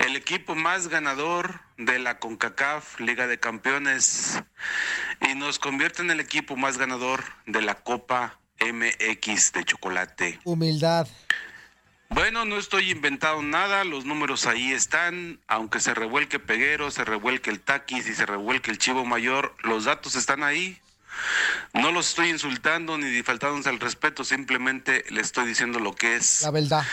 [0.05, 4.39] el equipo más ganador de la CONCACAF Liga de Campeones
[5.27, 10.39] y nos convierte en el equipo más ganador de la Copa MX de chocolate.
[10.43, 11.07] Humildad.
[12.09, 17.49] Bueno, no estoy inventando nada, los números ahí están, aunque se revuelque Peguero, se revuelque
[17.49, 20.79] el Taquis y se revuelque el Chivo Mayor, los datos están ahí.
[21.73, 26.41] No los estoy insultando ni faltándose al respeto, simplemente le estoy diciendo lo que es.
[26.43, 26.85] La verdad.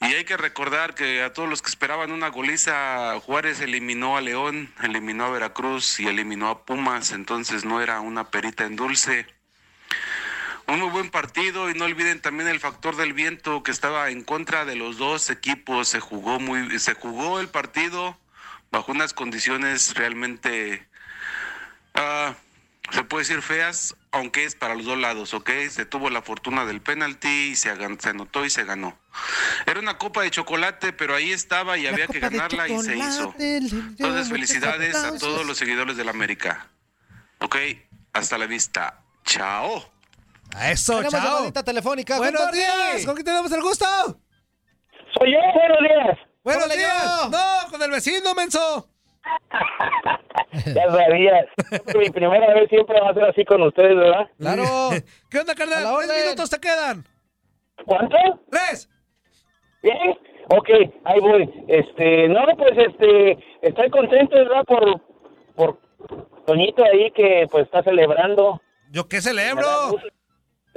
[0.00, 4.20] Y hay que recordar que a todos los que esperaban una goliza, Juárez eliminó a
[4.20, 9.26] León, eliminó a Veracruz y eliminó a Pumas, entonces no era una perita en dulce.
[10.68, 14.22] Un muy buen partido y no olviden también el factor del viento que estaba en
[14.22, 15.88] contra de los dos equipos.
[15.88, 18.18] Se jugó muy, se jugó el partido
[18.70, 20.86] bajo unas condiciones realmente,
[21.94, 22.34] ah,
[22.90, 25.50] se puede decir feas, aunque es para los dos lados, ¿ok?
[25.70, 28.98] Se tuvo la fortuna del penalti y se, se anotó y se ganó.
[29.66, 33.34] Era una copa de chocolate, pero ahí estaba y había que ganarla y se hizo.
[33.38, 36.68] Entonces, felicidades a todos los seguidores del América.
[37.40, 37.56] Ok,
[38.12, 39.02] hasta la vista.
[39.24, 39.97] Chao.
[40.54, 41.22] A eso, Tenemos chao.
[41.24, 42.18] llamadita telefónica.
[42.18, 43.04] Buenos días.
[43.06, 43.84] ¿Con quién tenemos el gusto?
[45.18, 46.18] Soy yo, buenos días.
[46.42, 47.04] Buenos Hola, días.
[47.04, 47.30] yo.
[47.30, 48.88] No, con el vecino, menso.
[50.74, 51.44] Ya sabías.
[51.94, 54.26] Mi primera vez siempre va a ser así con ustedes, ¿verdad?
[54.38, 54.64] Claro.
[55.30, 55.84] ¿Qué onda, carnal?
[56.06, 57.04] Tres minutos te quedan.
[57.84, 58.16] ¿Cuánto?
[58.50, 58.88] Tres.
[59.82, 60.18] Bien.
[60.50, 60.68] Ok,
[61.04, 61.64] ahí voy.
[61.68, 64.64] Este, no, pues este, estoy contento, ¿verdad?
[64.66, 65.00] Por,
[65.54, 65.78] por
[66.46, 68.60] Toñito ahí que pues está celebrando.
[68.90, 69.66] ¿Yo qué celebro?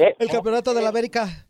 [0.02, 0.16] ¿Eh?
[0.20, 1.46] El campeonato de la América.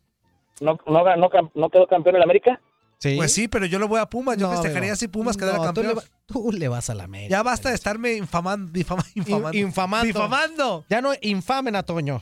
[0.59, 2.59] ¿No, no, quedó campeón en la América?
[3.01, 4.37] Pues sí, pero yo lo voy a Pumas.
[4.37, 5.87] Yo No, festejaría si Pumas quedara No, tú campeón.
[5.87, 7.31] le va- tú le vas a la América.
[7.31, 8.71] Ya basta de estarme infamando.
[8.71, 9.57] difama- infamando.
[9.57, 10.05] infamando.
[10.05, 10.85] Difamando.
[10.87, 12.21] Ya no infamen a Toño.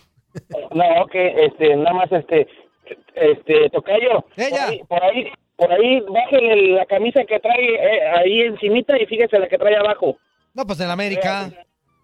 [0.71, 2.47] No, ok, este, nada más este,
[3.15, 4.23] este, Tocayo.
[4.37, 4.67] Ella.
[4.67, 9.05] Por ahí, por ahí, por ahí, bájale la camisa que trae eh, ahí encimita y
[9.05, 10.17] fíjese la que trae abajo.
[10.53, 11.49] No, pues de la América.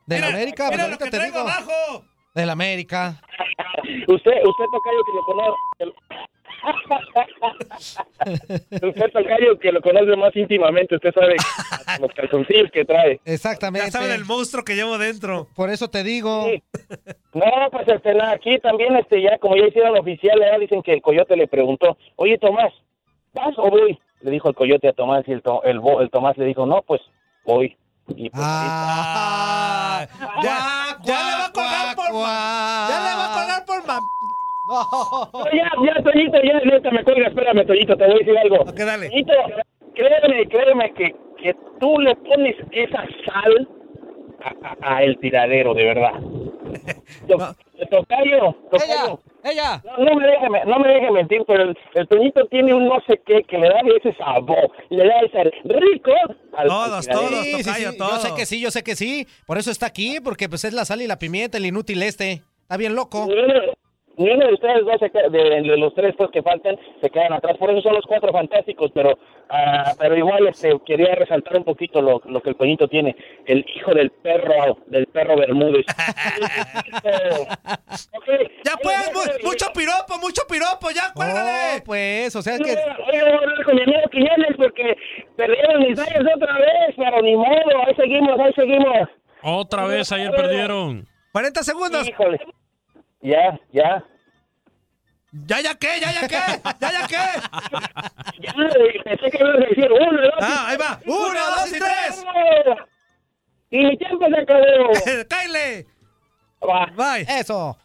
[0.06, 1.46] De la América, pues ahorita te digo.
[1.46, 1.52] De
[2.44, 3.22] la América.
[4.08, 5.56] Usted, usted Tocayo que lo conoce.
[8.88, 11.36] usted Tocayo que lo conoce más íntimamente, usted sabe
[12.02, 13.20] los calzoncillos que trae.
[13.26, 13.88] Exactamente.
[13.88, 15.48] Ya saben el monstruo que llevo dentro.
[15.56, 16.48] Por eso te digo.
[17.34, 20.94] No, pues este, nada, aquí también, este, ya como ya hicieron oficial, ya dicen que
[20.94, 22.74] el coyote le preguntó, oye Tomás,
[23.34, 24.00] ¿vas o voy?
[24.22, 26.66] Le dijo el coyote a Tomás y el, to- el, bo- el Tomás le dijo,
[26.66, 27.02] no, pues
[27.46, 27.78] voy.
[28.08, 30.06] Y pues, Ah,
[30.44, 34.04] ya, ya le va a colgar por ma- Ya le va a colgar por mam.
[34.68, 38.66] No, ya, ya, Toñito, ya, neta, me cuelga, espérame, Toñito, te voy a decir algo.
[39.10, 39.34] Toñito,
[39.96, 43.68] créeme, créeme que, que tú le pones esa sal
[44.44, 46.14] a, a- a el tiradero, de verdad.
[47.28, 47.56] To-
[47.90, 49.20] Tocayo, tocayo.
[49.46, 49.80] Ella.
[49.86, 53.00] No, no me deje, no me deje mentir, pero el, el Toñito tiene un no
[53.08, 56.12] sé qué que le da ese sabor, le da ese rico
[56.58, 57.44] al, al tiradero.
[57.44, 59.28] Sí, sí, sí, Yo sé que sí, yo sé que sí.
[59.46, 62.42] Por eso está aquí, porque pues es la sal y la pimienta, el inútil este.
[62.64, 63.28] Está bien loco.
[64.18, 67.10] Ni uno de ustedes dos, se queda- de, de los tres pues, que faltan, se
[67.10, 67.58] quedan atrás.
[67.58, 69.18] Por eso son los cuatro fantásticos, pero
[69.50, 73.16] ah, pero igual este, quería resaltar un poquito lo, lo que el Toñito tiene.
[73.46, 75.86] El hijo del perro, del perro Bermúdez.
[78.66, 81.82] Ya pues, mu- mucho piropo, mucho piropo, ya, cuélgale.
[81.86, 82.64] pues, o sea que...
[82.64, 82.76] Oye,
[83.24, 84.96] voy a hablar con mi amigo Quiñones porque
[85.38, 89.08] perdieron mis años otra vez, pero ni modo, ahí seguimos, ahí seguimos.
[89.44, 91.06] Otra vez ayer perdieron.
[91.32, 92.08] 40 segundos.
[92.08, 92.40] Híjole.
[93.26, 94.06] Ya, ya.
[95.48, 96.00] ¿Ya, ya qué?
[96.00, 96.62] ¿Ya, ya qué?
[96.80, 97.26] ¿Ya, ya qué?
[98.40, 100.34] Ya, eh, pensé que ibas a decir uno, dos.
[100.40, 101.00] Ah, ahí va.
[101.08, 102.24] Uno, dos y tres.
[103.72, 105.26] Y mi tiempo se acabó.
[105.28, 105.88] ¡Cáile!
[106.62, 106.86] Va.
[106.96, 107.26] Bye.
[107.28, 107.76] Eso.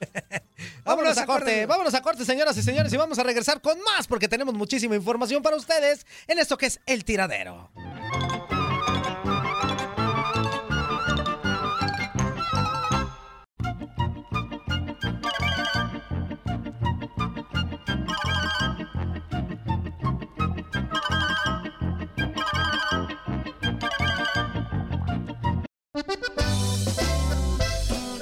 [0.84, 4.06] vámonos a corte, vámonos a corte, señoras y señores, y vamos a regresar con más
[4.06, 7.70] porque tenemos muchísima información para ustedes en esto que es el tiradero.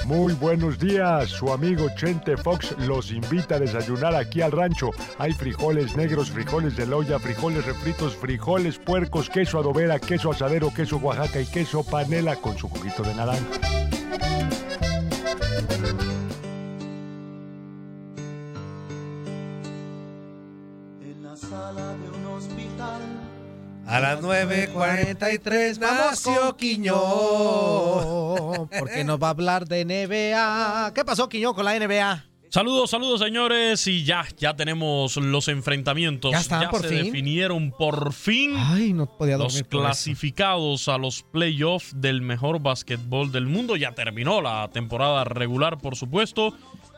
[0.09, 4.89] Muy buenos días, su amigo Chente Fox los invita a desayunar aquí al rancho.
[5.19, 10.97] Hay frijoles negros, frijoles de loya, frijoles refritos, frijoles puercos, queso adobera, queso asadero, queso
[10.97, 13.98] Oaxaca y queso panela con su juguito de naranja.
[23.89, 26.98] A las 9.43 nació Quiñón.
[28.78, 30.93] Porque nos va a hablar de NBA.
[30.94, 32.24] ¿Qué pasó, Quiñón, con la NBA?
[32.51, 36.32] Saludos, saludos señores y ya, ya tenemos los enfrentamientos.
[36.32, 37.05] Ya están, por se fin.
[37.05, 39.66] definieron por fin Ay, no podía los eso.
[39.66, 43.77] clasificados a los playoffs del mejor básquetbol del mundo.
[43.77, 46.55] Ya terminó la temporada regular, por supuesto,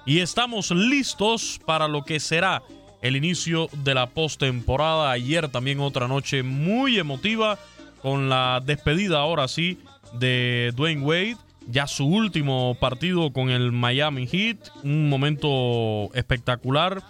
[0.06, 2.62] y estamos listos para lo que será
[3.02, 5.10] el inicio de la postemporada.
[5.10, 7.58] Ayer también otra noche muy emotiva
[8.02, 9.78] con la despedida ahora sí
[10.14, 11.36] de Dwayne Wade.
[11.68, 14.70] Ya su último partido con el Miami Heat.
[14.82, 17.02] Un momento espectacular.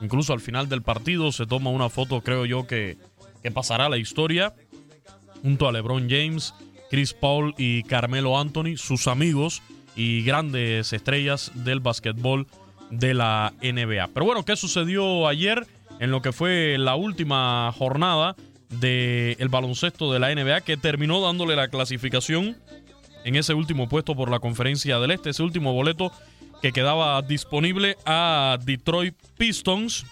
[0.00, 2.96] Incluso al final del partido se toma una foto, creo yo, que,
[3.42, 4.54] que pasará la historia.
[5.42, 6.54] Junto a LeBron James,
[6.90, 9.62] Chris Paul y Carmelo Anthony, sus amigos
[9.94, 12.46] y grandes estrellas del básquetbol
[12.90, 14.08] de la NBA.
[14.14, 15.66] Pero bueno, ¿qué sucedió ayer
[16.00, 18.36] en lo que fue la última jornada
[18.68, 22.56] del baloncesto de la NBA que terminó dándole la clasificación
[23.24, 26.12] en ese último puesto por la conferencia del Este, ese último boleto
[26.62, 30.06] que quedaba disponible a Detroit Pistons.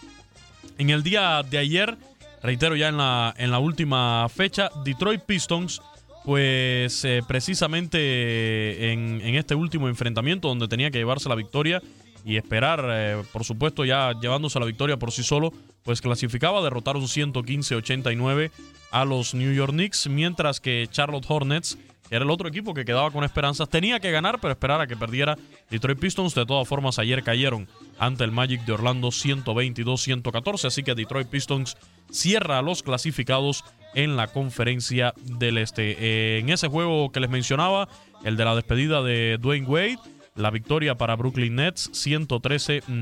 [0.78, 1.96] En el día de ayer,
[2.42, 5.80] reitero ya en la, en la última fecha, Detroit Pistons,
[6.24, 11.80] pues eh, precisamente en, en este último enfrentamiento donde tenía que llevarse la victoria
[12.26, 15.52] y esperar, eh, por supuesto, ya llevándose la victoria por sí solo,
[15.84, 18.50] pues clasificaba, derrotaron 115-89
[18.90, 21.78] a los New York Knicks, mientras que Charlotte Hornets,
[22.10, 24.96] era el otro equipo que quedaba con esperanzas, tenía que ganar, pero esperar a que
[24.96, 25.36] perdiera
[25.70, 26.34] Detroit Pistons.
[26.34, 31.76] De todas formas, ayer cayeron ante el Magic de Orlando 122-114, así que Detroit Pistons
[32.10, 35.96] cierra a los clasificados en la conferencia del Este.
[35.98, 37.88] Eh, en ese juego que les mencionaba,
[38.24, 39.98] el de la despedida de Dwayne Wade,
[40.36, 41.90] la victoria para Brooklyn Nets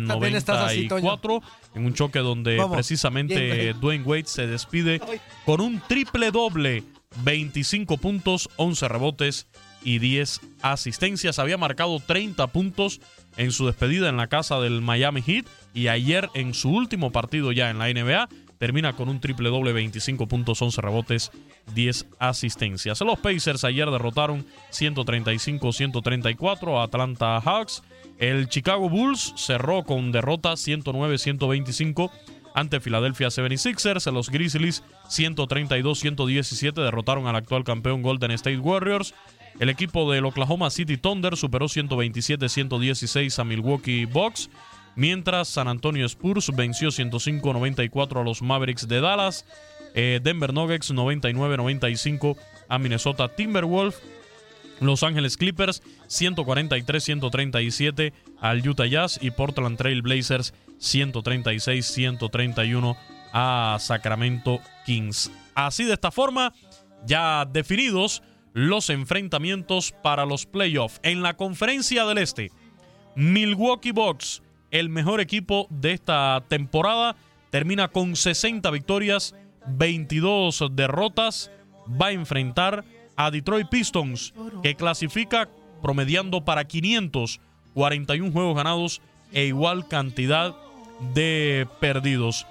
[0.07, 1.17] También estás así, Toño.
[1.19, 1.43] 113-94
[1.75, 3.81] en un choque donde precisamente bien.
[3.81, 5.01] Dwayne Wade se despide
[5.45, 6.83] con un triple doble,
[7.25, 9.47] 25 puntos, 11 rebotes
[9.83, 11.39] y 10 asistencias.
[11.39, 13.01] Había marcado 30 puntos
[13.37, 17.53] en su despedida en la casa del Miami Heat y ayer en su último partido
[17.53, 18.29] ya en la NBA
[18.59, 21.31] termina con un triple doble, 25 puntos, 11 rebotes,
[21.75, 23.01] 10 asistencias.
[23.01, 27.83] Los Pacers ayer derrotaron 135-134 a Atlanta Hawks.
[28.19, 32.11] El Chicago Bulls cerró con derrota 109-125
[32.55, 34.11] ante Philadelphia 76ers.
[34.13, 39.15] Los Grizzlies 132-117 derrotaron al actual campeón Golden State Warriors.
[39.61, 44.51] El equipo del Oklahoma City Thunder superó 127-116 a Milwaukee Bucks.
[44.97, 49.47] Mientras San Antonio Spurs venció 105-94 a los Mavericks de Dallas.
[49.95, 52.37] Eh, Denver Nuggets 99-95
[52.69, 54.03] a Minnesota Timberwolves.
[54.81, 62.97] Los Ángeles Clippers 143-137 al Utah Jazz y Portland Trail Blazers 136-131
[63.33, 65.31] a Sacramento Kings.
[65.55, 66.53] Así de esta forma,
[67.07, 70.99] ya definidos los enfrentamientos para los playoffs.
[71.03, 72.51] En la conferencia del Este,
[73.17, 74.43] Milwaukee Bucks,
[74.75, 77.15] el mejor equipo de esta temporada,
[77.51, 79.33] termina con 60 victorias,
[79.69, 81.53] 22 derrotas.
[81.89, 82.85] Va a enfrentar
[83.15, 84.35] a Detroit Pistons,
[84.65, 85.49] que clasifica
[85.81, 89.01] promediando para 541 juegos ganados
[89.33, 90.57] e igual cantidad
[91.15, 92.45] de perdidos.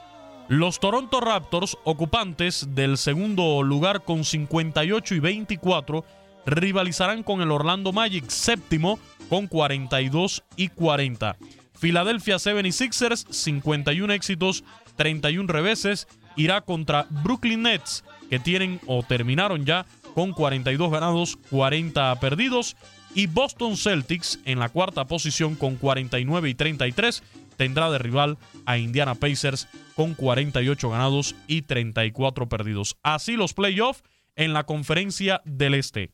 [0.48, 6.06] Los Toronto Raptors, ocupantes del segundo lugar con 58 y 24,
[6.46, 8.98] rivalizarán con el Orlando Magic, séptimo,
[9.28, 11.36] con 42 y 40.
[11.80, 14.64] Philadelphia 76ers, 51 éxitos,
[14.96, 22.20] 31 reveses, irá contra Brooklyn Nets, que tienen o terminaron ya con 42 ganados, 40
[22.20, 22.76] perdidos.
[23.16, 27.22] Y Boston Celtics en la cuarta posición con 49 y 33
[27.58, 32.98] tendrá de rival a Indiana Pacers con 48 ganados y 34 perdidos.
[33.04, 34.04] Así los playoffs
[34.36, 36.12] en la conferencia del Este.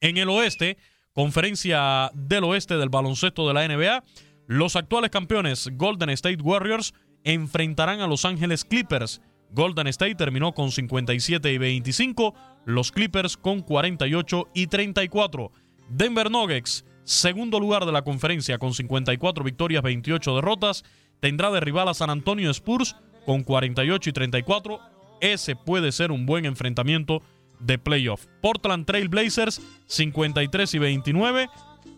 [0.00, 0.76] En el Oeste,
[1.12, 4.02] conferencia del Oeste del baloncesto de la NBA,
[4.46, 6.94] los actuales campeones Golden State Warriors
[7.24, 9.20] enfrentarán a Los Ángeles Clippers.
[9.50, 12.34] Golden State terminó con 57 y 25,
[12.64, 15.52] los Clippers con 48 y 34.
[15.88, 20.84] Denver Nuggets, segundo lugar de la conferencia con 54 victorias, 28 derrotas,
[21.20, 24.80] tendrá de rival a San Antonio Spurs con 48 y 34.
[25.20, 27.22] Ese puede ser un buen enfrentamiento
[27.60, 28.26] de playoff.
[28.42, 31.48] Portland Trail Blazers 53 y 29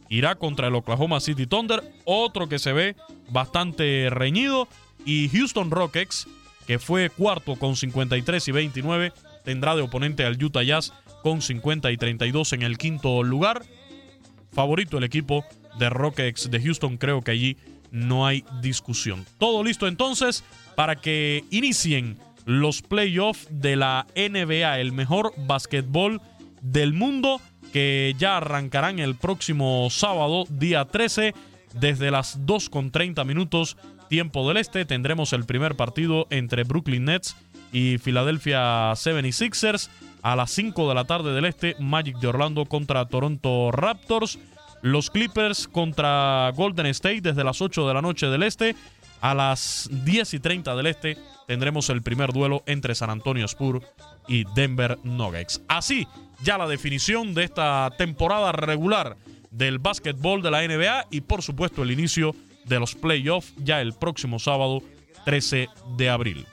[0.08, 2.96] irá contra el Oklahoma City Thunder, otro que se ve
[3.30, 4.68] bastante reñido.
[5.04, 6.26] Y Houston Rockets,
[6.66, 9.12] que fue cuarto con 53 y 29,
[9.44, 10.92] tendrá de oponente al Utah Jazz
[11.22, 13.62] con 50 y 32 en el quinto lugar.
[14.52, 15.44] Favorito el equipo
[15.78, 17.56] de Rockets de Houston, creo que allí
[17.90, 19.24] no hay discusión.
[19.38, 26.20] Todo listo entonces para que inicien los playoffs de la NBA, el mejor básquetbol
[26.62, 27.40] del mundo,
[27.72, 31.34] que ya arrancarán el próximo sábado, día 13,
[31.74, 33.76] desde las 2.30 minutos,
[34.08, 34.84] tiempo del este.
[34.84, 37.36] Tendremos el primer partido entre Brooklyn Nets
[37.72, 39.88] y Philadelphia 76ers.
[40.22, 44.38] A las 5 de la tarde del este, Magic de Orlando contra Toronto Raptors.
[44.82, 48.74] Los Clippers contra Golden State desde las 8 de la noche del este.
[49.20, 51.16] A las 10 y 30 del este
[51.46, 53.84] tendremos el primer duelo entre San Antonio Spurs
[54.28, 55.60] y Denver Nuggets.
[55.68, 56.06] Así,
[56.42, 59.16] ya la definición de esta temporada regular
[59.50, 62.34] del básquetbol de la NBA y por supuesto el inicio
[62.64, 64.82] de los playoffs ya el próximo sábado
[65.24, 66.46] 13 de abril.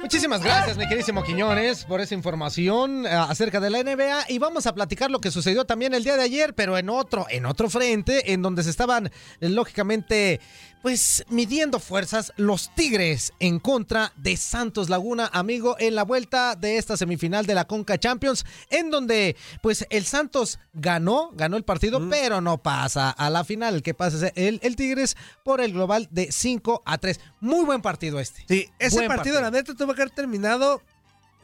[0.00, 4.66] Muchísimas gracias, mi queridísimo Quiñones, por esa información eh, acerca de la NBA y vamos
[4.66, 7.68] a platicar lo que sucedió también el día de ayer, pero en otro, en otro
[7.68, 10.40] frente, en donde se estaban eh, lógicamente,
[10.82, 16.78] pues midiendo fuerzas los Tigres en contra de Santos Laguna, amigo, en la vuelta de
[16.78, 22.08] esta semifinal de la Conca Champions, en donde pues el Santos ganó, ganó el partido,
[22.08, 23.82] pero no pasa a la final.
[23.82, 27.20] Que pasa el, el Tigres por el global de 5 a 3.
[27.40, 28.44] Muy buen partido este.
[28.48, 30.82] Sí, ese Buen partido, la neta, tuvo que haber terminado.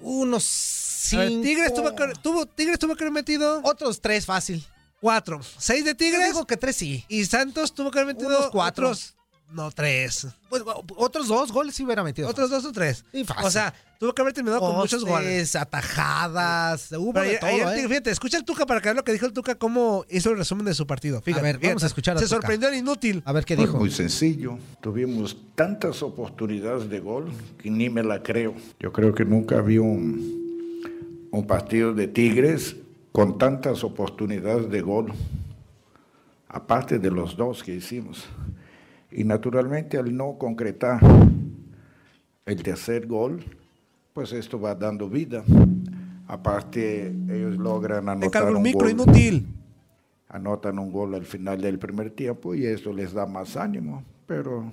[0.00, 3.60] Unos A ver, cinco- Tigres tuvo que, tuvo, Tigres tuvo que haber metido.
[3.64, 4.64] Otros tres fácil.
[5.00, 5.40] Cuatro.
[5.58, 6.28] Seis de Tigres.
[6.28, 7.04] digo que tres sí.
[7.08, 8.88] Y Santos tuvo que haber metido Unos cuatro.
[8.88, 9.14] otros-
[9.52, 10.26] No, tres.
[10.48, 10.62] Pues,
[10.96, 12.28] otros dos goles sí hubiera metido.
[12.28, 13.04] Otros dos o tres.
[13.12, 13.44] Sí, fácil.
[13.46, 15.54] O sea, tuvo que haber terminado con muchos goles.
[15.54, 17.88] Atajadas, hubo Pero de ayer- todo, ayer, ¿eh?
[17.88, 20.38] Fíjate, escucha el Tuca para que veas lo que dijo el Tuca, cómo hizo el
[20.38, 21.22] resumen de su partido.
[21.22, 22.36] Fíjate, ver, vamos a escuchar a Se Tuca.
[22.36, 23.22] sorprendió el inútil.
[23.24, 23.78] A ver qué Fue dijo.
[23.78, 24.58] muy sencillo.
[24.80, 27.30] Tuvimos tantas oportunidades de gol
[27.62, 28.54] que ni me la creo.
[28.80, 32.74] Yo creo que nunca había un, un partido de Tigres
[33.12, 35.12] con tantas oportunidades de gol,
[36.48, 38.24] aparte de los dos que hicimos.
[39.16, 41.00] Y naturalmente al no concretar
[42.46, 43.44] el tercer gol,
[44.12, 45.44] pues esto va dando vida.
[46.26, 49.46] Aparte, ellos logran anotar un micro, gol inútil.
[50.28, 54.64] anotan un gol al final del primer tiempo y esto les da más ánimo, pero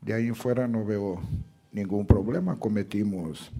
[0.00, 1.20] de ahí en fuera no veo
[1.70, 2.58] ningún problema.
[2.58, 3.52] Cometimos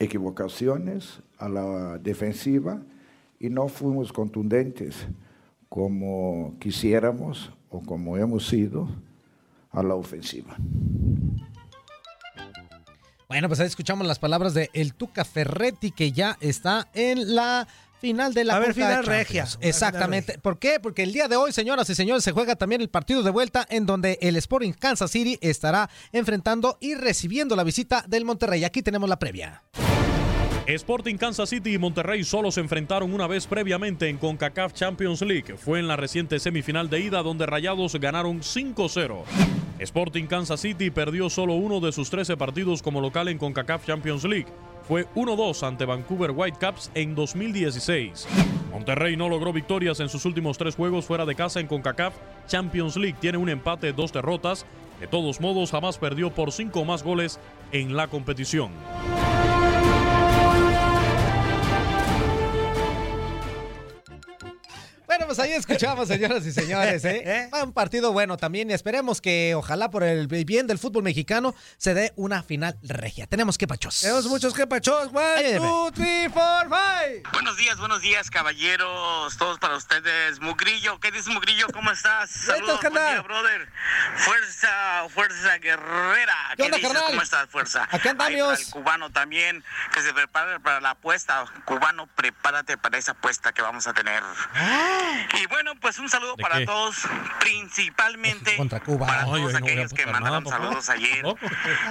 [0.00, 2.82] equivocaciones a la defensiva
[3.38, 5.06] y no fuimos contundentes
[5.68, 8.88] como quisiéramos o como hemos sido
[9.70, 10.56] a la ofensiva.
[13.28, 17.68] Bueno, pues ahí escuchamos las palabras de el Tuca Ferretti que ya está en la
[18.00, 19.06] final de la a Conca final Champions.
[19.06, 19.46] regia.
[19.60, 20.38] Exactamente.
[20.38, 20.80] ¿Por qué?
[20.80, 23.66] Porque el día de hoy, señoras y señores, se juega también el partido de vuelta
[23.68, 28.64] en donde el Sporting Kansas City estará enfrentando y recibiendo la visita del Monterrey.
[28.64, 29.62] Aquí tenemos la previa.
[30.74, 35.56] Sporting Kansas City y Monterrey solo se enfrentaron una vez previamente en CONCACAF Champions League.
[35.56, 39.22] Fue en la reciente semifinal de ida donde Rayados ganaron 5-0.
[39.78, 44.24] Sporting Kansas City perdió solo uno de sus 13 partidos como local en CONCACAF Champions
[44.24, 44.48] League.
[44.86, 48.28] Fue 1-2 ante Vancouver Whitecaps en 2016.
[48.70, 52.12] Monterrey no logró victorias en sus últimos tres juegos fuera de casa en CONCACAF
[52.46, 53.16] Champions League.
[53.18, 54.66] Tiene un empate, dos derrotas.
[55.00, 57.40] De todos modos, jamás perdió por cinco más goles
[57.72, 58.70] en la competición.
[65.28, 67.04] Pues ahí escuchamos, señoras y señores.
[67.04, 67.50] ¿eh?
[67.52, 71.54] Va Un partido bueno también y esperemos que, ojalá por el bien del fútbol mexicano,
[71.76, 73.26] se dé una final regia.
[73.26, 74.00] Tenemos que pachos.
[74.00, 75.10] Tenemos muchos que pachos.
[75.12, 77.22] One, two, three, four, five.
[77.34, 79.36] Buenos días, buenos días, caballeros.
[79.36, 80.40] Todos para ustedes.
[80.40, 81.66] Mugrillo, ¿qué dices, Mugrillo?
[81.74, 82.30] ¿Cómo estás?
[82.46, 83.68] Saludos, buen día, brother.
[84.16, 86.34] Fuerza, fuerza guerrera.
[86.52, 86.90] ¿Qué ¿Qué, onda, dices?
[86.90, 87.10] carnal?
[87.10, 87.86] ¿Cómo estás, fuerza?
[87.90, 88.60] Aquí andamos.
[88.60, 91.44] El cubano también, que se prepare para la apuesta.
[91.66, 94.22] Cubano, prepárate para esa apuesta que vamos a tener.
[95.40, 96.66] Y bueno, pues un saludo ¿De para qué?
[96.66, 96.96] todos,
[97.40, 99.06] principalmente Contra Cuba.
[99.06, 101.24] para todos ay, no voy a aquellos que mandaron nada, saludos ayer,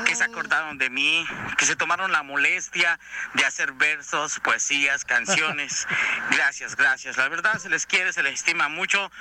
[0.05, 1.25] que se acordaron de mí,
[1.57, 2.99] que se tomaron la molestia
[3.33, 5.87] de hacer versos, poesías, canciones.
[6.31, 7.17] Gracias, gracias.
[7.17, 9.11] La verdad se les quiere, se les estima mucho,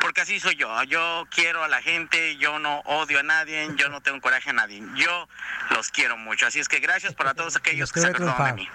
[0.00, 0.82] porque así soy yo.
[0.84, 4.52] Yo quiero a la gente, yo no odio a nadie, yo no tengo coraje a
[4.52, 4.82] nadie.
[4.94, 5.28] Yo
[5.70, 6.46] los quiero mucho.
[6.46, 8.68] Así es que gracias para todos aquellos que se acordaron de mí.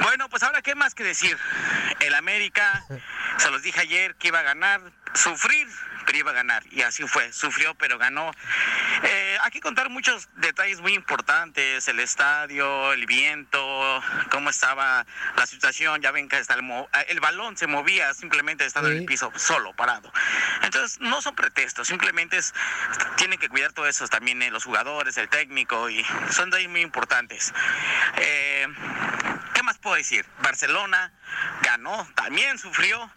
[0.00, 1.36] Bueno, pues ahora qué más que decir.
[2.00, 2.84] El América,
[3.38, 4.80] se los dije ayer que iba a ganar,
[5.14, 5.68] sufrir,
[6.06, 6.62] pero iba a ganar.
[6.70, 8.30] Y así fue, sufrió, pero ganó.
[9.02, 15.04] Eh, hay que contar muchos detalles muy importantes, el estadio, el viento, cómo estaba
[15.36, 18.98] la situación, ya ven que hasta el, mo- el balón se movía simplemente estando en
[18.98, 20.10] el piso solo, parado.
[20.62, 22.54] Entonces, no son pretextos, simplemente es,
[23.16, 26.68] tienen que cuidar todo eso también eh, los jugadores, el técnico, y son de ahí
[26.68, 27.52] muy importantes.
[28.16, 28.80] Eh, ¿Qué
[29.42, 29.51] más
[29.82, 30.24] puedo decir?
[30.42, 31.12] Barcelona
[31.62, 33.10] ganó, también sufrió,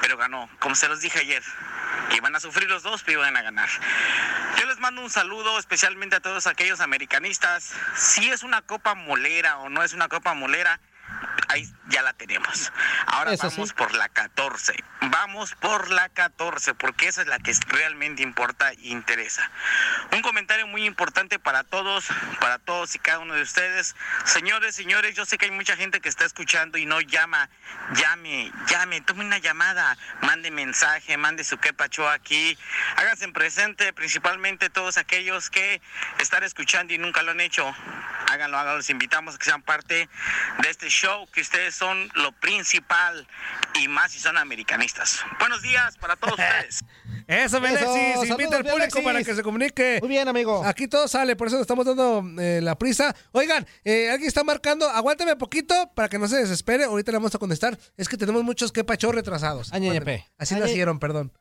[0.00, 0.48] pero ganó.
[0.60, 1.42] Como se los dije ayer,
[2.14, 3.68] iban a sufrir los dos, pero iban a ganar.
[4.58, 7.72] Yo les mando un saludo especialmente a todos aquellos americanistas.
[7.96, 10.78] Si es una copa molera o no es una copa molera,
[11.48, 12.72] ahí ya la tenemos.
[13.06, 13.74] Ahora Eso vamos sí.
[13.74, 14.74] por la 14.
[15.02, 19.50] Vamos por la 14, porque esa es la que realmente importa e interesa.
[20.12, 22.06] Un comentario muy importante para todos,
[22.40, 23.96] para todos y cada uno de ustedes.
[24.24, 27.48] Señores, señores, yo sé que hay mucha gente que está escuchando y no llama.
[27.94, 32.56] Llame, llame, tome una llamada, mande mensaje, mande su quepacho aquí.
[32.96, 35.80] Háganse presente, principalmente todos aquellos que
[36.18, 37.74] están escuchando y nunca lo han hecho.
[38.30, 38.76] Háganlo, háganlo.
[38.76, 40.08] Los invitamos a que sean parte
[40.58, 43.26] de este show, que ustedes son lo principal
[43.80, 45.20] y más si son americanistas.
[45.38, 46.80] Buenos días para todos ustedes.
[47.26, 47.80] Eso, Alexis.
[47.86, 49.04] Saludos, Invita al público Alexis.
[49.04, 49.98] para que se comunique.
[50.00, 50.64] Muy bien, amigo.
[50.64, 53.14] Aquí todo sale, por eso le estamos dando eh, la prisa.
[53.32, 54.88] Oigan, eh, alguien está marcando.
[54.88, 56.84] Aguántame poquito para que no se desespere.
[56.84, 57.78] Ahorita le vamos a contestar.
[57.96, 59.72] Es que tenemos muchos que pachó retrasados.
[59.72, 60.28] Añeñepe.
[60.38, 61.32] Así Añe- nacieron, perdón.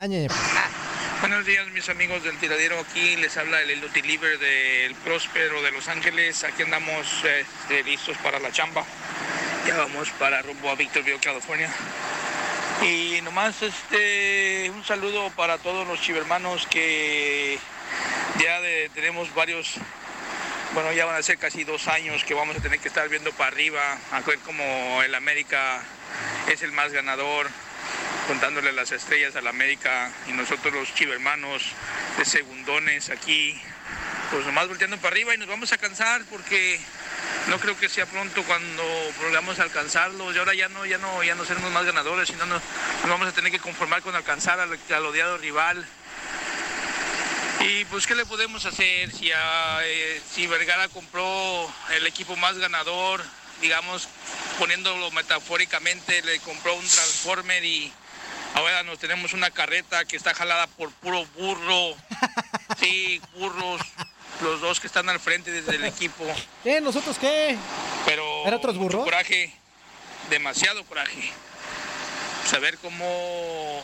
[1.21, 2.79] Buenos días, mis amigos del tiradero.
[2.79, 6.45] Aquí les habla el Eluti Liver del Próspero de Los Ángeles.
[6.45, 8.85] Aquí andamos este, listos para la chamba.
[9.67, 11.69] Ya vamos para rumbo a Victorville, California.
[12.81, 17.59] Y nomás este un saludo para todos los chivermanos que
[18.41, 18.61] ya
[18.93, 19.73] tenemos varios,
[20.73, 23.33] bueno, ya van a ser casi dos años que vamos a tener que estar viendo
[23.33, 25.81] para arriba, a ver cómo el América
[26.47, 27.49] es el más ganador,
[28.27, 31.63] contándole las estrellas al América y nosotros los chivermanos
[32.17, 33.59] de segundones aquí,
[34.31, 36.79] pues nomás volteando para arriba y nos vamos a cansar porque
[37.47, 38.83] no creo que sea pronto cuando
[39.21, 42.61] logramos alcanzarlos y ahora ya no, ya no, ya no seremos más ganadores, sino nos,
[43.07, 45.85] vamos a tener que conformar con alcanzar al, odiado rival.
[47.61, 52.57] Y pues, ¿qué le podemos hacer si, a, eh, si Vergara compró el equipo más
[52.57, 53.21] ganador,
[53.61, 54.07] digamos,
[54.57, 57.91] poniéndolo metafóricamente, le compró un Transformer y
[58.55, 61.95] ahora nos tenemos una carreta que está jalada por puro burro.
[62.79, 63.81] Sí, burros,
[64.41, 66.23] los dos que están al frente desde el equipo.
[66.63, 66.79] ¿Qué?
[66.79, 67.57] ¿Nosotros qué?
[68.05, 69.03] Pero ¿Era otros burros?
[69.03, 69.51] coraje,
[70.29, 71.31] demasiado coraje.
[72.49, 73.83] Saber cómo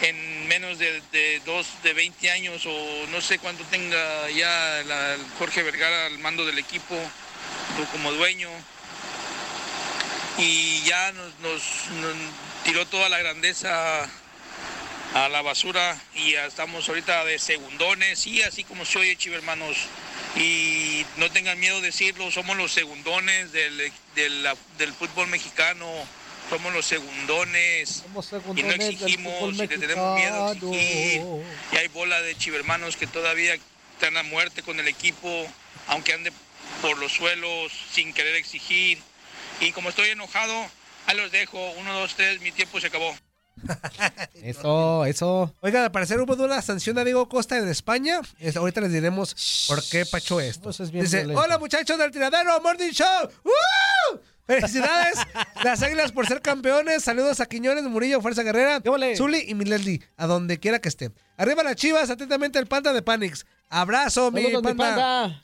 [0.00, 5.16] en menos de, de dos, de 20 años o no sé cuánto tenga ya la-
[5.38, 8.48] Jorge Vergara al mando del equipo o como dueño
[10.38, 12.14] y ya nos, nos- nos
[12.64, 14.08] tiró toda la grandeza
[15.14, 18.26] a la basura y ya estamos ahorita de segundones.
[18.26, 19.76] Y así como se oye chivermanos
[20.36, 24.48] y no tengan miedo de decirlo somos los segundones del, del,
[24.78, 25.86] del fútbol mexicano.
[26.50, 28.02] Somos los segundones.
[28.58, 31.22] Y no segundones del exigimos fútbol y le tenemos miedo a exigir.
[31.72, 33.54] Y hay bola de chivermanos que todavía
[33.94, 35.46] están a muerte con el equipo
[35.88, 36.32] aunque ande
[36.80, 38.98] por los suelos sin querer exigir
[39.62, 40.52] y como estoy enojado
[41.06, 43.14] ahí los dejo uno dos tres mi tiempo se acabó
[44.42, 45.54] Eso, eso.
[45.60, 48.20] Oigan, al parecer hubo una sanción a Diego Costa en España.
[48.38, 50.70] Es- ahorita les diremos por qué pachó esto.
[50.90, 51.42] bien Dice, violento.
[51.42, 53.28] hola muchachos del tiradero, Morning Show.
[53.44, 54.20] ¡Woo!
[54.46, 55.14] Felicidades,
[55.64, 57.04] las águilas por ser campeones.
[57.04, 58.80] Saludos a Quiñones, Murillo, Fuerza Guerrera,
[59.16, 61.12] Zuli y mi Leslie, a donde quiera que esté.
[61.36, 63.44] Arriba las chivas, atentamente el panda de Panix.
[63.68, 64.74] Abrazo, mi panda.
[64.74, 65.42] panda.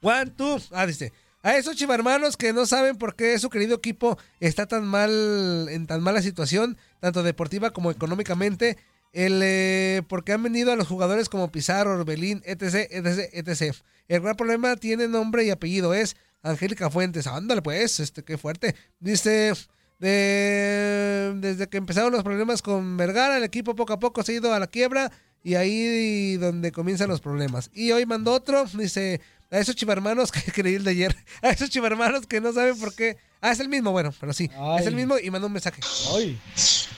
[0.00, 0.60] One, two.
[0.72, 1.12] Ah, dice.
[1.42, 5.86] A esos chivarmanos que no saben por qué su querido equipo está tan mal, en
[5.86, 8.76] tan mala situación, tanto deportiva como económicamente,
[9.12, 13.74] el, eh, porque han vendido a los jugadores como Pizarro, Orbelín, etc, etc, etc.
[14.08, 17.26] El gran problema tiene nombre y apellido, es Angélica Fuentes.
[17.26, 18.74] Ándale pues, este, qué fuerte.
[19.00, 19.52] Dice,
[19.98, 24.36] de- desde que empezaron los problemas con Vergara, el equipo poco a poco se ha
[24.36, 25.10] ido a la quiebra
[25.44, 27.70] y ahí donde comienzan los problemas.
[27.74, 29.20] Y hoy mandó otro, dice,
[29.52, 32.94] a esos chivarmanos que creí el de ayer, a esos chivarmanos que no saben por
[32.94, 33.16] qué.
[33.40, 34.48] Ah, es el mismo, bueno, pero sí,
[34.78, 35.80] es el mismo y mandó un mensaje.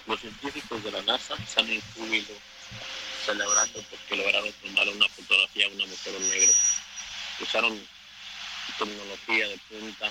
[0.06, 2.34] Los científicos de la NASA están en júbilo
[3.24, 6.52] celebrando porque lograron tomar una fotografía de una mujer negra.
[7.40, 7.80] Usaron
[8.78, 10.10] tecnología de punta,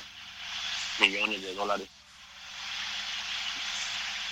[1.00, 1.88] millones de dólares.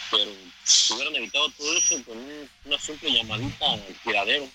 [0.10, 0.32] Pero
[0.64, 4.50] si hubieran evitado todo eso con un- una simple llamadita al tiradero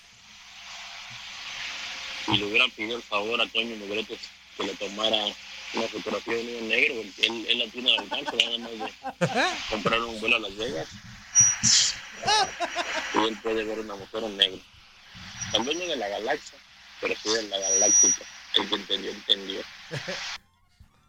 [2.27, 4.17] y le hubieran pedido el favor a Toño Negrete
[4.57, 5.17] que le tomara
[5.73, 9.49] una fotografía de un niño negro, él, él, la tiene al alcance, nada más de
[9.69, 10.87] comprar un vuelo a Las Vegas
[13.13, 14.59] y él puede ver una mujer en negro.
[15.53, 16.57] El dueño de la galaxia
[17.01, 18.25] pero sí de la galáctica.
[18.55, 19.61] El que entendió, entendió.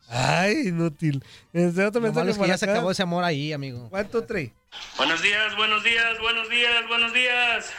[0.08, 1.22] Ay, inútil.
[1.52, 2.74] Este otro Lo mensaje malo es que ya se acá.
[2.74, 3.88] acabó ese amor ahí, amigo.
[3.90, 4.52] ¿Cuánto trae?
[4.96, 7.70] Buenos días, buenos días, buenos días, buenos días.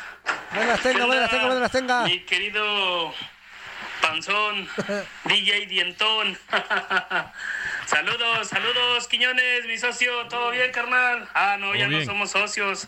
[0.54, 2.04] Buenas tenga, buenas tenga, buenas tenga.
[2.04, 3.14] Mi querido
[4.02, 4.68] Panzón,
[5.26, 6.38] DJ Dientón.
[7.86, 11.28] saludos, saludos, Quiñones, mi socio, ¿todo bien, carnal?
[11.34, 12.00] Ah, no, ya bien.
[12.00, 12.88] no somos socios.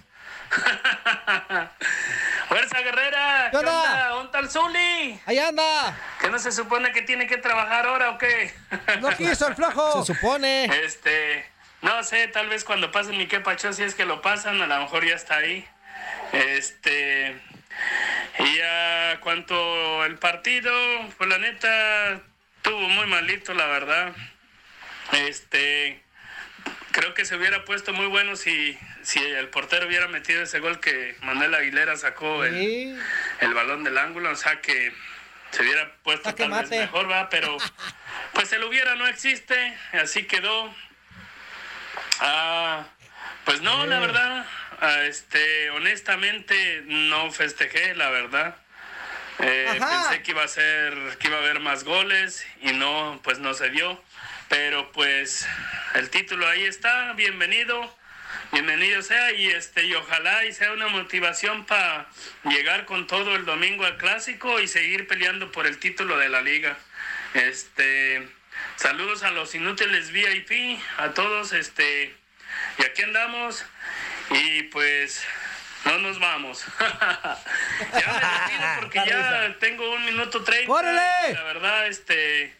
[2.50, 4.22] Fuerza Guerrera, ¿qué ¿Qué onda?
[4.26, 5.20] está el Zuli?
[5.26, 5.98] ¡Ahí anda!
[6.20, 8.54] ¿Que no se supone que tiene que trabajar ahora o qué?
[9.00, 10.04] No quiso el flajo.
[10.04, 10.66] Se supone.
[10.84, 11.46] Este,
[11.82, 14.80] no sé, tal vez cuando pasen mi quepacho, si es que lo pasan, a lo
[14.82, 15.66] mejor ya está ahí.
[16.34, 17.36] Este,
[18.40, 20.72] y a cuanto el partido,
[21.18, 22.22] pues la neta,
[22.62, 24.14] tuvo muy malito, la verdad.
[25.12, 26.02] Este,
[26.92, 30.80] creo que se hubiera puesto muy bueno si, si el portero hubiera metido ese gol
[30.80, 32.98] que Manuel Aguilera sacó el,
[33.40, 34.94] el balón del ángulo, o sea que
[35.52, 37.58] se hubiera puesto tal vez mejor, va, pero
[38.34, 40.74] pues el hubiera no existe, así quedó.
[42.20, 42.86] Ah,
[43.46, 48.56] pues no, la verdad, ah, este, honestamente no festejé, la verdad.
[49.40, 53.40] Eh, pensé que iba a ser, que iba a haber más goles y no, pues
[53.40, 54.02] no se dio.
[54.50, 55.48] Pero pues
[55.96, 57.96] el título ahí está, bienvenido,
[58.52, 62.10] bienvenido sea y este y ojalá y sea una motivación para
[62.44, 66.42] llegar con todo el domingo al clásico y seguir peleando por el título de la
[66.42, 66.78] liga.
[67.34, 68.28] Este,
[68.76, 72.14] saludos a los inútiles VIP, a todos, este,
[72.78, 73.66] y aquí andamos
[74.32, 75.22] y pues
[75.86, 76.64] no nos vamos.
[76.80, 80.82] ya me retiro porque ya tengo un minuto treinta.
[80.82, 82.54] La verdad, este,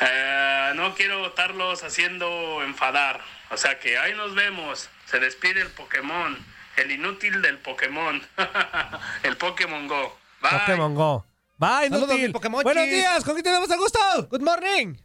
[0.00, 3.20] eh, no quiero estarlos haciendo enfadar.
[3.50, 4.88] O sea que ahí nos vemos.
[5.06, 6.38] Se despide el Pokémon,
[6.76, 8.22] el inútil del Pokémon,
[9.22, 10.16] el Pokémon Go.
[10.40, 10.58] Bye.
[10.60, 11.26] Pokémon Go.
[11.58, 12.26] Bye, Saludos, inútil.
[12.28, 12.64] mi Pokémonchis.
[12.64, 13.98] Buenos días, ¿con quién tenemos el gusto?
[14.30, 14.96] Good morning.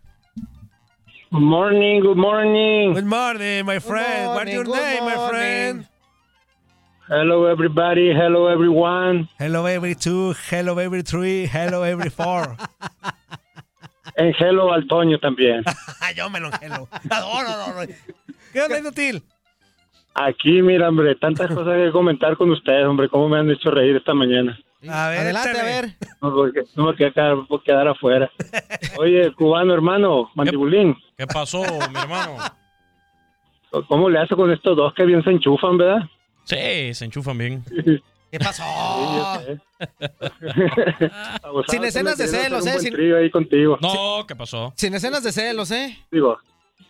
[1.29, 2.93] Good morning, good morning.
[2.93, 4.33] Good morning, my friend.
[4.33, 5.86] What's your name, my friend?
[7.09, 8.11] Hello, everybody.
[8.13, 9.29] Hello, everyone.
[9.39, 10.33] Hello, every two.
[10.49, 11.45] Hello, every three.
[11.45, 12.57] Hello, every four.
[14.17, 15.63] And hello al Toño también.
[16.15, 16.89] Yo me lo hello.
[17.09, 17.93] No, no, no, no.
[18.51, 19.21] ¿Qué onda, inútil?
[20.15, 23.09] Aquí, mira, hombre, tantas cosas que comentar con ustedes, hombre.
[23.09, 24.59] ¿Cómo me han hecho reír esta mañana?
[24.89, 25.59] A ver, Adelante, échale.
[25.59, 25.95] a ver.
[26.21, 28.29] No, porque, no me quedar, puedo quedar afuera.
[28.97, 32.37] Oye, cubano, hermano, mandibulín, ¿Qué pasó, mi hermano?
[33.87, 36.09] ¿cómo le hace con estos dos que bien se enchufan, verdad?
[36.47, 37.63] Sí, se enchufan bien.
[38.31, 38.63] ¿Qué pasó?
[41.43, 42.79] Abusado, Sin escenas de celos, ¿eh?
[42.79, 43.77] Sin- ahí contigo.
[43.81, 44.73] No, ¿qué pasó?
[44.75, 45.97] Sin escenas de celos, ¿eh?
[46.11, 46.37] Digo,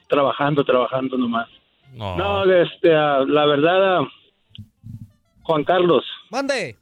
[0.08, 1.48] trabajando, trabajando nomás.
[1.94, 2.18] No.
[2.18, 4.08] No, este, ah, la verdad, ah,
[5.44, 6.76] Juan Carlos, Mande.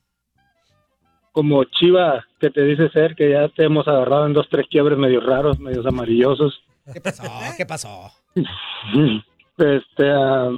[1.31, 4.97] como chiva que te dice ser, que ya te hemos agarrado en dos, tres quiebres
[4.97, 6.61] medio raros, medios amarillosos.
[6.91, 7.23] ¿Qué pasó?
[7.57, 8.11] ¿Qué pasó?
[9.57, 10.49] Este, ah,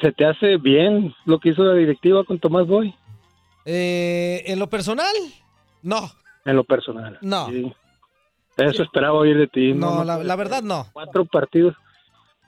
[0.00, 2.94] ¿se te hace bien lo que hizo la directiva con Tomás Boy?
[3.64, 5.14] Eh, en lo personal,
[5.82, 6.10] no.
[6.44, 7.18] En lo personal.
[7.22, 7.48] No.
[7.48, 7.72] Sí.
[8.56, 9.72] Eso esperaba oír de ti.
[9.72, 10.86] No, la, verdad no.
[10.92, 11.74] Cuatro partidos.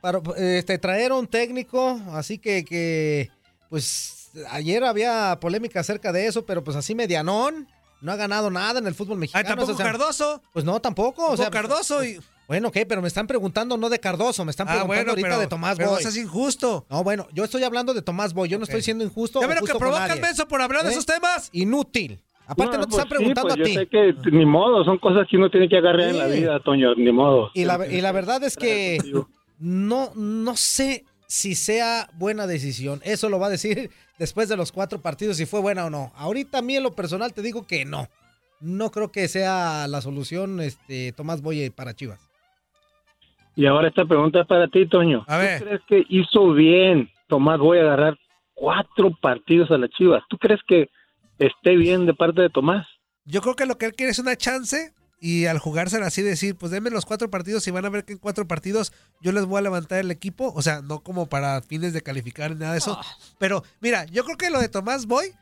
[0.01, 3.31] Para, este, traer a un técnico, así que, que,
[3.70, 7.66] pues, ayer había polémica acerca de eso, pero pues así medianón,
[8.02, 9.48] no ha ganado nada en el fútbol Ay, mexicano.
[9.48, 10.43] tampoco o sea, Cardoso.
[10.52, 11.23] Pues no, tampoco.
[11.23, 14.51] O Tampoco sea, Cardoso y- Bueno, ok, pero me están preguntando no de Cardoso, me
[14.51, 16.01] están Ah, preguntando bueno, ahorita pero- de Tomás pero Boy.
[16.01, 16.86] eso es injusto.
[16.89, 19.40] No, bueno, yo estoy hablando de Tomás Boy, yo no estoy siendo injusto.
[19.40, 20.23] Ya o que justo con provoca el nadie.
[20.23, 20.93] menso por hablar de ¿Eh?
[20.93, 21.48] esos temas.
[21.52, 22.23] Inútil.
[22.47, 23.74] Aparte no, te pues están preguntando sí, a pues ti.
[23.74, 23.89] Yo sé
[24.23, 27.10] que ni modo, son cosas que uno tiene que agarrar en la vida, Toño, ni
[27.10, 27.51] modo.
[27.55, 28.98] Y la, y la verdad es que
[29.59, 33.01] no, no sé si sea buena decisión.
[33.02, 33.90] Eso lo va a decir
[34.20, 36.12] después de los cuatro partidos si fue buena o no.
[36.14, 38.09] Ahorita a mí en lo personal te digo que no.
[38.60, 42.20] No creo que sea la solución este Tomás Boye para Chivas.
[43.57, 45.24] Y ahora esta pregunta es para ti, Toño.
[45.27, 45.59] A ver.
[45.59, 48.19] ¿Tú crees que hizo bien Tomás Boy agarrar
[48.55, 50.23] cuatro partidos a las Chivas?
[50.28, 50.91] ¿Tú crees que
[51.39, 52.87] esté bien de parte de Tomás?
[53.24, 56.57] Yo creo que lo que él quiere es una chance y al jugársela así decir,
[56.57, 58.93] pues denme los cuatro partidos y van a ver que en cuatro partidos
[59.23, 60.53] yo les voy a levantar el equipo.
[60.55, 63.01] O sea, no como para fines de calificar ni nada de eso.
[63.39, 65.33] Pero mira, yo creo que lo de Tomás Boy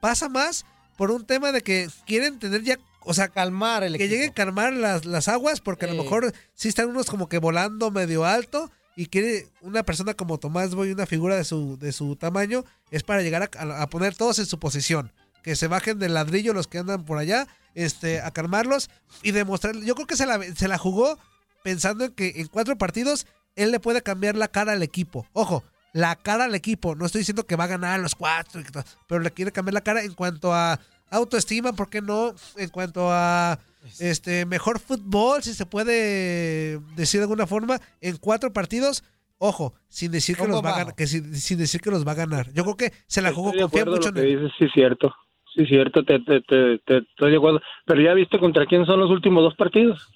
[0.00, 0.66] pasa más
[0.98, 4.34] por un tema de que quieren tener ya, o sea, calmar el que lleguen a
[4.34, 8.24] calmar las, las aguas porque a lo mejor sí están unos como que volando medio
[8.24, 12.64] alto y quiere una persona como Tomás Boy, una figura de su, de su tamaño,
[12.90, 15.12] es para llegar a, a- a poner todos en su posición.
[15.42, 18.90] Que se bajen del ladrillo los que andan por allá, este, a calmarlos
[19.22, 19.74] y demostrar.
[19.76, 21.18] Yo creo que se la, se la jugó
[21.64, 23.26] pensando en que en cuatro partidos
[23.56, 25.26] él le puede cambiar la cara al equipo.
[25.32, 26.94] Ojo, la cara al equipo.
[26.94, 29.52] No estoy diciendo que va a ganar los cuatro, y que todo, pero le quiere
[29.52, 30.78] cambiar la cara en cuanto a,
[31.12, 32.34] autoestima, ¿por qué no?
[32.56, 33.58] En cuanto a
[34.00, 39.04] este mejor fútbol, si se puede decir de alguna forma, en cuatro partidos.
[39.44, 42.06] Ojo, sin decir que ¿Cómo los va a ganar, que sin, sin decir que los
[42.06, 42.52] va a ganar.
[42.52, 44.40] Yo creo que se la jugó confía mucho en que él.
[44.40, 45.12] dices, sí, cierto.
[45.54, 47.60] Sí, cierto, te, te, te, te- estoy de acuerdo.
[47.84, 50.08] Pero ya viste contra quién son los últimos dos partidos.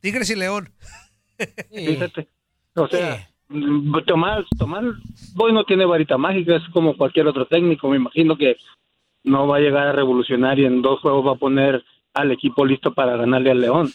[0.00, 0.68] Tigres y León.
[1.74, 2.28] Fíjate.
[2.74, 4.84] O sea, mm, Tomás, Tomás
[5.34, 7.88] Boy no tiene varita mágica, es como cualquier otro técnico.
[7.88, 8.56] Me imagino que
[9.24, 11.82] no va a llegar a revolucionar y en dos juegos va a poner
[12.12, 13.92] al equipo listo para ganarle al León.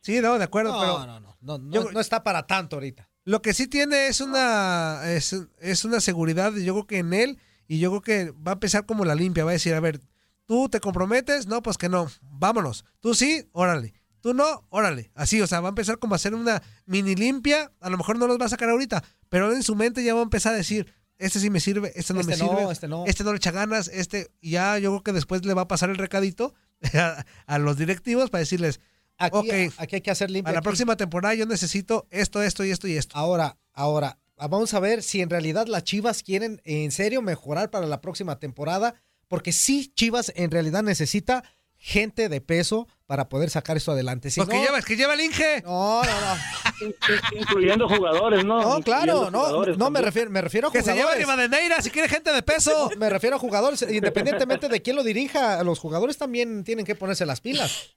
[0.00, 3.08] Sí, no, de acuerdo, No, pero no, no, no, no, no está para tanto ahorita.
[3.24, 7.38] Lo que sí tiene es una es, es una seguridad, yo creo que en él,
[7.66, 10.00] y yo creo que va a empezar como la limpia, va a decir, a ver,
[10.46, 12.84] tú te comprometes, no, pues que no, vámonos.
[13.00, 13.94] Tú sí, órale.
[14.20, 15.10] Tú no, órale.
[15.14, 18.18] Así, o sea, va a empezar como a hacer una mini limpia, a lo mejor
[18.18, 20.56] no los va a sacar ahorita, pero en su mente ya va a empezar a
[20.56, 23.04] decir, este sí me sirve, este no Este me no, sirve, este no.
[23.06, 25.90] este no le echa ganas, este, ya yo creo que después le va a pasar
[25.90, 26.54] el recadito
[26.94, 28.80] a, a los directivos para decirles,
[29.16, 30.50] Aquí, aquí hay que hacer limpia.
[30.50, 30.64] a la aquí.
[30.64, 33.16] próxima temporada yo necesito esto, esto y esto y esto.
[33.16, 37.86] Ahora, ahora, vamos a ver si en realidad las Chivas quieren en serio mejorar para
[37.86, 38.94] la próxima temporada,
[39.28, 41.44] porque sí, Chivas en realidad necesita
[41.86, 44.30] gente de peso para poder sacar esto adelante.
[44.30, 45.60] Si Lo que no- lleva, que lleva el Inge.
[45.66, 47.38] No, no, no.
[47.38, 48.62] Incluyendo jugadores, ¿no?
[48.62, 51.18] No, claro, no, no me refiero, me refiero a Que se jugadores.
[51.20, 52.88] lleva Rivadeneira si quiere gente de peso.
[52.98, 57.26] Me refiero a jugadores, independientemente de quién lo dirija, los jugadores también tienen que ponerse
[57.26, 57.94] las pilas.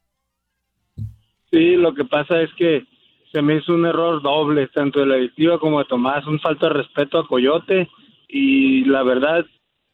[1.49, 2.83] Sí, lo que pasa es que
[3.31, 6.67] se me hizo un error doble, tanto de la directiva como de Tomás, un falta
[6.67, 7.87] de respeto a Coyote
[8.27, 9.45] y la verdad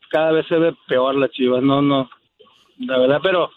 [0.10, 2.10] cada vez se ve peor la Chivas, no, no,
[2.80, 3.52] la verdad, pero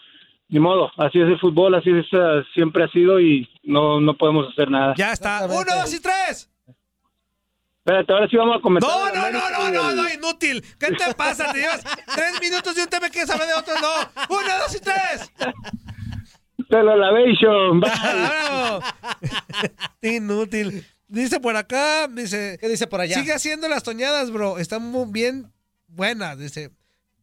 [0.49, 4.15] ni modo, así es el fútbol, así es, eh, siempre ha sido y no, no
[4.15, 4.93] podemos hacer nada.
[4.97, 5.45] Ya está.
[5.45, 6.49] Uno, dos y tres.
[7.79, 8.89] Espérate, ahora sí vamos a comentar.
[8.89, 10.61] No, no, no, no, no, no, inútil.
[10.77, 11.53] ¿Qué te pasa?
[11.53, 11.83] Te llevas
[12.13, 13.73] tres minutos y un tema que sabe de otro.
[13.75, 14.35] No.
[14.35, 15.33] Uno, dos y tres.
[16.69, 17.89] Telolavation, bye.
[17.89, 18.83] Bravo.
[20.01, 20.85] Inútil.
[21.07, 22.57] Dice por acá, dice.
[22.59, 23.15] ¿Qué dice por allá?
[23.15, 24.57] Sigue haciendo las toñadas, bro.
[24.57, 25.53] Están muy bien
[25.87, 26.37] buenas.
[26.37, 26.71] Dice.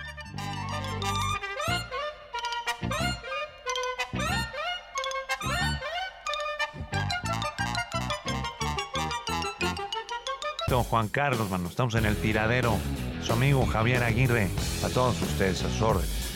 [10.74, 12.76] Don Juan Carlos, mano, estamos en el tiradero.
[13.22, 14.50] Su amigo Javier Aguirre,
[14.84, 16.34] a todos ustedes, a sus órdenes.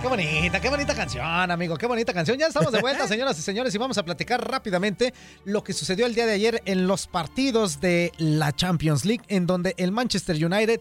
[0.00, 2.38] Qué bonita, qué bonita canción, amigo, qué bonita canción.
[2.38, 5.12] Ya estamos de vuelta, señoras y señores, y vamos a platicar rápidamente
[5.44, 9.46] lo que sucedió el día de ayer en los partidos de la Champions League, en
[9.46, 10.80] donde el Manchester United,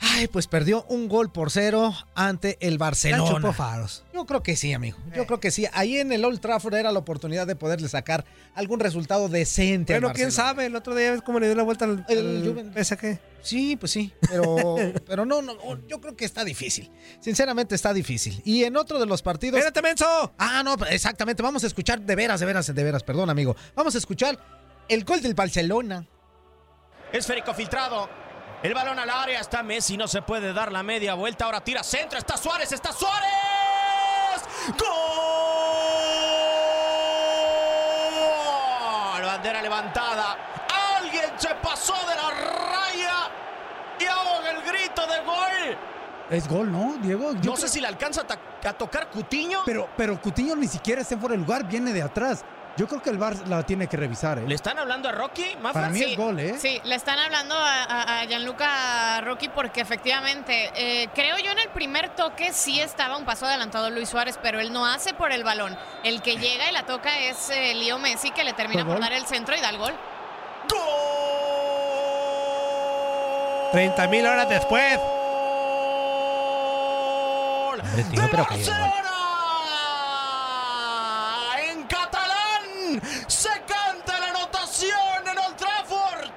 [0.00, 3.52] ay, pues perdió un gol por cero ante el Barcelona.
[3.52, 4.04] faros.
[4.12, 4.98] Yo creo que sí, amigo.
[5.14, 5.66] Yo creo que sí.
[5.72, 8.24] Ahí en el Old Trafford era la oportunidad de poderle sacar
[8.54, 9.94] algún resultado decente.
[9.94, 12.18] al Bueno, quién sabe, el otro día ves cómo le dio la vuelta al, El
[12.18, 12.86] al Juventus.
[12.86, 13.18] PSG.
[13.42, 15.54] Sí, pues sí, pero, pero no, no,
[15.86, 16.90] yo creo que está difícil.
[17.20, 18.40] Sinceramente está difícil.
[18.44, 19.58] Y en otro de los partidos...
[19.58, 20.34] ¡Espérate, menso!
[20.38, 21.42] Ah, no, exactamente.
[21.42, 23.54] Vamos a escuchar de veras, de veras, de veras, perdón, amigo.
[23.76, 24.38] Vamos a escuchar
[24.88, 26.06] el gol del Barcelona.
[27.12, 28.25] Esférico filtrado.
[28.62, 29.40] El balón al área.
[29.40, 29.96] Está Messi.
[29.96, 31.44] No se puede dar la media vuelta.
[31.44, 32.18] Ahora tira centro.
[32.18, 32.72] Está Suárez.
[32.72, 33.30] Está Suárez.
[34.78, 34.88] ¡Gol!
[39.24, 40.36] Bandera levantada.
[40.98, 43.30] Alguien se pasó de la raya.
[44.00, 45.78] Y ahoga el grito de gol.
[46.30, 47.34] Es gol, ¿no, Diego?
[47.34, 48.22] Yo no sé si le alcanza
[48.64, 49.60] a tocar Cutiño.
[49.64, 52.44] Pero, pero Cutiño ni siquiera está fuera de lugar, viene de atrás.
[52.76, 54.44] Yo creo que el VAR la tiene que revisar, ¿eh?
[54.46, 55.56] ¿Le están hablando a Rocky?
[55.62, 55.72] Mafa?
[55.72, 56.56] Para mí Sí, es gol, ¿eh?
[56.60, 61.58] Sí, le están hablando a, a- a Gianluca Rocky porque efectivamente, eh, creo yo en
[61.58, 65.32] el primer toque sí estaba un paso adelantado Luis Suárez, pero él no hace por
[65.32, 65.74] el balón.
[66.04, 68.96] El que llega y la toca es eh, Leo Messi que le termina ¿Fue por
[68.96, 69.08] gol?
[69.08, 69.94] dar el centro y da el gol.
[73.72, 74.98] 30 mil horas después.
[77.72, 78.66] Hombre, tío, pero que-
[81.70, 81.82] En
[83.26, 86.30] se canta la anotación en Old Trafford.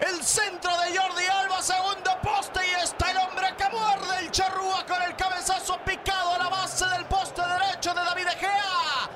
[0.00, 4.84] El centro de Jordi Alba, segundo poste y está el hombre que muerde el charrúa
[4.86, 9.10] con el cabezazo picado a la base del poste derecho de David Egea.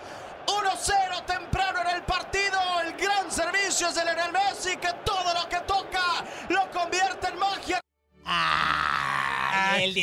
[0.46, 2.58] 1-0 temprano en el partido.
[2.82, 7.38] El gran servicio es de Lionel Messi que todo lo que toca lo convierte en
[7.38, 7.80] magia.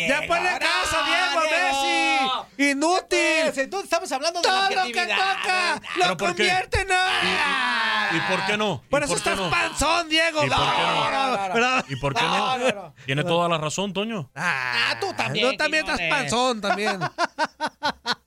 [0.07, 2.71] Ya ponle caso, Diego, Messi.
[2.71, 3.17] Inútil.
[3.55, 6.87] Entonces estamos hablando de Todo la lo que toca ¿Pero lo convierte en
[8.15, 8.81] ¿Y por qué no?
[8.85, 9.49] ¿Y Por eso por estás no?
[9.49, 10.43] panzón, Diego.
[10.43, 11.11] ¿Y por qué no?
[11.11, 11.83] No, no, no.
[11.87, 12.57] ¿Y por qué No, no?
[12.57, 12.93] no, no.
[13.05, 14.29] Tiene toda la razón, Toño.
[14.35, 16.99] Ah, tú también, Tú también estás panzón, también.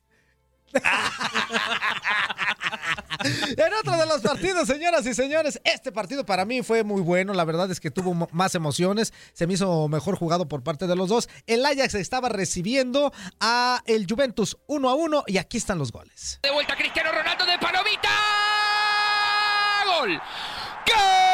[3.57, 7.35] En otro de los partidos, señoras y señores, este partido para mí fue muy bueno.
[7.35, 9.13] La verdad es que tuvo más emociones.
[9.35, 11.29] Se me hizo mejor jugado por parte de los dos.
[11.47, 16.41] El Ajax estaba recibiendo a el Juventus 1 a 1 y aquí están los goles.
[16.43, 18.11] De vuelta Cristiano Ronaldo de Palomita.
[19.87, 20.21] Gol.
[20.87, 21.30] Gol.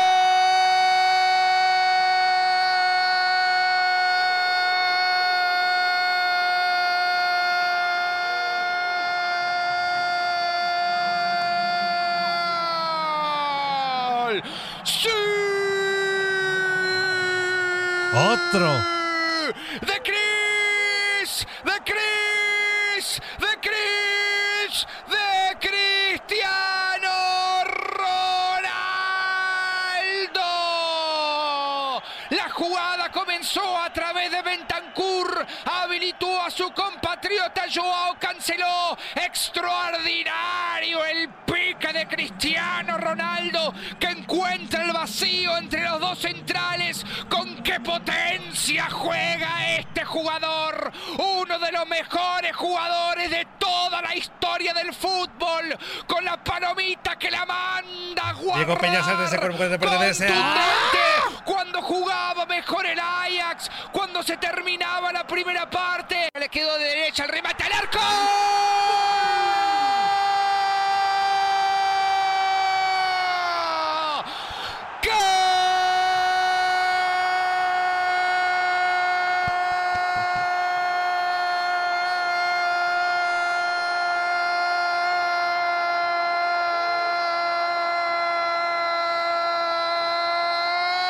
[14.86, 15.08] ¡Sí!
[18.14, 18.72] Otro.
[19.82, 27.14] de Chris, de Chris, de Chris, de Cristiano
[30.36, 32.02] Ronaldo.
[32.30, 38.16] La jugada comenzó a través de Bentancur, habilitó a su compatriota Joao
[48.01, 50.93] potencia juega este jugador.
[51.18, 55.77] Uno de los mejores jugadores de toda la historia del fútbol.
[56.06, 60.27] Con la palomita que la manda a Diego Peña de ese cuerpo pertenece.
[60.27, 66.85] Contundente, Cuando jugaba mejor el Ajax, cuando se terminaba la primera parte, le quedó de
[66.85, 67.98] derecha el remate al arco.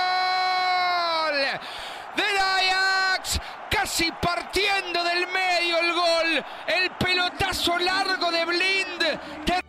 [0.06, 1.34] Gol
[2.16, 3.40] del Ajax,
[3.70, 9.02] casi partiendo del medio el gol, el pelotazo largo de Blind.
[9.46, 9.60] que-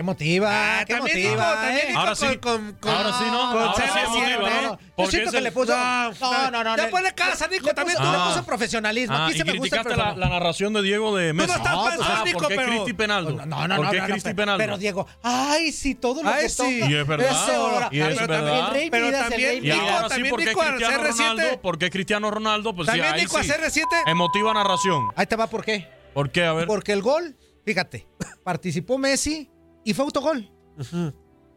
[0.00, 0.84] ¿Qué motiva?
[0.86, 1.44] ¿Qué también motiva?
[1.50, 1.88] dijo, también eh?
[1.88, 2.26] dijo Ahora sí.
[2.38, 3.52] con- con- Ahora sí, ¿no?
[3.52, 4.60] con Ahora sí CR7, emotiva.
[4.62, 4.78] ¿no?
[5.04, 5.76] Yo siento que el- le puso.
[5.76, 6.76] No, No, no, no.
[6.78, 8.04] Ya le- ponle casa, Nico, también tú.
[8.04, 8.42] le puso Ah.
[8.46, 9.14] profesionalismo.
[9.14, 11.48] Ah, Aquí y se me gusta la, la narración de Diego de Messi.
[11.50, 13.30] no estás Ah, ah, Nico, ¿por qué pero- Cristi Penaldo?
[13.32, 13.76] No, no, no.
[13.76, 14.58] ¿Por qué no, no, Cristi pero- Penaldo?
[14.64, 16.56] Pero Diego, ay, sí, todo lo Ay, que sí.
[16.80, 16.90] toca.
[16.90, 17.88] Y es verdad.
[17.92, 18.36] Y es pero verdad.
[18.46, 19.90] también El rey Pero Midas, el también Nico, Midas.
[19.90, 21.16] ahora sí, también ¿por qué dijo al Cristiano CR7?
[21.28, 21.60] Ronaldo?
[21.60, 22.74] ¿Por qué Cristiano Ronaldo?
[22.74, 23.50] Pues También dijo a sí.
[23.50, 23.84] CR7.
[24.06, 25.08] Emotiva narración.
[25.14, 25.86] Ahí te va, ¿por qué?
[26.14, 26.46] ¿Por qué?
[26.46, 26.66] A ver.
[26.66, 27.36] Porque el gol,
[27.66, 28.06] fíjate,
[28.42, 29.50] participó Messi
[29.84, 30.50] y fue autogol.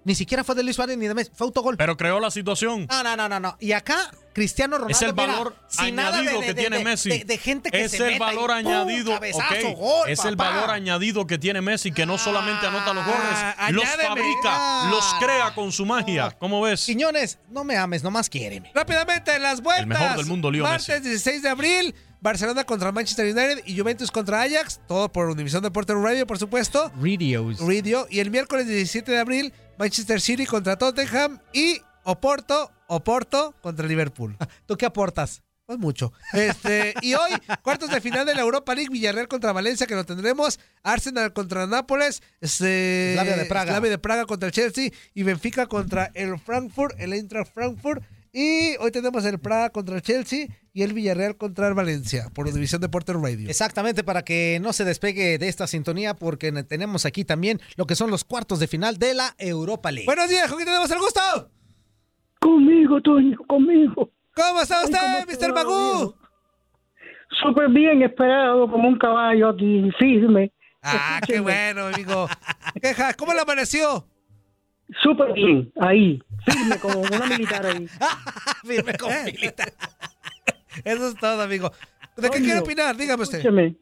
[0.05, 1.77] Ni siquiera fue de Luis Suárez ni de Messi, fue autogol.
[1.77, 2.87] Pero creó la situación.
[2.89, 3.57] No, no, no, no, no.
[3.59, 4.95] Y acá, Cristiano Ronaldo.
[4.97, 7.09] Es el valor añadido de- que de- tiene de- Messi.
[7.09, 8.57] De, de gente que es se el meta y valor ¡pum!
[8.57, 9.13] añadido.
[9.13, 13.21] cabezazo, gol, es el valor añadido que tiene Messi, que no solamente anota los goles,
[13.71, 14.09] los añádeme.
[14.09, 14.87] fabrica, Ah.
[14.91, 16.31] los crea con su magia.
[16.39, 16.85] ¿Cómo ves?
[16.85, 18.71] Quiñones, no me ames, nomás quiéreme.
[18.75, 19.83] Rápidamente, las vueltas.
[19.83, 24.09] El mejor del mundo, Leo Martes 16 de abril, Barcelona contra Manchester United y Juventus
[24.11, 24.79] contra Ajax.
[24.87, 26.91] Todo por Univisión Deportes Radio, por supuesto.
[26.95, 27.59] Radios.
[27.59, 28.07] Radio.
[28.09, 34.37] Y el miércoles 17 de abril, Manchester City contra Tottenham y Oporto, Oporto contra Liverpool.
[34.65, 35.41] ¿Tú qué aportas?
[35.65, 36.11] Pues mucho.
[36.33, 37.31] Este, y hoy,
[37.61, 40.59] cuartos de final de la Europa League, Villarreal contra Valencia, que lo tendremos.
[40.83, 42.21] Arsenal contra Nápoles.
[42.41, 43.71] Este, Slavia de Praga.
[43.71, 44.91] Slavia de Praga contra el Chelsea.
[45.13, 48.03] Y Benfica contra el Frankfurt, el Eintracht Frankfurt.
[48.35, 52.51] Y hoy tenemos el Praga contra el Chelsea y el Villarreal contra el Valencia, por
[52.51, 53.47] División Deportes Radio.
[53.47, 57.93] Exactamente, para que no se despegue de esta sintonía, porque tenemos aquí también lo que
[57.93, 60.07] son los cuartos de final de la Europa League.
[60.07, 61.21] Buenos días, ¿con quién tenemos el gusto?
[62.39, 64.11] Conmigo, Toño, conmigo.
[64.35, 65.53] ¿Cómo está usted, Ay, ¿cómo Mr.
[65.53, 66.17] viejo?
[67.39, 70.51] Súper bien esperado, como un caballo aquí, firme,
[70.81, 72.27] Ah, qué bueno, amigo.
[73.17, 74.05] ¿Cómo le amaneció?
[75.01, 77.87] Súper bien, ahí, firme como una militar ahí.
[78.65, 79.73] firme como militar.
[80.83, 81.71] Eso es todo, amigo.
[82.15, 82.95] ¿De qué Coño, quiere opinar?
[82.95, 83.39] Dígame usted.
[83.39, 83.75] Escúcheme,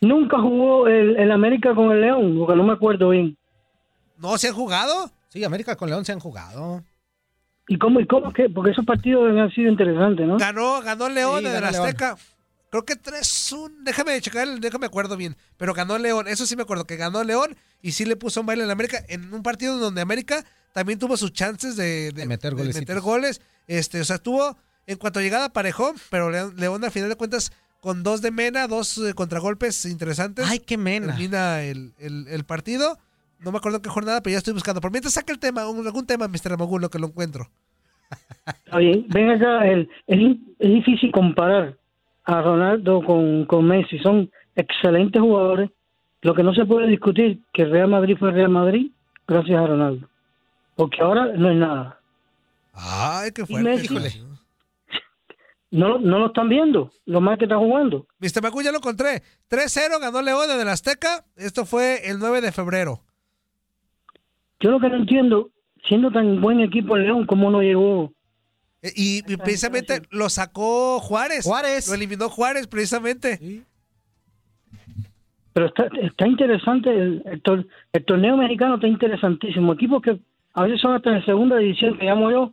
[0.00, 3.36] Nunca jugó el, el América con el León, porque no me acuerdo bien.
[4.18, 5.10] ¿No se han jugado?
[5.28, 6.82] Sí, América con León se han jugado.
[7.68, 8.48] ¿Y cómo, y cómo que?
[8.48, 10.38] Porque esos partidos han sido interesantes, ¿no?
[10.38, 11.86] Ganó, ganó León Sí, en el ganó León.
[11.86, 12.16] Azteca.
[12.70, 13.82] Creo que 3-1.
[13.82, 15.36] Déjame checar, déjame acuerdo bien.
[15.56, 16.28] Pero ganó León.
[16.28, 18.98] Eso sí me acuerdo, que ganó León y sí le puso un baile en América.
[19.08, 20.44] En un partido donde América
[20.76, 22.80] también tuvo sus chances de, de- meter de golecitos.
[22.86, 23.40] meter goles.
[23.66, 27.16] Este, o sea, tuvo en cuanto a llegada parejón, pero León, León al final de
[27.16, 27.50] cuentas
[27.80, 30.44] con dos de Mena, dos eh, contragolpes interesantes.
[30.46, 31.06] Ay, qué Mena.
[31.06, 32.98] Termina el, el- el partido.
[33.40, 34.82] No me acuerdo en qué jornada, pero ya estoy buscando.
[34.82, 36.52] Por mientras saca el tema, un- algún tema, Mr.
[36.52, 37.48] Amagulo, que lo encuentro.
[38.66, 39.06] Está bien.
[39.08, 40.18] Ven acá, el, es,
[40.60, 41.74] difícil comparar
[42.24, 43.98] a Ronaldo con, con Messi.
[44.00, 45.70] Son excelentes jugadores.
[46.20, 48.90] Lo que no se puede discutir que Real Madrid fue Real Madrid
[49.26, 50.06] gracias a Ronaldo.
[50.76, 52.00] Porque ahora no es nada.
[52.72, 53.84] Ay, qué fuerte, Messi?
[53.86, 54.12] híjole.
[55.68, 58.06] No, lo- no lo están viendo, lo mal que está jugando.
[58.20, 58.40] Mr.
[58.40, 59.22] Macu ya lo encontré.
[59.50, 61.24] 3-0 ganó León en el Azteca.
[61.34, 63.00] Esto fue el 9 de febrero.
[64.60, 65.50] Yo lo que no entiendo,
[65.86, 68.12] siendo tan buen equipo el León, ¿cómo no llegó?
[68.80, 71.44] Eh, Y, y precisamente lo sacó Juárez.
[71.44, 71.88] Juárez.
[71.88, 73.64] Lo eliminó Juárez, precisamente.
[75.52, 79.72] Pero está, está interesante, el, el tor- el torneo mexicano está interesantísimo.
[79.72, 80.20] Equipos que
[80.56, 82.52] a veces son hasta de segunda división, que llamo yo,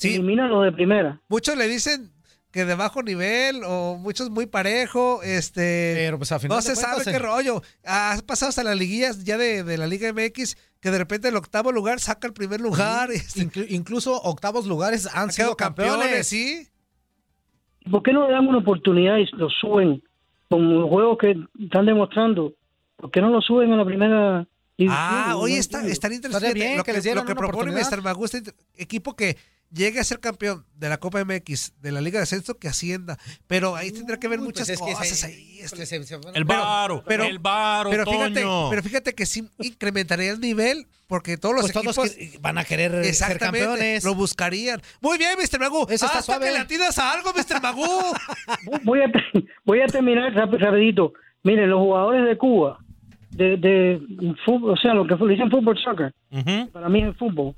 [0.00, 1.20] eliminan los de primera.
[1.28, 2.10] Muchos le dicen
[2.52, 5.22] que de bajo nivel o muchos muy parejo.
[5.24, 7.18] Este, Pero pues a final no se sabe qué eh.
[7.18, 7.60] rollo.
[7.84, 11.36] Ha pasado hasta las liguillas ya de, de la Liga MX que de repente el
[11.36, 13.10] octavo lugar saca el primer lugar.
[13.10, 16.26] este, Inclu- incluso octavos lugares han sido quedado campeones, campeones.
[16.28, 16.68] sí.
[17.90, 20.02] ¿Por qué no le dan una oportunidad y lo suben
[20.48, 22.52] con los juegos que están demostrando?
[22.96, 24.46] ¿Por qué no lo suben a la primera
[24.88, 25.82] Ah, No hoy está,
[26.12, 26.52] interesante.
[26.54, 26.92] bien lo que
[27.34, 27.72] lo propone.
[27.72, 28.02] Mr.
[28.02, 28.42] Magu, este
[28.76, 29.36] equipo que
[29.70, 33.16] llegue a ser campeón de la Copa MX, de la Liga de Ascenso, que ascienda.
[33.46, 35.26] Pero ahí tendrá que ver muchas pues es que cosas se-
[35.64, 35.96] este.
[36.34, 38.70] El varo, el varo, pero fíjate, Toño.
[38.70, 42.58] pero fíjate que sí incrementaría el nivel porque todos los Pues todos equipos que- van
[42.58, 44.04] a querer ser Exactamente, campeones.
[44.04, 44.82] lo buscarían.
[45.00, 45.58] Muy bien, Mr.
[45.60, 45.82] Magú.
[45.88, 46.46] Eso está Hasta suave.
[46.46, 47.62] que le atinas a algo, Mr.
[47.62, 47.86] Magú.
[48.84, 49.06] Voy a,
[49.64, 51.12] voy a terminar rap- rapidito.
[51.42, 52.78] Miren, los jugadores de Cuba,
[53.36, 54.00] de, de
[54.44, 56.12] fútbol, o sea, lo que le dicen fútbol soccer,
[56.72, 57.54] para mí es el fútbol.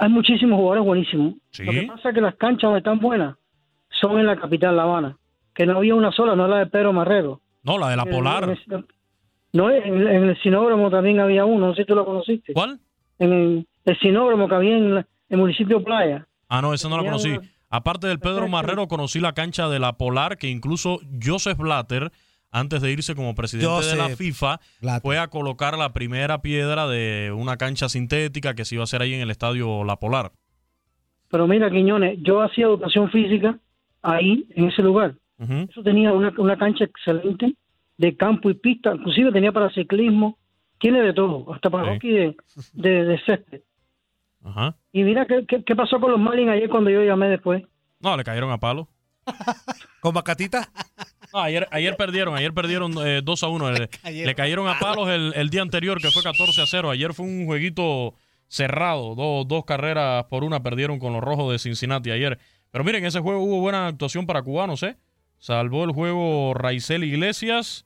[0.00, 1.34] Hay muchísimos jugadores buenísimos.
[1.50, 1.64] Sí.
[1.64, 3.36] Lo que pasa es que las canchas donde están buenas
[4.00, 5.16] son en la capital, La Habana.
[5.54, 7.40] Que no había una sola, no la de Pedro Marrero.
[7.62, 8.44] No, la de la En- Polar.
[8.44, 8.86] en el-
[9.52, 12.54] no, en, el- en el Sinódromo también había uno, no sé si tú lo conociste.
[12.54, 12.80] ¿Cuál?
[13.18, 16.26] En el, el Sinódromo que había en la- el municipio Playa.
[16.48, 17.30] Ah, no, esa no la conocí.
[17.32, 22.10] una- Aparte del Pedro Marrero, conocí la cancha de la Polar, que incluso Joseph Blatter,
[22.52, 24.60] antes de irse como presidente de la FIFA,
[25.02, 29.02] fue a colocar la primera piedra de una cancha sintética que se iba a hacer
[29.02, 30.30] ahí en el estadio La Polar.
[31.30, 33.58] Pero mira, Quiñones, yo hacía educación física
[34.02, 35.14] ahí, en ese lugar.
[35.38, 37.54] Eso tenía una, una cancha excelente
[37.98, 40.38] de campo y pista, inclusive tenía para ciclismo,
[40.78, 41.90] tiene de todo, hasta para Sí.
[41.94, 42.36] hockey de,
[42.74, 43.60] de, de césped.
[44.44, 44.76] Ajá.
[44.92, 47.64] Y mira qué, qué, qué pasó con los Marlins ayer cuando yo llamé después.
[48.00, 48.88] No, le cayeron a palo.
[50.00, 50.68] ¿Con Macatita?
[51.32, 53.70] No, ayer, ayer perdieron, ayer perdieron eh, 2 a 1.
[53.72, 56.90] Le, cayeron le cayeron a palos el, el día anterior, que fue 14 a 0.
[56.90, 58.14] Ayer fue un jueguito
[58.48, 59.14] cerrado.
[59.14, 62.38] Dos, dos carreras por una perdieron con los rojos de Cincinnati ayer.
[62.70, 64.96] Pero miren, ese juego hubo buena actuación para cubanos, ¿eh?
[65.38, 67.84] Salvó el juego Raizel Iglesias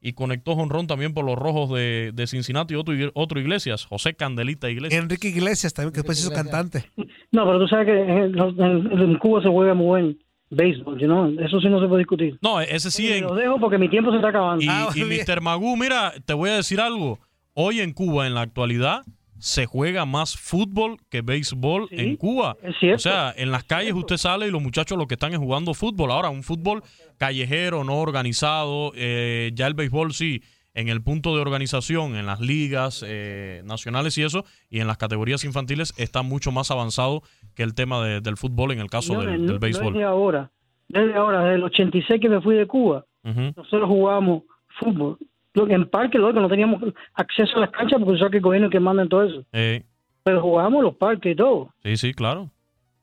[0.00, 4.68] y conectó jonrón también por los rojos de, de Cincinnati otro, otro Iglesias, José Candelita
[4.70, 5.02] Iglesias.
[5.02, 6.90] Enrique Iglesias también, que después hizo cantante.
[7.32, 10.18] No, pero tú sabes que en, en- en Cuba se juega muy buen
[10.50, 11.28] béisbol, ¿no?
[11.40, 12.38] Eso sí no se puede discutir.
[12.40, 14.64] No, ese sí en, Lo dejo porque mi tiempo se está acabando.
[14.64, 15.40] Y, Ah, y Mr.
[15.40, 17.18] Magú, mira, te voy a decir algo.
[17.54, 19.04] Hoy en Cuba, en la actualidad,
[19.38, 22.56] se juega más fútbol que béisbol en Cuba.
[22.62, 22.96] es cierto.
[22.96, 25.74] O sea, en las calles usted sale y los muchachos lo que están es jugando
[25.74, 26.10] fútbol.
[26.10, 26.82] Ahora, un fútbol
[27.18, 28.92] callejero, no organizado.
[28.94, 30.42] eh, ya el béisbol sí,
[30.74, 34.98] en el punto de organización, en las ligas eh, nacionales y eso, y en las
[34.98, 37.22] categorías infantiles, está mucho más avanzado
[37.56, 39.92] que el tema de- del fútbol en el caso No, del, no- del no béisbol.
[39.94, 40.50] desde ahora.
[40.88, 44.42] Desde ahora, desde el 86 que me fui de Cuba, nosotros jugábamos
[44.78, 45.18] fútbol.
[45.54, 46.82] Lo que en parque, lo que no teníamos
[47.14, 49.44] acceso a las canchas porque sabes que el gobierno que manda en todo eso.
[49.52, 49.82] Eh,
[50.22, 51.72] Pero jugábamos los parques y todo.
[51.82, 52.50] sí, sí, claro.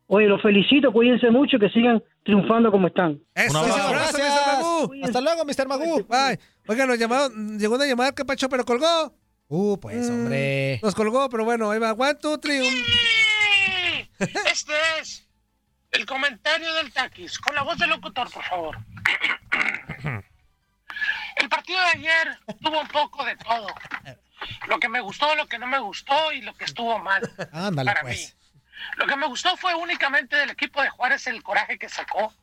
[0.08, 3.20] Oye, los felicito, cuídense mucho, que sigan triunfando como están.
[3.34, 3.88] Eso, Un un abrazo.
[3.88, 4.34] abrazo, Gracias.
[4.36, 4.58] Mr.
[4.62, 4.94] Magú.
[5.04, 5.68] Hasta luego, Mr.
[5.68, 6.06] Magú.
[6.08, 6.40] Bye.
[6.68, 9.14] Oiga, nos llamaron, llegó una llamada al capacho, pero colgó.
[9.48, 10.80] Uh, pues, hombre.
[10.84, 11.94] Nos colgó, pero bueno, ahí va.
[11.94, 12.60] One, two, three.
[12.60, 12.66] un-
[14.52, 15.28] Este es
[15.92, 18.78] el comentario del Taquis, con la voz del locutor, por favor.
[21.36, 23.68] El partido de ayer tuvo un poco de todo.
[24.68, 27.22] Lo que me gustó, lo que no me gustó y lo que estuvo mal.
[27.52, 28.20] Ándale, para pues.
[28.20, 28.44] mí.
[28.98, 32.34] Lo que me gustó fue únicamente del equipo de Juárez el coraje que sacó,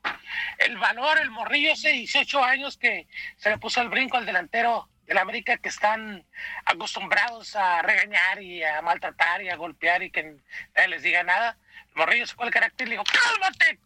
[0.59, 4.89] el valor, el morrillo ese 18 años que se le puso el brinco al delantero
[5.11, 6.25] del América que están
[6.65, 10.41] acostumbrados a regañar y a maltratar y a golpear y que
[10.77, 11.59] nadie les diga nada.
[11.89, 13.81] El morrillo sacó el carácter y le dijo, cálmate,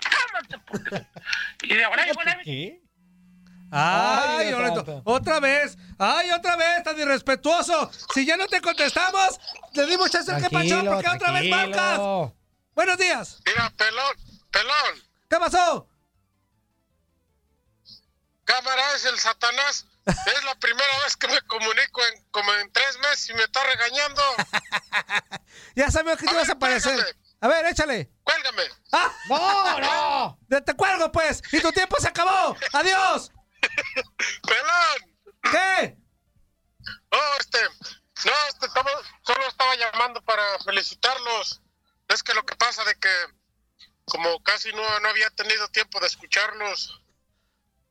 [0.00, 0.58] cálmate.
[0.68, 1.06] porque-".
[1.62, 2.80] Y de ahora igual ¿Qué?
[3.72, 5.76] Ay, Ay, Loreto, otra vez.
[5.98, 7.90] Ay, otra vez, tan irrespetuoso.
[8.14, 9.40] Si ya no te contestamos,
[9.74, 11.98] le dimos chance al que pachón Tranquilo, porque otra vez marcas.
[12.76, 13.40] Buenos días.
[13.44, 14.16] Mira, pelón,
[14.52, 15.88] pelón, ¿Qué pasó?
[18.44, 19.87] cámara es el Satanás.
[20.08, 23.62] Es la primera vez que me comunico en como en tres meses y me está
[23.64, 24.22] regañando.
[25.74, 27.16] Ya sabemos que te ibas a aparecer.
[27.40, 28.10] A ver, échale.
[28.24, 28.64] Cuélgame.
[28.92, 29.12] ¡Ah!
[29.28, 30.38] ¡No, no!
[30.48, 31.40] Te, te cuelgo, pues.
[31.52, 32.56] Y tu tiempo se acabó.
[32.72, 33.30] ¡Adiós!
[34.42, 35.16] Pelón.
[35.42, 35.96] ¿Qué?
[37.10, 37.58] Oh, este,
[38.24, 38.90] no, este, estaba-
[39.24, 41.60] solo estaba llamando para felicitarlos.
[42.08, 43.10] Es que lo que pasa de que
[44.04, 47.02] como casi no, no había tenido tiempo de escucharlos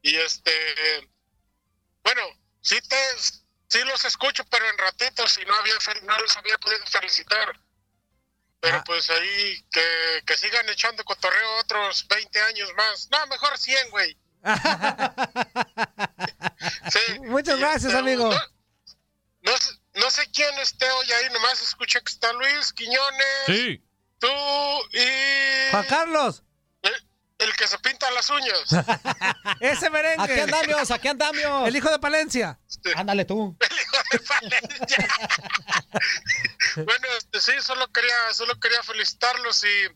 [0.01, 0.51] y este,
[2.07, 2.21] bueno,
[2.61, 2.95] sí te,
[3.67, 5.73] sí los escucho, pero en ratitos y no había,
[6.03, 7.59] no los había podido felicitar.
[8.61, 13.09] Pero pues ahí que, que sigan echando cotorreo otros 20 años más.
[13.11, 14.17] No, mejor 100, güey.
[16.91, 17.19] Sí.
[17.19, 18.29] Muchas gracias, amigo.
[19.41, 23.83] No, sé- no sé quién esté hoy ahí, nomás escuché que está Luis Quiñones, Sí.
[24.19, 24.27] tú
[24.93, 26.43] y Juan Carlos.
[27.39, 28.69] El que se pinta las uñas.
[29.59, 30.23] Ese merengue.
[30.23, 31.67] Aquí andamos, aquí andamos.
[31.67, 32.59] El hijo de Palencia.
[32.95, 33.57] Ándale tú.
[36.75, 39.87] bueno, este, sí, solo quería, solo quería felicitarlos y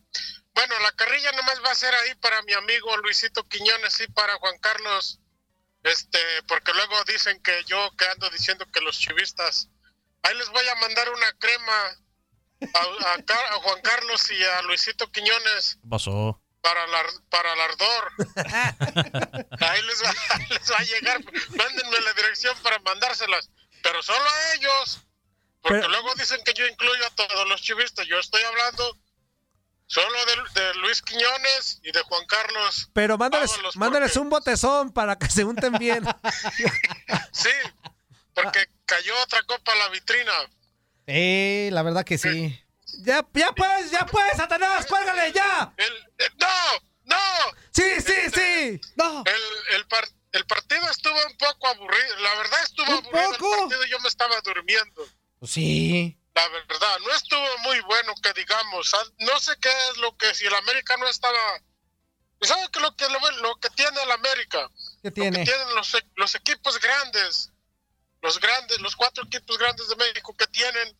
[0.54, 4.34] bueno, la carrilla nomás va a ser ahí para mi amigo Luisito Quiñones y para
[4.36, 5.18] Juan Carlos,
[5.82, 9.68] este, porque luego dicen que yo que ando diciendo que los chivistas,
[10.22, 11.96] ahí les voy a mandar una crema
[12.74, 16.40] a, a Car- a Juan Carlos y a Luisito Quiñones ¿Qué pasó?
[16.62, 18.12] Para el, ar- para el ardor.
[19.60, 20.14] Ahí les va,
[20.50, 21.20] les va a llegar.
[21.56, 23.50] Mándenme la dirección para mandárselas.
[23.82, 25.02] Pero solo a ellos.
[25.60, 28.06] Porque Pero- luego dicen que yo incluyo a todos los chivistas.
[28.06, 28.96] Yo estoy hablando
[29.86, 32.88] solo de, de Luis Quiñones y de Juan Carlos.
[32.94, 36.04] Pero mándales, mándales un botezón para que se unten bien.
[37.32, 37.50] Sí,
[38.34, 40.32] porque cayó otra copa a la vitrina.
[41.06, 42.61] Eh, la verdad que sí.
[43.00, 45.72] Ya, ya pues, ya pues, Satanás, cuélgale, ya.
[45.76, 46.46] Eh, ¡No!
[47.04, 47.16] ¡No!
[47.72, 48.80] Sí, sí, sí.
[48.96, 49.22] No.
[49.26, 52.16] El, el, par- el partido estuvo un poco aburrido.
[52.20, 53.54] La verdad estuvo ¿Un aburrido poco?
[53.54, 53.84] el partido.
[53.86, 55.06] Yo me estaba durmiendo.
[55.38, 56.16] Pues sí.
[56.34, 58.92] La verdad, no estuvo muy bueno que digamos.
[59.18, 61.38] No sé qué es lo que si el América no estaba.
[62.40, 64.68] ¿Sabe qué lo que lo, lo que tiene el América?
[65.02, 65.44] ¿Qué tiene?
[65.44, 67.50] Tienen los, e- los equipos grandes,
[68.20, 70.96] los grandes, los cuatro equipos grandes de México que tienen,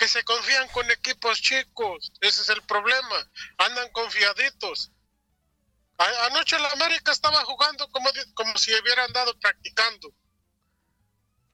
[0.00, 2.10] que se confían con equipos chicos.
[2.22, 3.30] Ese es el problema.
[3.58, 4.90] Andan confiaditos.
[5.98, 10.10] Anoche el América estaba jugando como, como si hubiera andado practicando.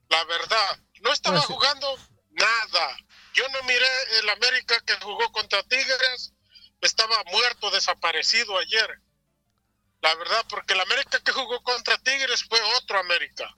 [0.08, 1.98] La verdad, no estaba Pues jugando
[2.30, 2.96] nada.
[3.34, 6.32] Yo no miré el América que jugó contra Tigres.
[6.80, 8.88] Estaba muerto, desaparecido ayer.
[10.02, 13.52] La verdad, porque el América que jugó contra Tigres fue otro América.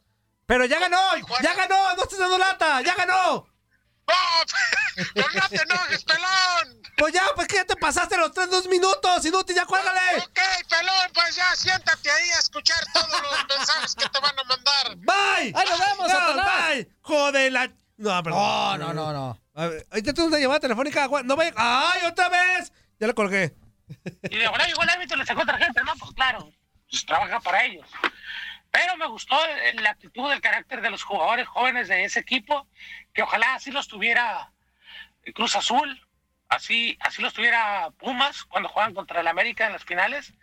[0.46, 3.46] Pero ya ganó, ya ganó, no estés dando lata, ya ganó.
[4.08, 5.04] ¡No!
[5.14, 6.82] ¡Pero no te enojes, pelón!
[6.96, 10.00] Pues ya, pues que ya te pasaste los tres, dos minutos, inútil, ya cuélgale.
[10.18, 14.44] Ok, pelón, pues ya siéntate ahí a escuchar todos los mensajes que te van a
[14.44, 14.96] mandar.
[14.96, 15.52] Bye.
[15.54, 16.88] ¡Ahí nos vemos, No, bye.
[17.02, 17.70] Joder, la...
[17.98, 18.40] No, perdón.
[18.40, 19.40] No, no, no, no.
[19.54, 21.08] A ver, ahí te tengo una llamada telefónica.
[21.24, 21.52] No vaya...
[21.56, 22.72] ¡Ay, otra vez!
[22.98, 23.54] Ya le colgué.
[24.30, 25.94] Y de volada llegó el árbitro y le sacó tarjeta, ¿no?
[25.96, 26.50] Pues claro,
[26.90, 27.86] pues trabaja para ellos.
[28.70, 32.68] Pero me gustó eh, la actitud, el carácter de los jugadores jóvenes de ese equipo,
[33.12, 34.52] que ojalá así los tuviera
[35.34, 36.00] Cruz Azul,
[36.48, 40.34] así, así los tuviera Pumas cuando juegan contra el América en las finales,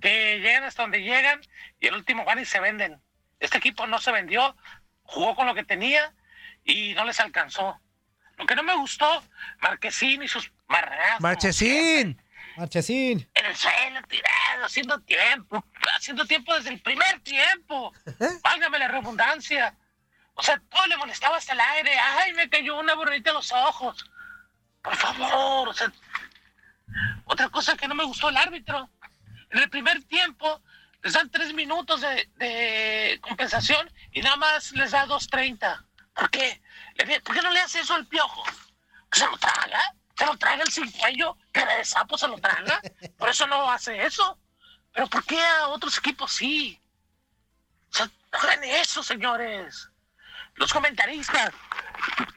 [0.00, 1.40] que llegan hasta donde llegan
[1.80, 3.00] y el último van y se venden.
[3.40, 4.56] Este equipo no se vendió,
[5.02, 6.14] jugó con lo que tenía
[6.64, 7.80] y no les alcanzó.
[8.36, 9.22] Lo que no me gustó,
[9.60, 11.20] Marquesín y sus marranazos.
[11.20, 12.21] Marchesín.
[12.56, 13.28] Marchesín.
[13.34, 15.64] En el suelo, tirado, haciendo tiempo,
[15.96, 17.92] haciendo tiempo desde el primer tiempo.
[18.42, 19.76] Válgame la redundancia.
[20.34, 21.98] O sea, todo le molestaba hasta el aire.
[21.98, 24.04] Ay, me cayó una borrita en los ojos.
[24.82, 25.92] Por favor, o sea.
[27.24, 28.88] Otra cosa que no me gustó el árbitro.
[29.50, 30.62] En el primer tiempo
[31.02, 35.84] les dan tres minutos de, de compensación y nada más les da 2.30.
[36.14, 36.60] ¿Por qué?
[37.24, 38.44] ¿Por qué no le hace eso al piojo?
[39.10, 39.80] ¿Que se lo traga?
[40.22, 41.36] ¿Se lo traga el cuello?
[41.52, 42.80] ¿Que de sapo se lo traga?
[43.18, 44.38] Por eso no hace eso.
[44.94, 46.80] ¿Pero por qué a otros equipos sí?
[47.90, 49.88] O sea, hagan eso, señores.
[50.54, 51.50] los comentaristas.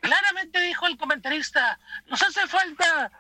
[0.02, 3.12] Claramente dijo el comentarista, nos hace falta,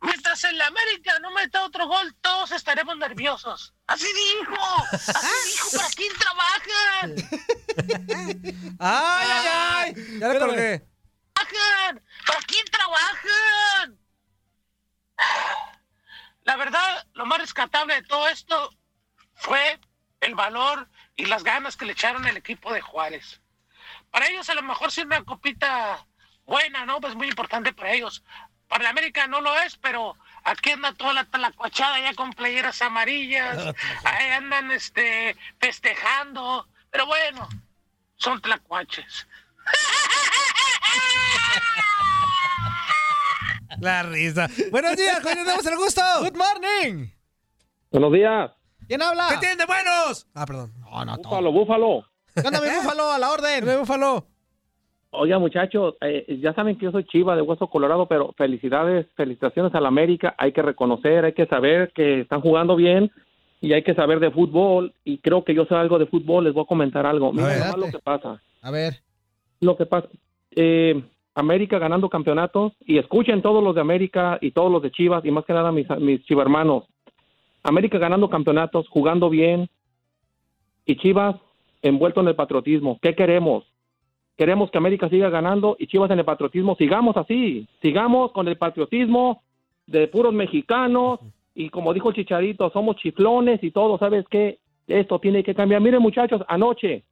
[0.00, 3.74] mientras en la América no meta otro gol, todos estaremos nerviosos.
[3.86, 7.16] Así dijo, así dijo, ¿para quién trabajan?
[8.78, 10.18] ¡Ay, ay, ay!
[10.20, 10.86] Ya le colgué.
[11.34, 12.02] trabajan?
[12.30, 13.98] ¿Para quién trabajan?
[16.44, 18.72] La verdad, lo más rescatable de todo esto
[19.34, 19.80] fue
[20.20, 23.40] el valor y las ganas que le echaron el equipo de Juárez.
[24.12, 26.06] Para ellos a lo mejor sí una copita
[26.44, 27.00] buena, ¿no?
[27.00, 28.22] Pues muy importante para ellos.
[28.68, 32.80] Para la América no lo es, pero aquí anda toda la talacuachada ya con playeras
[32.80, 33.74] amarillas,
[34.04, 37.48] ahí andan este festejando, pero bueno,
[38.14, 39.26] son tlacuaches.
[43.80, 44.48] La risa.
[44.70, 46.02] Buenos días, ¿con quién tenemos el gusto?
[46.20, 47.06] Good morning.
[47.90, 48.50] Buenos días.
[48.86, 49.28] ¿Quién habla?
[49.30, 50.26] ¿Qué tienen de buenos?
[50.34, 50.72] Ah, perdón.
[50.80, 52.04] No, no, Búfalo, búfalo.
[52.34, 53.10] ¿Qué onda, mi búfalo?
[53.10, 53.64] A la orden.
[53.64, 54.26] Mi búfalo.
[55.12, 59.74] Oiga, muchachos, eh, ya saben que yo soy chiva de Hueso Colorado, pero felicidades, felicitaciones
[59.74, 60.34] a la América.
[60.38, 63.10] Hay que reconocer, hay que saber que están jugando bien
[63.60, 64.94] y hay que saber de fútbol.
[65.04, 67.32] Y creo que yo sé algo de fútbol, les voy a comentar algo.
[67.32, 68.42] Mira ver, nomás lo que pasa.
[68.60, 69.02] A ver.
[69.60, 70.08] Lo que pasa,
[70.52, 71.02] eh,
[71.40, 75.30] América ganando campeonatos y escuchen todos los de América y todos los de Chivas y
[75.30, 76.84] más que nada mis, mis chivermanos.
[77.62, 79.68] América ganando campeonatos, jugando bien
[80.86, 81.36] y Chivas
[81.82, 82.98] envuelto en el patriotismo.
[83.02, 83.64] ¿Qué queremos?
[84.36, 86.76] Queremos que América siga ganando y Chivas en el patriotismo.
[86.76, 89.42] Sigamos así, sigamos con el patriotismo
[89.86, 91.20] de puros mexicanos
[91.54, 94.58] y como dijo el Chicharito, somos chiflones y todo, ¿sabes qué?
[94.86, 95.80] Esto tiene que cambiar.
[95.80, 97.02] Miren muchachos, anoche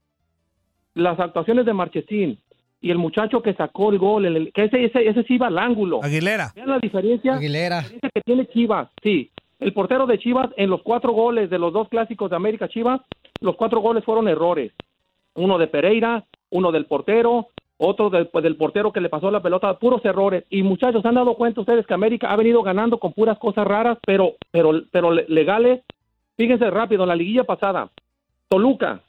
[0.95, 2.39] las actuaciones de Marchesín
[2.81, 5.49] y el muchacho que sacó el gol, el- el- que ese, ese, ese sí iba
[5.49, 6.01] al ángulo.
[6.03, 6.53] Aguilera.
[6.55, 7.77] Vean la diferencia, Aguilera.
[7.77, 9.31] la diferencia que tiene Chivas, sí.
[9.59, 13.01] El portero de Chivas en los cuatro goles de los dos clásicos de América Chivas,
[13.41, 14.73] los cuatro goles fueron errores.
[15.35, 19.43] Uno de Pereira, uno del portero, otro del, pues, del portero que le pasó la
[19.43, 20.45] pelota, puros errores.
[20.51, 23.67] Y muchachos, ¿se han dado cuenta ustedes que América ha venido ganando con puras cosas
[23.67, 25.83] raras, pero, pero, pero le- legales?
[26.37, 27.89] Fíjense rápido, en la liguilla pasada,
[28.49, 29.01] Toluca,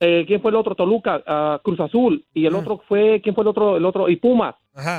[0.00, 0.74] eh, ¿quién fue el otro?
[0.74, 3.76] Toluca, ah, Cruz Azul, y el otro fue, ¿quién fue el otro?
[3.76, 4.54] El otro, y Pumas.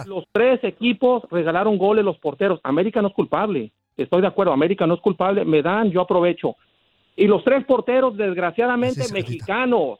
[0.07, 2.60] Los tres equipos regalaron goles los porteros.
[2.64, 3.72] América no es culpable.
[3.95, 5.45] Estoy de acuerdo, América no es culpable.
[5.45, 6.56] Me dan, yo aprovecho.
[7.15, 9.99] Y los tres porteros, desgraciadamente, mexicanos.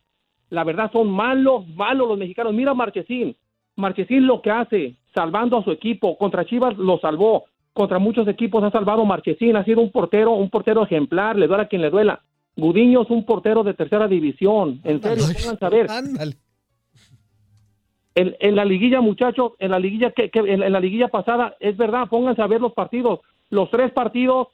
[0.50, 2.54] La verdad, son malos, malos los mexicanos.
[2.54, 3.36] Mira Marchesín.
[3.76, 6.18] Marchesín lo que hace, salvando a su equipo.
[6.18, 7.46] Contra Chivas lo salvó.
[7.74, 9.56] Contra muchos equipos ha salvado Marchesín.
[9.56, 11.36] Ha sido un portero, un portero ejemplar.
[11.36, 12.22] Le duela a quien le duela.
[12.58, 14.82] Gudiño es un portero de tercera división.
[14.84, 15.88] En serio, pónganse a ver.
[18.16, 21.56] En, en la liguilla, muchachos, en la liguilla que, que- en, en la liguilla pasada,
[21.60, 23.20] es verdad, pónganse a ver los partidos.
[23.52, 24.48] Los tres partidos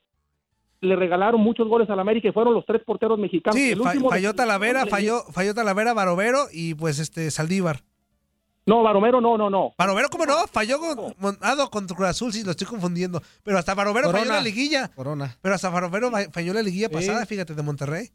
[0.82, 3.58] le regalaron muchos goles al América y fueron los tres porteros mexicanos.
[3.58, 7.84] Sí, El último falló Talavera, falló, falló Talavera, Barovero y pues este Saldívar.
[8.66, 9.74] No, Baromero no, no, no.
[9.78, 10.48] Barovero, ¿cómo no?
[10.48, 13.22] Falló con, con- ah, contra Cruz Azul, sí, lo estoy confundiendo.
[13.44, 14.88] Pero hasta Barovero falló la liguilla.
[14.96, 15.36] Corona.
[15.42, 16.94] Pero hasta Barovero fa- falló la liguilla Sí.
[16.94, 18.08] pasada, fíjate, de Monterrey.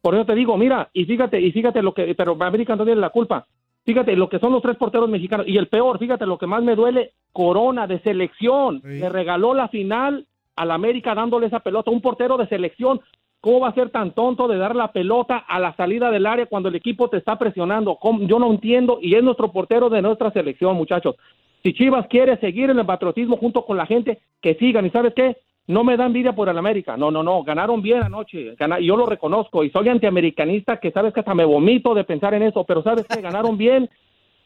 [0.00, 3.00] Por eso te digo, mira, y fíjate, y fíjate lo que, pero América no tiene
[3.00, 3.46] la culpa.
[3.84, 5.46] Fíjate lo que son los tres porteros mexicanos.
[5.48, 8.80] Y el peor, fíjate lo que más me duele, Corona de selección.
[8.84, 10.26] Le regaló la final
[10.56, 11.90] al América dándole esa pelota.
[11.90, 13.00] Un portero de selección.
[13.40, 16.46] ¿Cómo va a ser tan tonto de dar la pelota a la salida del área
[16.46, 17.98] cuando el equipo te está presionando?
[18.22, 18.98] Yo no entiendo.
[19.00, 21.14] Y es nuestro portero de nuestra selección, muchachos.
[21.62, 24.86] Si Chivas quiere seguir en el patriotismo junto con la gente, que sigan.
[24.86, 25.36] ¿Y sabes qué?
[25.68, 26.96] No me da envidia por el América.
[26.96, 27.44] No, no, no.
[27.44, 28.56] Ganaron bien anoche.
[28.82, 29.62] Yo lo reconozco.
[29.62, 32.64] Y soy antiamericanista, que sabes que hasta me vomito de pensar en eso.
[32.64, 33.88] Pero sabes que ganaron bien.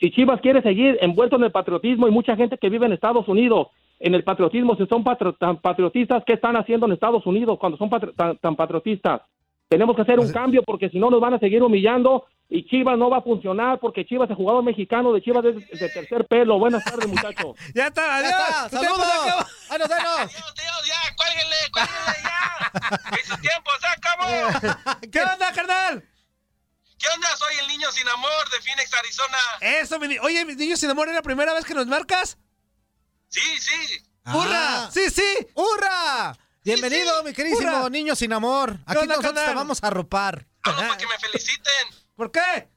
[0.01, 3.27] Si Chivas quiere seguir envuelto en el patriotismo y mucha gente que vive en Estados
[3.28, 3.69] Unidos,
[4.05, 7.79] en el patriotismo, si son patro- tan patriotistas, ¿qué están haciendo en Estados Unidos cuando
[7.79, 9.23] son patri- tan, tan patriotistas?
[9.69, 12.99] Tenemos que hacer un cambio porque si no nos van a seguir humillando y Chivas
[12.99, 16.59] no va a funcionar porque Chivas es jugador mexicano de Chivas es de tercer pelo.
[16.59, 17.57] Buenas tardes, muchachos.
[17.74, 18.33] Ya está, adiós.
[18.33, 19.27] está, Tu tiempo se saludos.
[19.27, 19.47] acabó.
[19.70, 20.33] ¡Vámonos, vámonos!
[23.20, 25.01] ¡Ese tiempo se acabó!
[25.12, 26.05] ¿Qué onda, carnal?
[26.99, 27.29] ¿Qué onda?
[27.37, 29.39] Soy el niño sin amor de Phoenix, Arizona.
[29.81, 32.39] Eso, mi ni- Oye, mis niños sin amor, ¿es la primera vez que nos marcas?
[33.32, 34.04] Sí, sí.
[34.26, 34.90] ¡Hurra!
[34.92, 35.48] ¡Sí, sí!
[35.54, 36.36] ¡Hurra!
[36.62, 37.88] Bienvenido, mi queridísimo ¡Hurra!
[37.88, 38.78] niño sin amor.
[38.86, 40.46] Aquí onda, nosotros te vamos a arropar.
[40.62, 41.88] Para que me feliciten.
[42.14, 42.68] ¿Por qué?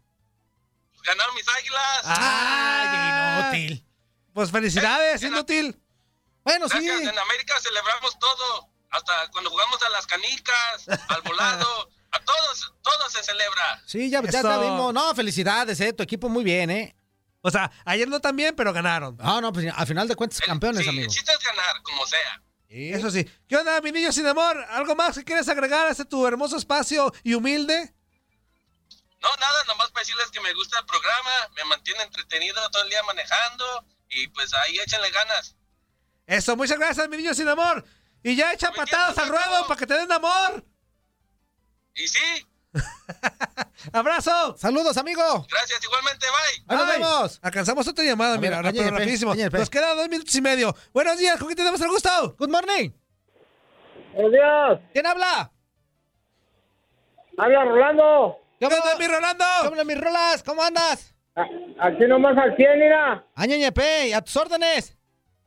[1.04, 2.02] Ganaron mis águilas.
[2.06, 3.86] ¡Ay, inútil!
[4.34, 5.78] Pues felicidades, inútil.
[6.46, 6.78] Bueno, sí.
[6.78, 8.70] En América celebramos todo.
[8.92, 11.90] Hasta cuando jugamos a las canicas, al volado.
[12.12, 13.84] A todos, todo se celebra.
[13.86, 14.62] Sí, ya, ya te Eso.
[14.62, 14.94] vimos.
[14.94, 15.92] No, felicidades, eh.
[15.92, 16.96] Tu equipo muy bien, eh.
[17.48, 19.16] O sea, ayer no tan bien, pero ganaron.
[19.18, 21.04] No, no, pues al final de cuentas, campeones, Sí, amigo.
[21.06, 22.42] el chiste es ganar, como sea.
[22.68, 23.24] Eso sí.
[23.48, 24.58] ¿Qué onda, mi niño sin amor?
[24.72, 27.94] ¿Algo más que quieres agregar a este tu hermoso espacio y humilde?
[29.22, 32.90] No, nada, nomás para decirles que me gusta el programa, me mantiene entretenido todo el
[32.90, 35.56] día manejando y pues ahí échenle ganas.
[36.26, 37.86] Eso, muchas gracias, mi niño sin amor.
[38.24, 40.66] Y ya echa patadas al ruedo para que te den amor.
[41.94, 42.48] Y sí.
[43.94, 44.56] ¡Abrazo!
[44.58, 45.46] ¡Saludos, amigo!
[45.50, 46.64] Gracias, igualmente, bye.
[46.68, 47.40] Ahí nos vemos.
[47.42, 49.32] Alcanzamos otra llamada, A mira, ver, rápido, Peña, rapidísimo.
[49.34, 49.60] Peña, Peña.
[49.60, 50.76] Nos quedan dos minutos y medio.
[50.94, 52.36] Buenos días, ¿con quién tenemos el gusto?
[52.38, 52.92] Good morning.
[54.14, 54.80] Buenos días.
[54.94, 55.52] ¿Quién habla?
[57.38, 58.38] Habla Rolando.
[58.60, 59.46] ¿Qué onda, mi Rolando?
[59.62, 60.44] ¿Qué onda, mis rolas?
[60.44, 61.14] ¿Cómo andas?
[61.36, 63.26] Aquí nomás al 100, mira.
[63.36, 64.95] Añeñepe, a tus órdenes.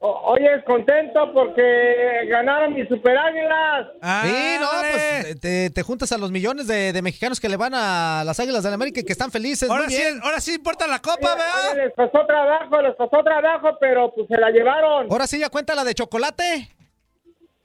[0.00, 3.88] O- Oye, contento porque ganaron mis super águilas.
[4.22, 7.74] sí, no, pues te, te juntas a los millones de, de mexicanos que le van
[7.74, 9.68] a las Águilas del América y que están felices.
[9.68, 11.76] Ahora Muy sí, ahora sí importa la copa, ¿verdad?
[11.76, 15.08] les costó trabajo, les costó trabajo, pero pues se la llevaron.
[15.10, 16.68] Ahora sí ya cuenta la de chocolate.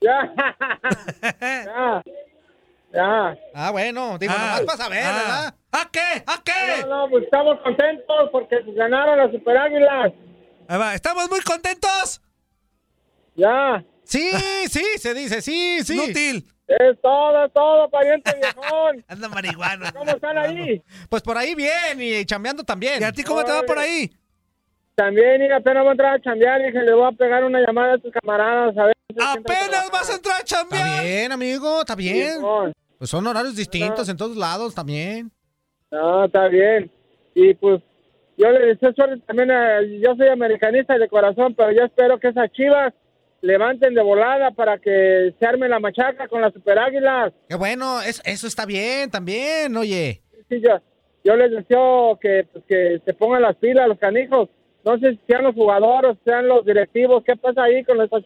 [0.02, 0.34] Ya.
[1.42, 2.04] ya.
[2.94, 3.38] Ya.
[3.56, 5.54] Ah, bueno, digo, nomás para saber, ¿verdad?
[5.72, 6.24] ¿A qué?
[6.28, 6.82] ¿A qué?
[6.88, 10.14] No, no, pues estamos contentos porque pues, ganaron las super águilas.
[10.68, 12.22] Ahí va, ¿Estamos muy contentos?
[13.36, 13.84] Ya.
[14.04, 14.30] Sí,
[14.70, 15.94] sí, se dice, sí, sí.
[15.94, 16.46] Inútil.
[16.68, 19.04] Es todo, es todo, pariente viejón.
[19.08, 19.92] Anda marihuana.
[19.92, 20.82] ¿Cómo están ahí?
[21.10, 23.02] Pues por ahí bien y chambeando también.
[23.02, 24.10] ¿Y a ti cómo te va por ahí?
[24.96, 27.60] También, mira, apenas voy a entrar a chambear y dije, le voy a pegar una
[27.60, 28.96] llamada a tus camaradas a ver.
[29.10, 31.04] si Apenas vas a entrar a Está chambear.
[31.04, 32.38] bien, amigo, está bien.
[32.98, 35.32] Pues son horarios distintos en todos lados también.
[35.92, 36.92] No, está bien.
[37.36, 37.82] Y pues
[38.38, 42.28] yo le deseo suerte también a, yo soy americanista de corazón, pero yo espero que
[42.30, 42.94] esas chivas
[43.44, 47.34] levanten de volada para que se arme la machaca con las super águilas.
[47.50, 50.22] Qué bueno, es- eso está bien también, oye.
[50.50, 50.80] Sí, yo,
[51.26, 54.50] yo les deseo que, pues, que se pongan las pilas los canijos.
[54.86, 57.24] No sé si sean los jugadores, sean los directivos.
[57.26, 58.22] ¿Qué pasa ahí con esas,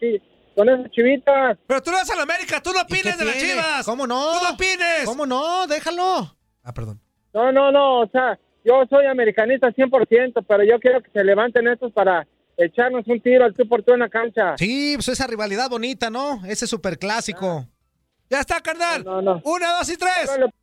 [0.56, 1.57] con esas chivitas?
[1.68, 3.85] Pero tú no vas a la América, tú no ¿Y qué opines de las chivas.
[3.85, 4.31] ¿Cómo no?
[4.34, 5.06] Tú no opines.
[5.06, 5.65] ¿Cómo no?
[5.68, 6.35] Déjalo.
[6.64, 6.99] Ah, perdón.
[7.34, 11.68] No, no, no, o sea, yo soy americanista 100%, pero yo quiero que se levanten
[11.68, 12.27] estos para
[12.58, 14.56] echarnos un tiro al tú por tú en la cancha.
[14.58, 16.44] Sí, pues esa rivalidad bonita, ¿no?
[16.46, 17.68] Ese super clásico.
[18.30, 19.04] Ya está, carnal.
[19.04, 19.42] No, no.
[19.46, 20.28] Una, dos y tres.
[20.28, 20.54] Órale,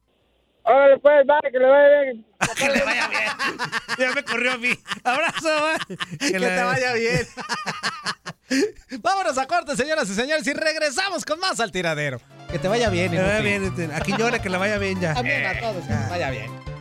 [0.64, 2.26] órale, pues, vale, que le vaya bien.
[2.58, 3.58] que le vaya bien.
[3.98, 4.70] ya me corrió a mí.
[5.02, 5.78] Abrazo, va.
[6.18, 7.26] Que, te vaya bien.
[9.00, 12.20] Vámonos a corte, señoras y señores, y regresamos con más al tiradero.
[12.50, 13.90] Que te vaya bien, Que le vaya bien.
[13.94, 15.14] Aquí llora que le vaya bien ya.
[15.14, 16.73] También a todos, que les vaya bien.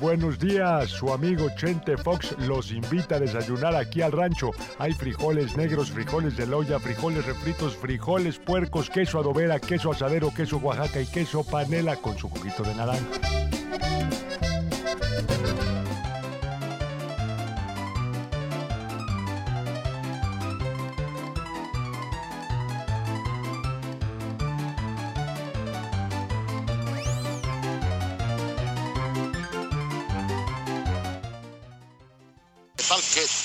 [0.00, 4.50] Buenos días, su amigo Chente Fox los invita a desayunar aquí al rancho.
[4.78, 10.56] Hay frijoles negros, frijoles de loya, frijoles refritos, frijoles puercos, queso adobera, queso asadero, queso
[10.56, 13.06] Oaxaca y queso panela con su juguito de naranja.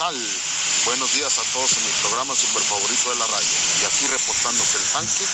[0.05, 3.57] Buenos días a todos en mi programa super favorito de la radio.
[3.81, 5.25] Y aquí reportándose el tanque,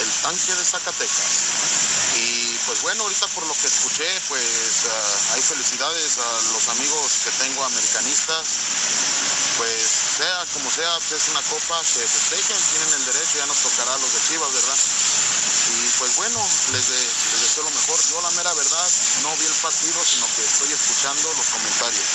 [0.00, 1.28] el tanque de Zacatecas.
[2.16, 7.20] Y pues bueno, ahorita por lo que escuché, pues ah, hay felicidades a los amigos
[7.22, 8.48] que tengo americanistas.
[9.58, 9.76] Pues
[10.16, 13.92] sea como sea, pues, es una copa, que festejen, tienen el derecho, ya nos tocará
[13.92, 14.78] a los de Chivas, ¿verdad?
[15.68, 16.40] Y pues bueno,
[16.72, 18.00] les, les deseo lo mejor.
[18.08, 18.88] Yo la mera verdad
[19.20, 22.08] no vi el partido, sino que estoy escuchando los comentarios.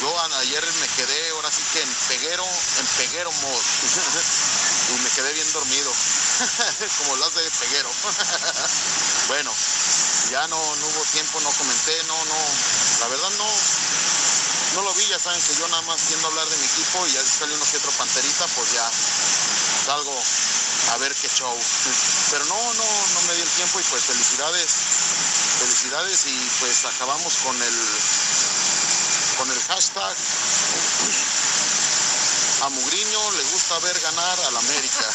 [0.00, 3.62] Yo ayer me quedé, ahora sí que en peguero, en peguero mod.
[4.90, 5.90] y me quedé bien dormido.
[6.98, 7.88] Como las de peguero.
[9.28, 9.52] bueno,
[10.30, 12.36] ya no, no hubo tiempo, no comenté, no, no.
[13.00, 13.46] La verdad no,
[14.74, 17.12] no lo vi, ya saben que yo nada más tiendo hablar de mi equipo y
[17.12, 18.90] ya sale uno que otro panterita, pues ya
[19.86, 20.22] salgo
[20.92, 21.56] a ver qué show.
[22.30, 24.72] Pero no, no, no me dio el tiempo y pues felicidades,
[25.58, 27.74] felicidades y pues acabamos con el
[29.36, 30.16] con el hashtag
[32.62, 35.06] a Mugriño le gusta ver ganar al América.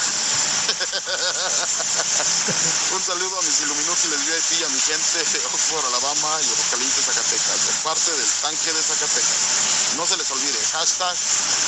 [2.91, 7.65] Un saludo a mis Illuminútiles VIP a mi gente de Oxford, Alabama y Ocaliente, Zacatecas,
[7.65, 9.38] de parte del tanque de Zacatecas.
[9.98, 11.18] No se les olvide, hashtag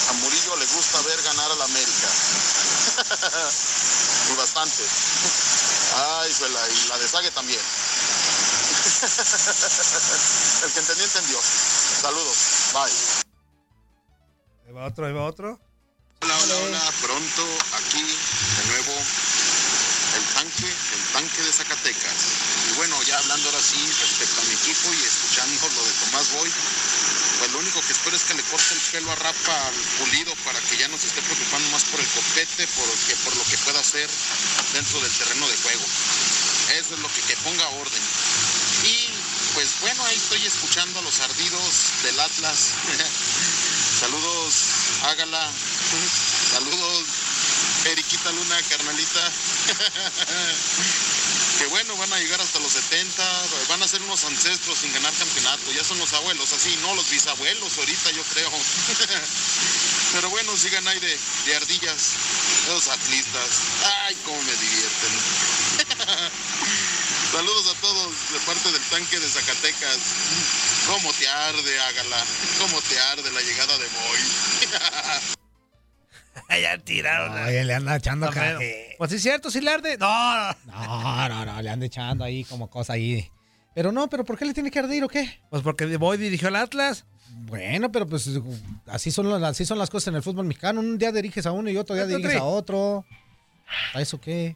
[0.10, 2.08] a Murillo le gusta ver ganar al América.
[4.30, 4.84] y bastante.
[6.22, 7.62] Ay, suela, y la de Sague también.
[8.84, 11.40] El que entendió, entendió.
[12.04, 12.76] Saludos.
[12.76, 12.92] Bye.
[14.68, 15.56] Ahí va otro, ahí va otro.
[16.20, 16.84] Hola, hola, hola.
[17.00, 17.44] Pronto
[17.80, 22.20] aquí de nuevo el tanque, el tanque de Zacatecas.
[22.68, 26.28] Y bueno, ya hablando ahora sí respecto a mi equipo y escuchando lo de Tomás
[26.34, 26.52] Boy,
[27.40, 30.36] pues lo único que espero es que le corte el pelo a Rafa al pulido
[30.44, 33.44] para que ya no se esté preocupando más por el copete, por, que, por lo
[33.48, 34.10] que pueda hacer
[34.74, 35.86] dentro del terreno de juego.
[36.84, 38.04] Eso es lo que, que ponga orden.
[39.54, 42.74] Pues bueno, ahí estoy escuchando a los ardidos del Atlas.
[44.00, 44.54] Saludos,
[45.04, 45.52] hágala.
[46.52, 47.04] Saludos,
[47.86, 49.22] Eriquita Luna, carnalita.
[51.60, 53.24] que bueno, van a llegar hasta los 70,
[53.70, 55.72] van a ser unos ancestros sin ganar campeonato.
[55.72, 58.50] Ya son los abuelos, así, no los bisabuelos ahorita, yo creo.
[60.14, 62.14] Pero bueno, sigan ahí de, de ardillas,
[62.64, 63.62] esos atlistas.
[64.08, 65.14] Ay, cómo me divierten.
[67.34, 69.98] Saludos a todos de parte del tanque de Zacatecas.
[70.88, 72.18] ¿Cómo te arde, hágala?
[72.60, 74.20] ¿Cómo te arde la llegada de Boy?
[76.62, 77.44] ya tiraron.
[77.44, 78.96] Oye, le anda echando café.
[79.00, 79.98] Pues sí, es cierto, sí le arde.
[79.98, 80.08] No,
[80.46, 80.54] no.
[80.68, 83.30] No, no, no, le anda echando ahí como cosa ahí.
[83.74, 85.42] Pero no, pero ¿por qué le tiene que arder o qué?
[85.50, 87.06] Pues porque Boy dirigió al Atlas.
[87.48, 88.30] Bueno, pero pues
[88.86, 90.80] así son, las- así son las cosas en el fútbol mexicano.
[90.82, 93.06] Un día diriges a uno y otro día diriges a otro.
[93.96, 94.56] ¿A eso qué?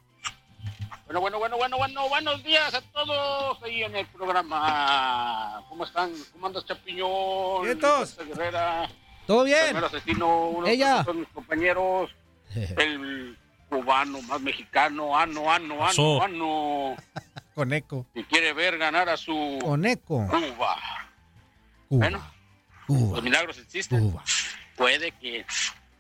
[1.07, 5.63] Bueno, bueno, bueno, bueno, bueno, buenos días a todos ahí en el programa.
[5.69, 6.11] ¿Cómo están?
[6.33, 7.63] ¿Cómo andas, Chapiñón?
[7.63, 8.13] Vientos.
[8.13, 8.89] José Guerrera.
[9.25, 9.67] ¿Todo bien?
[9.67, 11.05] Primer asesino, uno Ella.
[11.13, 12.11] mis compañeros.
[12.77, 13.37] El
[13.69, 16.95] cubano más mexicano, ano, ano, ano, ano.
[17.55, 18.05] Con eco.
[18.13, 20.27] Que quiere ver ganar a su Con eco.
[20.27, 21.07] Cuba.
[21.87, 22.09] Cuba.
[22.09, 22.31] Bueno,
[22.89, 24.13] los milagros existen.
[24.75, 25.45] Puede que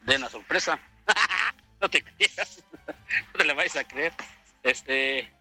[0.01, 0.77] den la sorpresa.
[1.81, 2.61] no te creas.
[2.87, 4.11] no te la vayas a creer.
[4.67, 5.31] Este,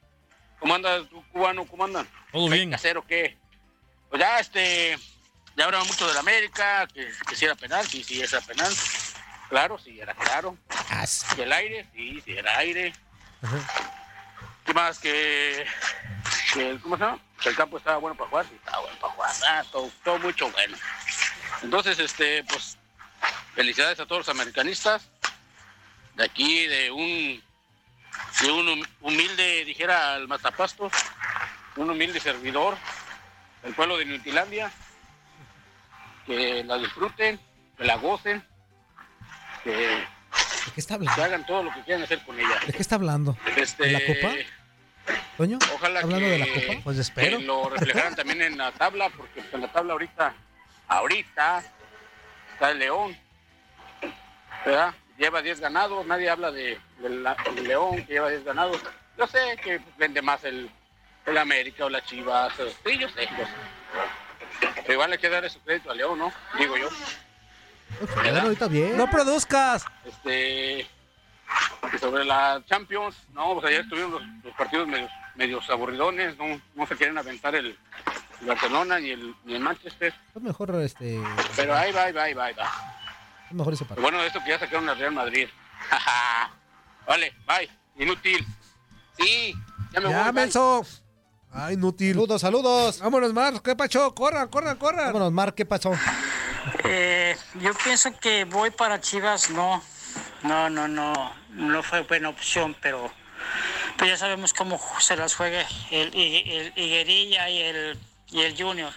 [0.61, 1.67] ¿cómo andas tú, cubano?
[1.67, 2.09] ¿Cómo andan?
[2.31, 2.71] Todo bien.
[2.71, 3.37] casero qué?
[4.09, 4.97] Pues ya, este,
[5.57, 8.73] ya hablaban mucho del América, que, que si era penal, sí, sí, era penal.
[9.49, 10.57] Claro, sí, era claro.
[11.37, 11.87] ¿Y el aire?
[11.93, 12.93] Sí, sí, era aire.
[14.65, 15.01] ¿Qué más?
[15.01, 15.67] Que,
[16.55, 17.19] que, ¿cómo se llama?
[17.43, 19.31] Que el campo estaba bueno para jugar, sí, estaba bueno para jugar.
[19.49, 20.77] Ah, todo, todo mucho bueno.
[21.63, 22.79] Entonces, este, pues,
[23.57, 25.09] felicidades a todos los americanistas.
[26.15, 27.43] De aquí, de un,
[28.43, 30.91] de un hum- humilde, dijera el Matapasto,
[31.77, 32.77] un humilde servidor
[33.63, 34.71] del pueblo de Nutilandia.
[36.27, 37.39] Que la disfruten,
[37.79, 38.45] que la gocen,
[39.63, 40.07] que, ¿De
[40.75, 41.23] qué está que hablando?
[41.25, 42.59] hagan todo lo que quieran hacer con ella.
[42.67, 43.37] ¿De qué está hablando?
[43.57, 44.35] Este, ¿De la copa?
[45.37, 45.59] ¿Toño?
[45.73, 46.81] Ojalá ¿Hablando que, de la copa?
[46.83, 47.39] Pues espero.
[47.39, 50.35] que lo reflejaran también en la tabla, porque en la tabla ahorita,
[50.89, 51.63] ahorita
[52.55, 53.17] está el León,
[54.65, 54.93] ¿verdad?
[55.19, 58.81] Lleva 10 ganados, nadie habla de, del la- León que lleva 10 ganados.
[59.17, 60.71] Yo sé que vende más el,
[61.25, 62.53] el América o la Chivas,
[62.85, 64.71] sí, yo sé, yo sé.
[64.83, 66.33] Pero igual hay que dar ese crédito al León, ¿no?
[66.59, 66.89] Digo yo.
[68.15, 68.97] Bueno, ahorita bien.
[68.97, 69.85] No produzcas.
[70.05, 70.87] Este,
[71.99, 76.87] sobre la Champions, no, pues ayer estuvieron los, los partidos medios, medios aburridones, no, no
[76.87, 77.79] se quieren aventar el,
[78.41, 81.19] el Barcelona ni el, ni el Manchester, Es mejor este.
[81.55, 82.71] pero ahí va, ahí va, ahí va, ahí va.
[83.49, 84.03] Es mejor ese partido.
[84.03, 85.49] bueno de esto que ya sacaron al Real Madrid.
[87.07, 88.47] vale, bye, inútil.
[89.19, 89.55] Sí,
[89.93, 90.85] ya me Ya, voy, menso.
[91.53, 92.13] Ay, inútil.
[92.15, 93.01] Saludos, saludos.
[93.01, 93.55] Vámonos, Mar.
[93.63, 94.15] ¿Qué pacho?
[94.15, 95.07] Corran, corran, corran.
[95.07, 95.93] Vámonos, Mar, ¿qué pasó?
[96.85, 99.83] Eh, yo pienso que voy para Chivas, no.
[100.43, 101.33] No, no, no.
[101.51, 103.11] No fue buena opción, pero,
[103.97, 107.99] pero ya sabemos cómo se las juega el, el, el Higuerilla y el,
[108.29, 108.93] y el Junior.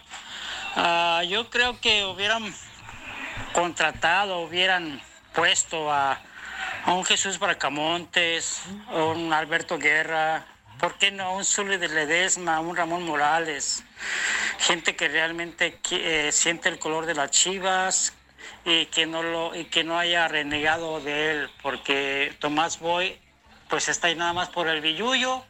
[0.75, 2.53] Ah, yo creo que hubieran
[3.59, 5.01] contratado, hubieran
[5.35, 6.17] puesto a,
[6.85, 10.45] a un Jesús Bracamontes, a un Alberto Guerra,
[10.79, 11.35] ¿por qué no?
[11.35, 13.83] Un Zuli de Ledesma, un Ramón Morales,
[14.59, 18.13] gente que realmente eh, siente el color de las chivas
[18.63, 23.19] y que no lo y que no haya renegado de él, porque Tomás Boy
[23.67, 25.43] pues está ahí nada más por el billuyo,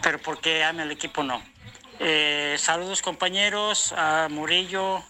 [0.00, 1.42] pero porque ama el equipo no.
[1.98, 5.04] Eh, saludos compañeros, a Murillo,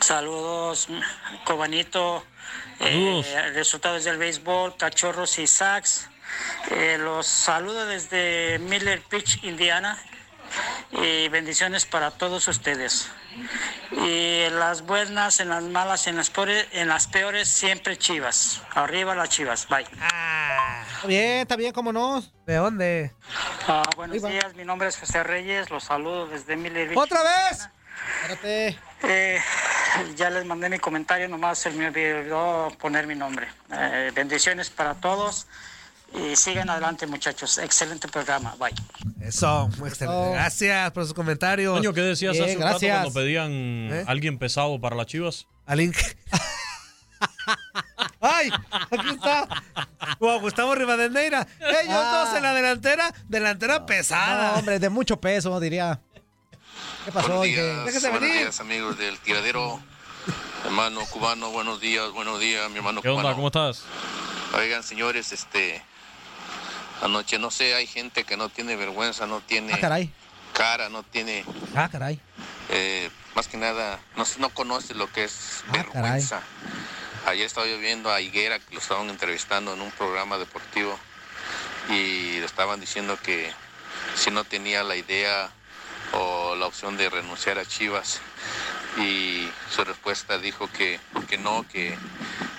[0.00, 0.88] saludos
[1.44, 2.24] Cobanito,
[2.78, 3.26] Saludos.
[3.26, 6.08] eh, resultados del béisbol, cachorros y sacks.
[6.70, 9.98] Eh, los saludo desde Miller Beach, Indiana.
[10.92, 13.08] Y bendiciones para todos ustedes.
[13.92, 18.60] Y en las buenas, en las malas, en las peores, en las peores siempre chivas.
[18.74, 19.68] Arriba las chivas.
[19.68, 19.84] Bye.
[19.84, 22.20] Está bien, está bien, ¿cómo no?
[22.46, 23.14] ¿De dónde?
[23.68, 26.98] Ah, buenos días, mi nombre es José Reyes, los saludo desde Miller Beach.
[26.98, 27.68] ¡Otra vez!
[28.22, 28.78] Espérate.
[29.04, 29.40] Eh,
[30.16, 33.48] ya les mandé mi comentario, nomás se me olvidó poner mi nombre.
[33.72, 35.46] Eh, bendiciones para todos
[36.12, 37.56] Y sigan adelante, muchachos.
[37.58, 38.56] Excelente programa.
[38.58, 38.74] Bye.
[39.20, 40.32] Eso, excelente.
[40.32, 41.72] Gracias por sus comentarios.
[41.76, 42.90] Coño, ¿qué decías Bien, hace un gracias.
[42.98, 44.04] rato cuando pedían ¿Eh?
[44.08, 45.46] alguien pesado para las chivas?
[45.66, 45.92] Alguien
[48.20, 48.50] ¡Ay!
[48.90, 49.46] Aquí está.
[50.18, 51.46] Wow, Gustavo Rivadeneira.
[51.60, 52.24] Ellos Ah.
[52.26, 53.14] dos en la delantera.
[53.28, 54.52] Delantera pesada.
[54.52, 56.00] No, hombre, de mucho peso, diría.
[57.04, 57.28] ¿Qué pasó?
[57.28, 58.38] Buenos días, buenos venir.
[58.38, 59.80] días amigos del tiradero.
[60.64, 63.22] Hermano cubano, buenos días, buenos días, mi hermano ¿Qué onda?
[63.22, 63.36] cubano.
[63.36, 63.84] ¿Cómo estás?
[64.54, 65.82] Oigan, señores, este
[67.02, 70.12] anoche no sé, hay gente que no tiene vergüenza, no tiene Ah, caray.
[70.52, 71.44] cara, no tiene
[71.74, 72.20] Ah, caray.
[72.68, 76.42] eh, más que nada, no, no conoce lo que es Ah, vergüenza.
[77.26, 80.98] Ayer estaba yo viendo a Higuera que lo estaban entrevistando en un programa deportivo
[81.88, 83.50] y le estaban diciendo que
[84.14, 85.50] si no tenía la idea
[86.12, 88.20] o la opción de renunciar a Chivas
[88.98, 91.96] y su respuesta dijo que, que no, que,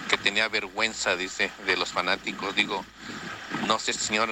[0.10, 2.56] que tenía vergüenza, dice, de los fanáticos.
[2.56, 2.84] Digo,
[3.68, 4.30] no sé, señor,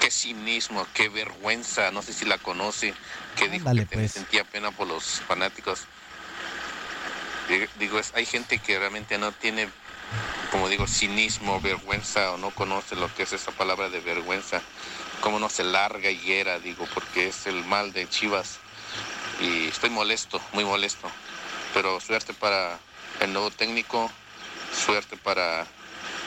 [0.00, 2.94] qué cinismo, qué vergüenza, no sé si la conoce,
[3.36, 4.12] que dijo Ándale, que pues.
[4.12, 5.80] sentía pena por los fanáticos.
[7.48, 9.68] Digo- Digo, es- hay gente que realmente no tiene,
[10.50, 14.62] como digo, cinismo, vergüenza o no conoce lo que es esa palabra de vergüenza.
[15.20, 18.58] Cómo no se larga higuera, digo, porque es el mal de Chivas.
[19.40, 21.10] Y estoy molesto, muy molesto.
[21.74, 22.78] Pero suerte para
[23.20, 24.10] el nuevo técnico,
[24.72, 25.66] suerte para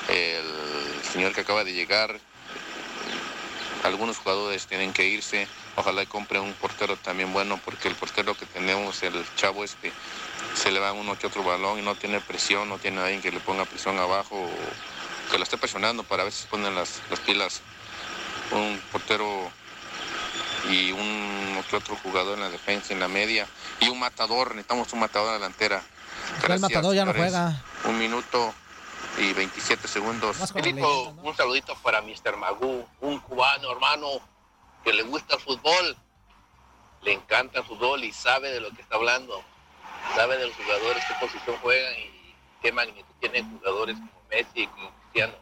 [0.10, 2.20] el señor que acaba de llegar.
[3.84, 5.48] Algunos jugadores tienen que irse.
[5.76, 9.94] Ojalá compre un portero también bueno, porque el portero que tenemos, el chavo este,
[10.54, 13.32] se le va uno que otro balón y no tiene presión, no tiene alguien que
[13.32, 14.50] le ponga presión abajo
[15.32, 17.62] que lo esté presionando para ver si se ponen las, las pilas.
[18.52, 19.52] Un portero
[20.70, 23.48] y un otro jugador en la defensa, en la media
[23.80, 25.82] y un matador, necesitamos un matador delantera.
[26.48, 27.32] Ya el matador ya no señores.
[27.34, 27.64] juega.
[27.86, 28.54] Un minuto
[29.18, 30.38] y 27 segundos.
[30.40, 32.38] Un saludito para Mr.
[32.38, 34.08] Magú, un cubano hermano
[34.84, 35.96] que le gusta el fútbol,
[37.02, 39.42] le encanta el fútbol y sabe de lo que está hablando,
[40.16, 44.68] sabe de los jugadores, qué posición juegan y qué magnitud tienen jugadores como Messi y
[44.68, 45.34] como Cristiano.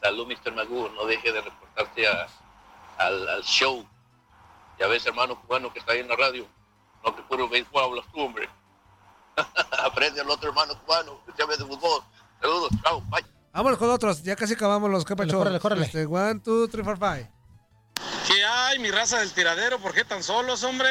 [0.00, 0.52] Salud, Mr.
[0.54, 2.26] Magú, no deje de reportarse a-
[2.98, 3.86] al, al show.
[4.78, 6.46] Ya ves, hermano cubano que está ahí en la radio,
[7.04, 8.48] no que puro béisbol hablas tú, hombre.
[9.82, 12.02] Aprende al otro hermano cubano que sabe de fútbol.
[12.40, 13.24] Saludos, chao, bye.
[13.52, 14.22] Vámonos con otros.
[14.22, 15.34] Ya casi acabamos los capachos.
[15.34, 15.86] Córrele, córrele.
[15.86, 17.28] Este, one, two, three, four, five.
[18.28, 19.78] ¿Qué hay, mi raza del tiradero?
[19.80, 20.88] ¿Por qué tan solos, hombre?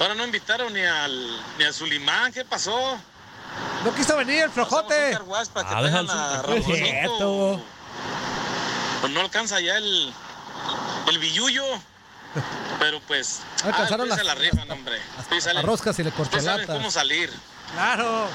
[0.00, 2.98] Ahora no invitaron ni al ni al Sulimán, ¿qué pasó?
[3.84, 5.18] No quiso venir el flojote.
[5.52, 7.60] Para que Ah, deja el.
[9.00, 10.12] Pues no alcanza ya el
[11.08, 11.64] el billullo.
[12.80, 15.00] Pero pues, alcanzaron ah, se la rifan, hombre.
[15.30, 16.66] Las roscas y le saben corcholatas.
[16.66, 17.32] cómo salir.
[17.72, 18.28] Claro.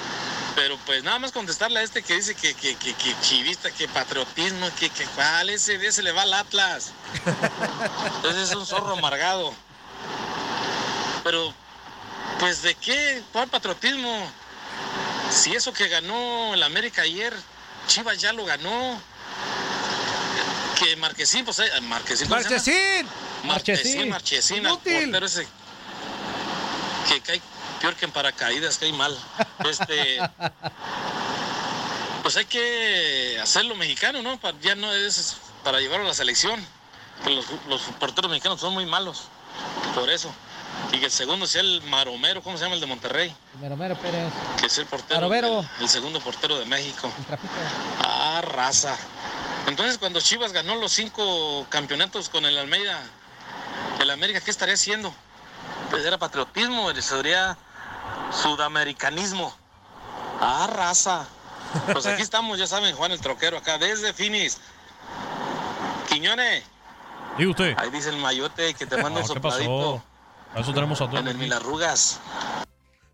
[0.56, 3.88] Pero pues nada más contestarle a este que dice que, que, que, que chivista, que
[3.88, 6.92] patriotismo, que, que cuál, ese, ese le va al Atlas.
[8.30, 9.54] Ese es un zorro amargado.
[11.24, 11.54] Pero,
[12.40, 14.30] pues de qué, cuál patriotismo.
[15.32, 17.34] Si eso que ganó el América ayer,
[17.88, 19.02] Chivas ya lo ganó.
[20.80, 22.30] Que Marquesín, pues eh, Marquesín.
[22.30, 23.08] ¡Marchesín!
[23.44, 25.48] Marchesín, Marchesín, al portero ese
[27.08, 27.42] que cae
[27.82, 29.18] peor que en paracaídas, cae mal.
[29.70, 30.20] Este,
[32.24, 34.40] pues hay que hacerlo mexicano, ¿no?
[34.62, 36.64] Ya no es para llevarlo a la selección.
[37.24, 39.24] Que los, los porteros mexicanos son muy malos,
[39.96, 40.32] por eso.
[40.94, 43.36] Y que el segundo sea el Maromero, ¿cómo se llama el de Monterrey?
[43.60, 44.32] Mero, mero Pérez.
[44.60, 45.60] Que es el portero, Maromero.
[45.60, 47.12] el, el segundo portero de México.
[48.02, 48.98] Ah, raza.
[49.70, 53.00] Entonces, cuando Chivas ganó los cinco campeonatos con el Almeida,
[54.02, 55.14] el América, ¿qué estaría haciendo?
[55.92, 57.56] Pues era patriotismo, sería
[58.32, 59.56] sudamericanismo.
[60.42, 61.28] Ah, raza.
[61.94, 64.58] Pues aquí estamos, ya saben, Juan el Troquero, acá desde Finis.
[66.08, 66.64] Quiñones,
[67.38, 67.76] Diga usted.
[67.78, 70.04] ahí dice el mayote que te manda un No, ¿Qué sopladito pasó?
[70.58, 71.20] A eso tenemos a todos.
[71.20, 72.20] en el Milarrugas.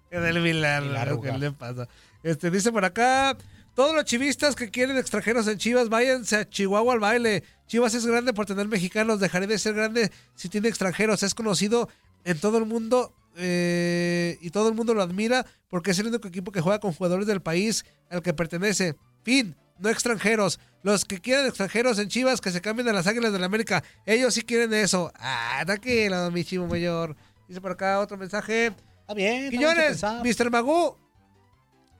[0.09, 1.89] En el milagro, ¿qué le pasa?
[2.23, 3.35] Este, dice por acá,
[3.75, 7.43] todos los chivistas que quieren extranjeros en Chivas, váyanse a Chihuahua al baile.
[7.67, 11.23] Chivas es grande por tener mexicanos, dejaré de ser grande si tiene extranjeros.
[11.23, 11.89] Es conocido
[12.23, 16.29] en todo el mundo eh, y todo el mundo lo admira porque es el único
[16.29, 18.95] equipo que juega con jugadores del país al que pertenece.
[19.23, 20.57] Fin, no extranjeros.
[20.81, 23.83] Los que quieren extranjeros en Chivas que se cambien a las Águilas del la América.
[24.05, 25.11] Ellos sí quieren eso.
[25.15, 27.13] Ah, tranquilo, mi chivo mayor.
[27.49, 28.67] Dice por acá otro mensaje.
[29.01, 29.49] Está bien.
[29.49, 30.49] Quiñones, Mr.
[30.49, 31.04] Magú.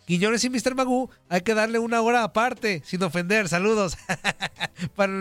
[0.06, 0.76] Quiñones y Mr.
[0.76, 3.50] Magú, hay que darle una hora aparte, sin ofender.
[3.50, 3.98] Saludos
[4.96, 5.12] para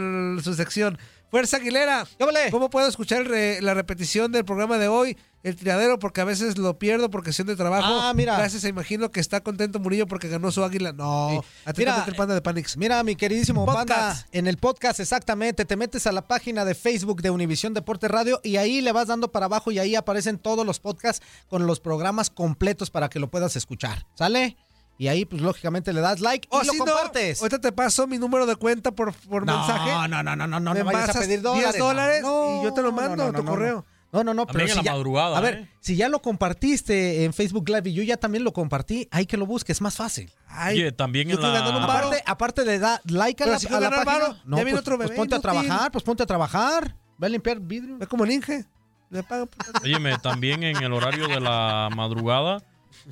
[0.42, 0.98] su sección.
[1.34, 2.06] Fuerza Aguilera.
[2.52, 5.16] ¿Cómo puedo escuchar la repetición del programa de hoy?
[5.42, 7.88] El tiradero, porque a veces lo pierdo por cuestión de trabajo.
[7.88, 8.36] Ah, mira.
[8.36, 10.92] Gracias, imagino que está contento Murillo porque ganó su águila.
[10.92, 11.44] No,
[11.76, 12.76] mira, el panda de Panix.
[12.76, 17.20] Mira, mi queridísimo panda, en el podcast, exactamente, te metes a la página de Facebook
[17.20, 20.64] de Univisión Deporte Radio y ahí le vas dando para abajo y ahí aparecen todos
[20.64, 24.06] los podcasts con los programas completos para que lo puedas escuchar.
[24.14, 24.56] ¿Sale?
[24.96, 27.40] Y ahí, pues lógicamente le das like y oh, lo compartes.
[27.40, 29.90] ahorita te paso mi número de cuenta por, por mensaje.
[29.90, 31.72] No, no, no, no, no, no, me vayas a pedir dólares.
[31.72, 33.84] 10 dólares y yo te lo mando a tu correo.
[34.12, 35.70] No, no, no, pero si la madrugada, a ver, ¿eh?
[35.80, 39.36] si ya lo compartiste en Facebook Live y yo ya también lo compartí, hay que
[39.36, 40.30] lo busques, es más fácil.
[40.68, 41.82] Oye, también en la...
[41.82, 44.82] aparte, aparte de dar like a la, si a la página, no, ya viene pues,
[44.82, 46.94] otro pues bebé, ponte a trabajar, pues ponte a trabajar.
[47.18, 47.96] Ve a limpiar vidrio.
[48.00, 48.64] Es como el Inge.
[49.10, 52.62] Le paga por- Óyeme, también en el horario de la madrugada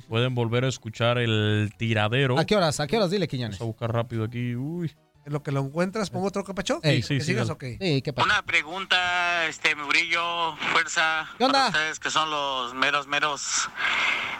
[0.07, 2.37] pueden volver a escuchar el tiradero.
[2.39, 2.79] ¿A qué horas?
[2.79, 3.11] ¿A qué horas?
[3.11, 3.59] Dile, Quiñones.
[3.59, 4.55] Vamos a buscar rápido aquí.
[4.55, 4.93] Uy.
[5.25, 6.81] En lo que lo encuentras, pongo otro capacho.
[6.83, 7.53] Ey, sí, ¿Que sí, sigas dale.
[7.53, 7.77] o qué?
[7.79, 8.11] Sí.
[8.21, 11.29] Una pregunta, este, Murillo, fuerza.
[11.37, 11.59] ¿Qué onda?
[11.59, 13.69] Para ustedes que son los meros, meros.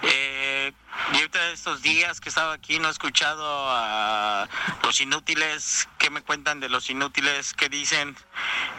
[0.02, 0.74] Eh,
[1.14, 4.50] y ahorita estos días que estaba aquí no he escuchado a
[4.84, 5.88] los inútiles.
[5.98, 7.54] ¿Qué me cuentan de los inútiles?
[7.54, 8.18] ¿Qué dicen?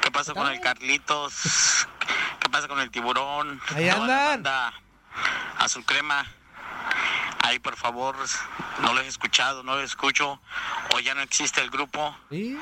[0.03, 1.87] ¿Qué pasa con el Carlitos?
[2.41, 3.63] ¿Qué pasa con el tiburón?
[3.75, 4.45] Ahí andan.
[5.57, 6.27] Azul crema.
[7.41, 8.17] Ahí, por favor,
[8.81, 10.41] no los he escuchado, no los escucho.
[10.95, 12.17] O ya no existe el grupo.
[12.31, 12.59] Sí,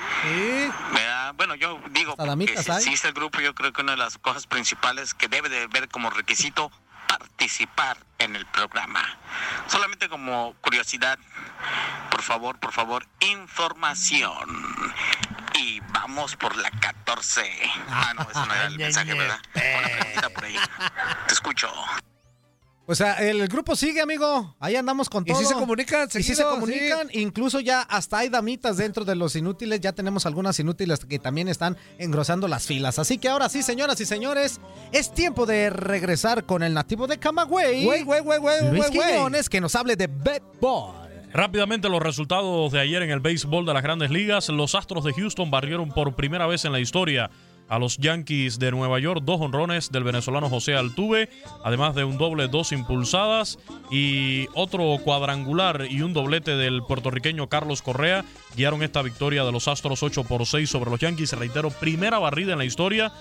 [0.92, 1.34] ¿verdad?
[1.34, 4.46] Bueno, yo digo que si existe el grupo, yo creo que una de las cosas
[4.46, 6.70] principales que debe de ver como requisito
[7.06, 9.18] participar en el programa.
[9.66, 11.18] Solamente como curiosidad,
[12.10, 14.94] por favor, por favor, información.
[15.54, 17.70] Y vamos por la 14.
[17.90, 19.40] Ah, no, eso no era el mensaje, ¿verdad?
[20.18, 20.56] Una por ahí.
[21.26, 21.70] Te escucho.
[22.84, 24.56] O sea, el grupo sigue, amigo.
[24.58, 25.38] Ahí andamos con Y todo.
[25.38, 27.08] sí se comunican Y sí se comunican.
[27.12, 29.80] Incluso ya hasta hay damitas dentro de los inútiles.
[29.80, 32.98] Ya tenemos algunas inútiles que también están engrosando las filas.
[32.98, 34.60] Así que ahora sí, señoras y señores,
[34.90, 37.84] es tiempo de regresar con el nativo de Camagüey.
[37.84, 39.12] Güey, güey, güey, güey, Luis güey, güey.
[39.12, 41.02] Quiñones, que nos hable de Bad Boy.
[41.32, 44.50] Rápidamente los resultados de ayer en el béisbol de las grandes ligas.
[44.50, 47.30] Los Astros de Houston barrieron por primera vez en la historia
[47.68, 49.22] a los Yankees de Nueva York.
[49.24, 51.28] Dos honrones del venezolano José Altuve,
[51.64, 53.58] además de un doble, dos impulsadas
[53.90, 58.24] y otro cuadrangular y un doblete del puertorriqueño Carlos Correa
[58.56, 61.32] guiaron esta victoria de los Astros 8 por 6 sobre los Yankees.
[61.32, 63.12] Reitero, primera barrida en la historia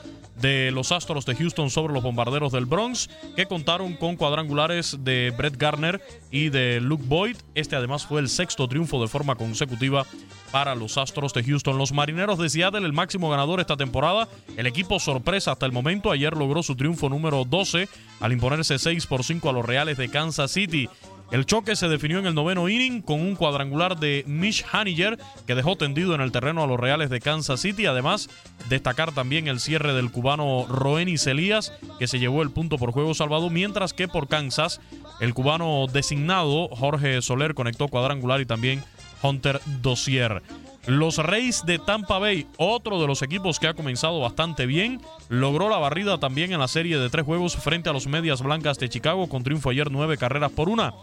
[0.41, 5.34] de los Astros de Houston sobre los Bombarderos del Bronx, que contaron con cuadrangulares de
[5.38, 6.01] Brett Garner
[6.31, 7.38] y de Luke Boyd.
[7.55, 10.05] Este además fue el sexto triunfo de forma consecutiva
[10.51, 11.77] para los Astros de Houston.
[11.77, 14.27] Los Marineros de Seattle, el máximo ganador esta temporada,
[14.57, 17.87] el equipo sorpresa hasta el momento, ayer logró su triunfo número 12
[18.19, 20.89] al imponerse 6 por 5 a los Reales de Kansas City.
[21.31, 25.17] El choque se definió en el noveno inning con un cuadrangular de Mitch Haniger
[25.47, 27.85] que dejó tendido en el terreno a los Reales de Kansas City.
[27.85, 28.29] Además,
[28.67, 33.13] destacar también el cierre del cubano Roeni Celías que se llevó el punto por juego
[33.13, 34.81] salvado, mientras que por Kansas
[35.22, 38.83] el cubano designado Jorge Soler conectó cuadrangular y también
[39.23, 40.41] Hunter Dossier.
[40.88, 45.69] Los Reyes de Tampa Bay, otro de los equipos que ha comenzado bastante bien, logró
[45.69, 48.90] la barrida también en la serie de tres juegos frente a los Medias Blancas de
[48.90, 50.93] Chicago, con triunfo ayer nueve carreras por una.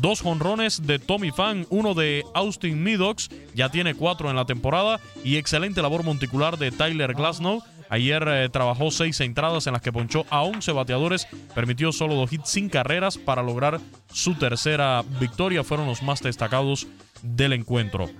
[0.00, 5.00] Dos jonrones de Tommy Fan, uno de Austin Meadows, ya tiene cuatro en la temporada,
[5.22, 7.62] y excelente labor monticular de Tyler Glasnow.
[7.90, 12.32] Ayer eh, trabajó seis entradas en las que ponchó a 11 bateadores, permitió solo dos
[12.32, 13.80] hits sin carreras para lograr
[14.12, 15.62] su tercera victoria.
[15.62, 16.86] Fueron los más destacados
[17.22, 18.10] del encuentro.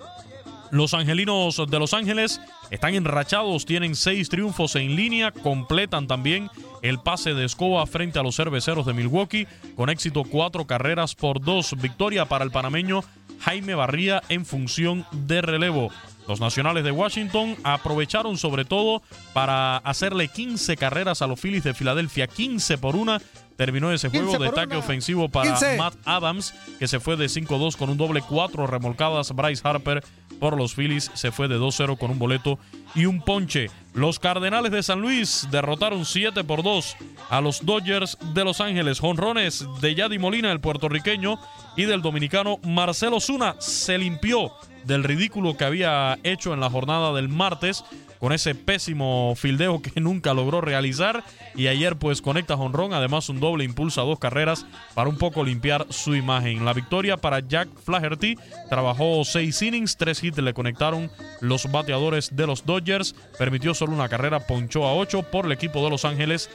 [0.71, 6.51] Los angelinos de Los Ángeles están enrachados, tienen seis triunfos en línea, completan también
[6.83, 9.47] el pase de escoba frente a los cerveceros de Milwaukee,
[9.77, 11.75] con éxito cuatro carreras por dos.
[11.81, 13.03] Victoria para el panameño
[13.41, 15.91] Jaime Barría en función de relevo.
[16.27, 21.75] Los nacionales de Washington aprovecharon sobre todo para hacerle 15 carreras a los Phillies de
[21.75, 23.21] Filadelfia, 15 por una.
[23.57, 24.79] Terminó ese 15 juego de ataque una.
[24.79, 25.77] ofensivo para 15.
[25.79, 29.33] Matt Adams, que se fue de 5-2 con un doble, cuatro remolcadas.
[29.33, 30.05] Bryce Harper
[30.39, 32.59] por los Phillies se fue de 2-0 con un boleto
[32.95, 33.71] y un ponche.
[33.95, 36.97] Los Cardenales de San Luis derrotaron 7 por 2
[37.31, 39.01] a los Dodgers de Los Ángeles.
[39.01, 41.39] Jonrones de Yadi Molina, el puertorriqueño,
[41.77, 43.57] y del dominicano Marcelo Zuna.
[43.59, 44.53] Se limpió
[44.85, 47.85] del ridículo que había hecho en la jornada del martes
[48.27, 51.23] con ese pésimo fildeo que nunca logró realizar
[51.55, 55.87] y ayer pues conecta jonrón, además un doble impulsa dos carreras para un poco limpiar
[55.91, 56.65] su imagen.
[56.65, 58.37] La victoria para Jack Flaherty,
[58.69, 61.09] trabajó seis innings, tres hits le conectaron
[61.41, 65.85] los bateadores de los Dodgers, permitió solo una carrera, ponchó a ocho por el equipo
[65.85, 66.51] de Los Ángeles.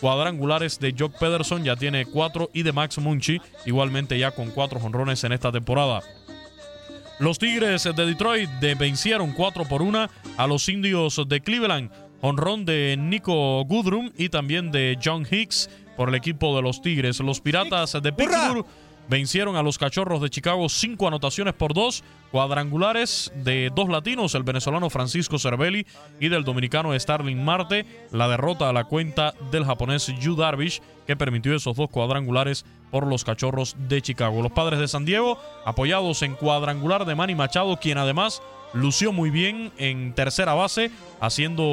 [0.00, 4.78] Cuadrangulares de Jock Pederson ya tiene cuatro y de Max Munchi igualmente ya con cuatro
[4.78, 6.02] jonrones en esta temporada.
[7.18, 11.90] Los Tigres de Detroit de- vencieron 4 por 1 a los Indios de Cleveland.
[12.22, 17.20] honrón de Nico Goodrum y también de John Hicks por el equipo de los Tigres.
[17.20, 18.64] Los Piratas de Pittsburgh
[19.08, 24.42] vencieron a los Cachorros de Chicago cinco anotaciones por dos, cuadrangulares de dos latinos, el
[24.42, 25.86] venezolano Francisco Cervelli
[26.20, 31.16] y del dominicano Starling Marte, la derrota a la cuenta del japonés Yu Darvish que
[31.16, 34.42] permitió esos dos cuadrangulares por los Cachorros de Chicago.
[34.42, 39.30] Los Padres de San Diego apoyados en cuadrangular de Manny Machado, quien además lució muy
[39.30, 41.64] bien en tercera base, haciendo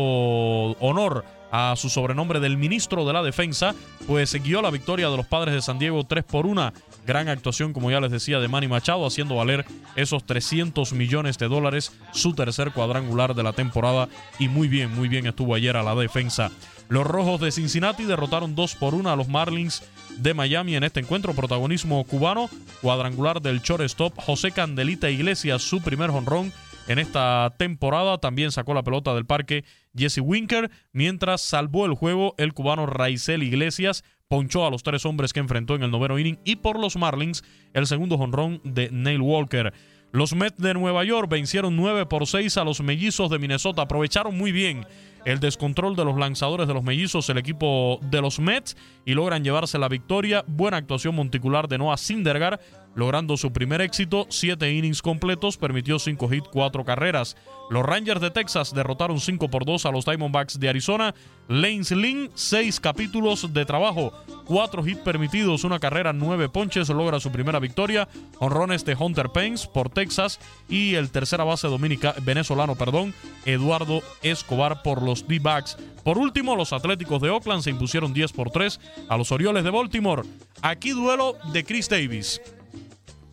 [0.80, 3.76] honor a su sobrenombre del ministro de la defensa,
[4.08, 6.74] pues siguió la victoria de los padres de San Diego 3 por 1.
[7.06, 9.64] Gran actuación, como ya les decía, de Manny Machado, haciendo valer
[9.96, 14.10] esos 300 millones de dólares, su tercer cuadrangular de la temporada.
[14.40, 16.50] Y muy bien, muy bien estuvo ayer a la defensa.
[16.90, 19.84] Los Rojos de Cincinnati derrotaron 2 por 1 a los Marlins
[20.18, 21.36] de Miami en este encuentro.
[21.36, 22.50] Protagonismo cubano,
[22.82, 26.52] cuadrangular del shortstop José Candelita Iglesias, su primer jonrón
[26.88, 28.18] en esta temporada.
[28.18, 29.64] También sacó la pelota del parque
[29.96, 35.34] Jesse Winker, mientras salvó el juego el cubano Raizel Iglesias, ponchó a los tres hombres
[35.34, 39.22] que enfrentó en el noveno inning y por los Marlins el segundo jonrón de Neil
[39.22, 39.74] Walker.
[40.14, 43.82] Los Mets de Nueva York vencieron 9 por 6 a los Mellizos de Minnesota.
[43.82, 44.86] Aprovecharon muy bien
[45.26, 49.44] el descontrol de los lanzadores de los Mellizos, el equipo de los Mets, y logran
[49.44, 50.44] llevarse la victoria.
[50.46, 52.60] Buena actuación monticular de Noah Sindergar,
[52.96, 57.36] logrando su primer éxito, siete innings completos, permitió cinco hits, cuatro carreras.
[57.70, 61.16] Los Rangers de Texas derrotaron 5 por 2 a los Diamondbacks de Arizona.
[61.48, 64.14] Lane Lynn, seis capítulos de trabajo,
[64.46, 68.08] cuatro hits permitidos, una carrera, nueve ponches, logra su primera victoria.
[68.40, 70.40] Honrones de Hunter Pence por Texas
[70.70, 73.14] y el tercera base dominica, venezolano, perdón,
[73.46, 75.78] Eduardo Escobar por los D-Backs.
[76.04, 79.70] Por último, los Atléticos de Oakland se impusieron 10 por 3 a los Orioles de
[79.70, 80.24] Baltimore.
[80.62, 82.42] Aquí duelo de Chris Davis.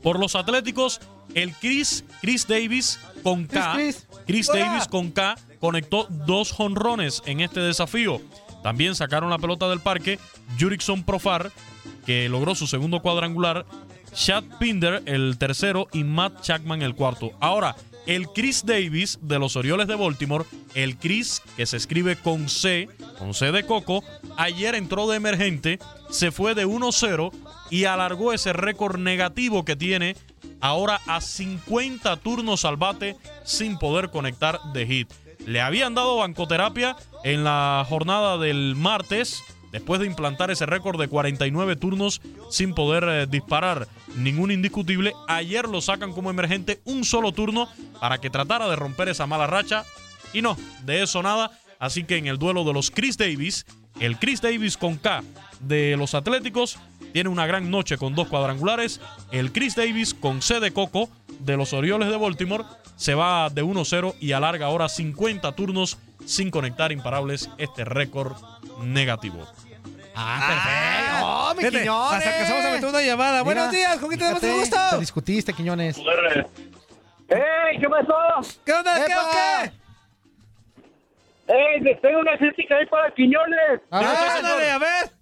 [0.03, 1.01] Por los Atléticos,
[1.35, 3.77] el Chris, Chris Davis con K.
[4.27, 8.20] Chris, Davis con K conectó dos jonrones en este desafío.
[8.62, 10.19] También sacaron la pelota del parque
[10.59, 11.51] Jurickson Profar,
[12.07, 13.67] que logró su segundo cuadrangular.
[14.12, 17.31] Chad Pinder, el tercero, y Matt Chapman, el cuarto.
[17.41, 22.49] Ahora, el Chris Davis de los Orioles de Baltimore, el Chris que se escribe con
[22.49, 22.89] C,
[23.19, 24.03] con C de Coco,
[24.37, 25.79] ayer entró de emergente,
[26.11, 27.33] se fue de 1-0
[27.70, 30.17] y alargó ese récord negativo que tiene
[30.61, 35.12] ahora a 50 turnos al bate sin poder conectar de hit.
[35.47, 41.08] Le habían dado bancoterapia en la jornada del martes después de implantar ese récord de
[41.08, 45.12] 49 turnos sin poder eh, disparar ningún indiscutible.
[45.28, 47.68] Ayer lo sacan como emergente un solo turno
[48.00, 49.84] para que tratara de romper esa mala racha
[50.32, 51.50] y no, de eso nada.
[51.78, 53.65] Así que en el duelo de los Chris Davis,
[54.00, 55.23] el Chris Davis con K
[55.60, 56.78] de los Atléticos
[57.12, 59.00] tiene una gran noche con dos cuadrangulares.
[59.32, 61.08] El Chris Davis con C de Coco
[61.41, 62.65] de los Orioles de Baltimore
[62.97, 68.36] se va de 1-0 y alarga ahora 50 turnos sin conectar imparables este récord
[68.83, 69.47] negativo.
[70.15, 71.25] Ah, perfecto.
[71.25, 73.43] ¡Oh, mi Hasta que vamos a meter una llamada.
[73.43, 74.77] Buenos días, ¿con quién tenemos el gusto?
[74.91, 75.99] Te discutiste, Quiñones.
[75.99, 77.78] ¡Ey!
[77.78, 78.15] ¿Qué pasó?
[78.65, 79.07] ¿Qué onda?
[79.07, 79.73] ¿Qué o qué?
[81.55, 81.81] ¡Ey!
[81.81, 83.81] Les tengo una crítica ahí para Quiñones.
[83.91, 85.19] A ver, ándale, a ver.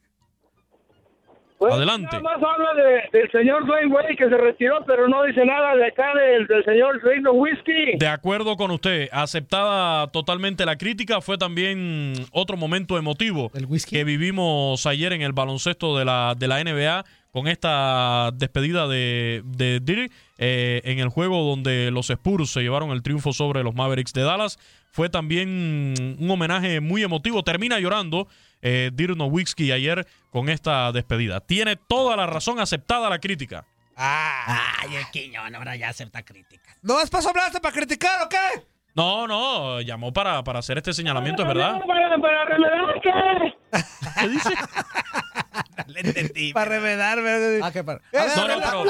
[1.58, 2.06] Pues, Adelante.
[2.12, 5.74] Nada más habla de- del señor Dwayne Wade que se retiró, pero no dice nada
[5.74, 7.96] de acá del, del señor Reino Whiskey.
[7.98, 13.50] De acuerdo con usted, aceptada totalmente la crítica, fue también otro momento emotivo
[13.90, 19.42] que vivimos ayer en el baloncesto de la, de la NBA con esta despedida de,
[19.44, 23.74] de Dirk eh, en el juego donde los Spurs se llevaron el triunfo sobre los
[23.74, 24.58] Mavericks de Dallas.
[24.90, 27.42] Fue también un homenaje muy emotivo.
[27.42, 28.28] Termina llorando
[28.62, 31.40] eh, Dirk Nowitzki ayer con esta despedida.
[31.40, 33.64] Tiene toda la razón aceptada la crítica.
[33.96, 36.76] Ay, el Quiñón ahora ya acepta críticas.
[36.82, 38.64] ¿No es paso hablaste para criticar o qué?
[38.94, 41.78] No, no, llamó para, para hacer este señalamiento, es verdad.
[41.80, 43.80] Para, para remediar qué?
[44.20, 44.50] ¿Qué dice?
[45.86, 46.52] Le entendí.
[46.52, 47.60] Para remediarme.
[47.62, 48.00] Ah, qué para.
[48.12, 48.84] A ver, No, no, pero-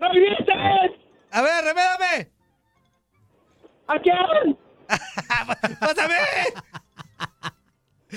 [0.00, 1.00] ¡No grites!
[1.30, 2.30] A ver, remédame.
[3.88, 4.58] ¿A quién?
[5.80, 6.14] ¡Pásame!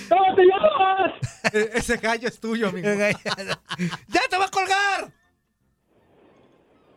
[0.09, 1.11] ¿Cómo te llamas?
[1.53, 2.88] E- Ese gallo es tuyo, amigo.
[4.08, 5.11] ¡Ya te va a colgar!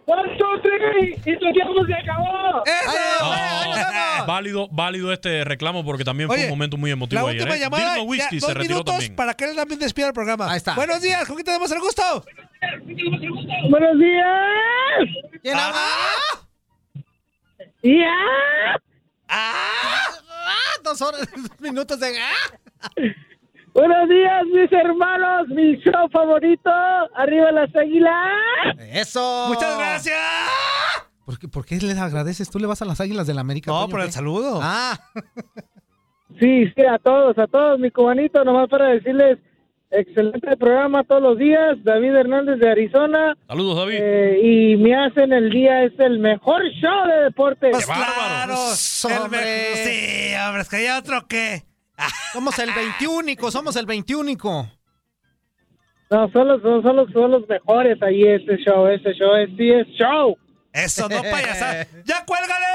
[0.06, 2.64] One, two, three, y tu tiempo se acabó.
[3.20, 7.42] No, válido, válido este reclamo porque también fue Oye, un momento muy emotivo La ayer.
[7.42, 7.60] última ¿eh?
[7.60, 9.14] llamada, Nowitzki ya, se dos retiró minutos también.
[9.16, 10.50] para que él también despida el programa.
[10.50, 10.74] Ahí está.
[10.74, 12.24] Buenos días, ¿con quién tenemos el gusto?
[13.70, 15.40] Buenos días.
[15.42, 15.86] ¿Quién habla?
[17.82, 18.80] ¡Ya!
[19.28, 20.08] Ah,
[20.82, 22.18] dos horas, dos minutos de.
[22.18, 22.58] ah.
[23.72, 26.70] Buenos días, mis hermanos, mi show favorito.
[27.14, 28.12] Arriba las águilas.
[28.92, 29.46] Eso.
[29.48, 30.18] Muchas gracias.
[31.24, 32.50] ¿Por qué, por qué les agradeces?
[32.50, 33.70] ¿Tú le vas a las águilas del la América?
[33.70, 34.12] No, Toño, por el qué?
[34.12, 34.58] saludo.
[34.62, 34.98] Ah,
[36.38, 39.38] Sí, sí, a todos, a todos, mi cubanito, nomás para decirles,
[39.90, 43.36] excelente programa todos los días, David Hernández de Arizona.
[43.46, 43.98] Saludos, David.
[44.00, 47.70] Eh, y me hacen el día, es el mejor show de deportes.
[47.72, 51.62] Pues claro, el sí, hombre, es que hay otro que...
[52.32, 54.70] Somos el 21, somos el 21.
[56.10, 59.70] No, son los, son, los, son los mejores ahí, ese show, ese show, es, sí
[59.70, 60.36] es show.
[60.72, 61.86] Eso, no payasada.
[62.04, 62.66] ¡Ya cuélgale!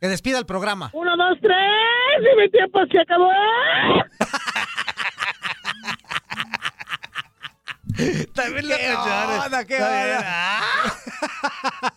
[0.00, 0.90] Que despida el programa.
[0.92, 1.56] Uno, dos, tres,
[2.20, 3.30] y mi tiempo se acabó.
[8.34, 10.64] También lo ¿Qué onda, qué onda?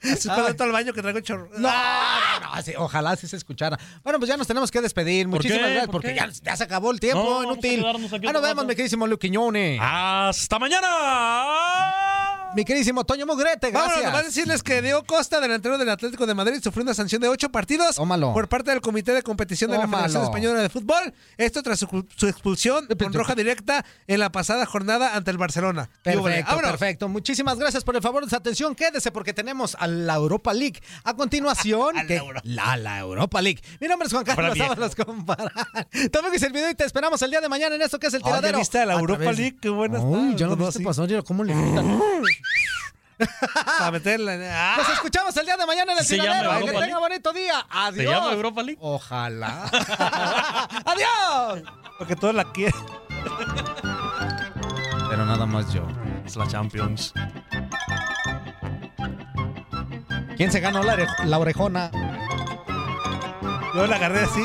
[0.12, 1.48] Así entro al baño que traigo chorro.
[1.58, 3.78] No, no, no, sí, ojalá sí se escuchara.
[4.04, 5.26] Bueno, pues ya nos tenemos que despedir.
[5.26, 5.70] ¿Por Muchísimas qué?
[5.70, 7.84] gracias, ¿Por porque ya, ya se acabó el tiempo, No, vamos a inútil.
[8.14, 9.80] aquí Ah, nos vemos, mi queridísimo Luke Quiñones.
[9.82, 12.17] ¡Hasta mañana!
[12.54, 14.04] Mi queridísimo Toño Mugrete, Vámonos, gracias.
[14.12, 17.50] nomás decirles que Diego Costa, delantero del Atlético de Madrid, sufrió una sanción de ocho
[17.50, 19.86] partidos por parte del Comité de Competición de la.
[19.86, 21.12] Federación Española de Fútbol.
[21.36, 25.90] Esto tras su, su expulsión con roja directa en la pasada jornada ante el Barcelona.
[26.02, 26.70] Perfecto, Vámonos.
[26.70, 27.08] perfecto.
[27.08, 28.74] Muchísimas gracias por el favor de su atención.
[28.74, 30.80] Quédese porque tenemos a la Europa League.
[31.04, 32.20] A continuación, ¿qué?
[32.44, 33.60] la, la Europa League.
[33.80, 34.72] Mi nombre es Juan Carlos viejo.
[34.72, 35.52] Ábalos Comparar.
[36.48, 38.58] El video y te esperamos el día de mañana en esto que es el tiradero.
[38.58, 39.58] ¿viste a la A Europa través- League?
[39.60, 40.36] Qué buena Uy, está.
[40.38, 42.00] ya lo No, viste pasó, cómo le gritan.
[43.78, 44.32] Para meterla.
[44.52, 44.76] ¡Ah!
[44.78, 46.66] Nos escuchamos el día de mañana en el ¿Se llama tiradero.
[46.66, 47.66] Que tenga bonito día.
[47.68, 47.96] Adiós.
[47.96, 48.78] ¿Se llama Europa League?
[48.80, 49.64] Ojalá.
[50.84, 51.62] Adiós.
[51.98, 52.80] Porque todos la quieren.
[55.10, 55.86] Pero nada más yo.
[56.24, 57.12] Es la Champions.
[60.36, 61.90] ¿Quién se ganó la, la orejona?
[63.74, 64.44] Yo la agarré así.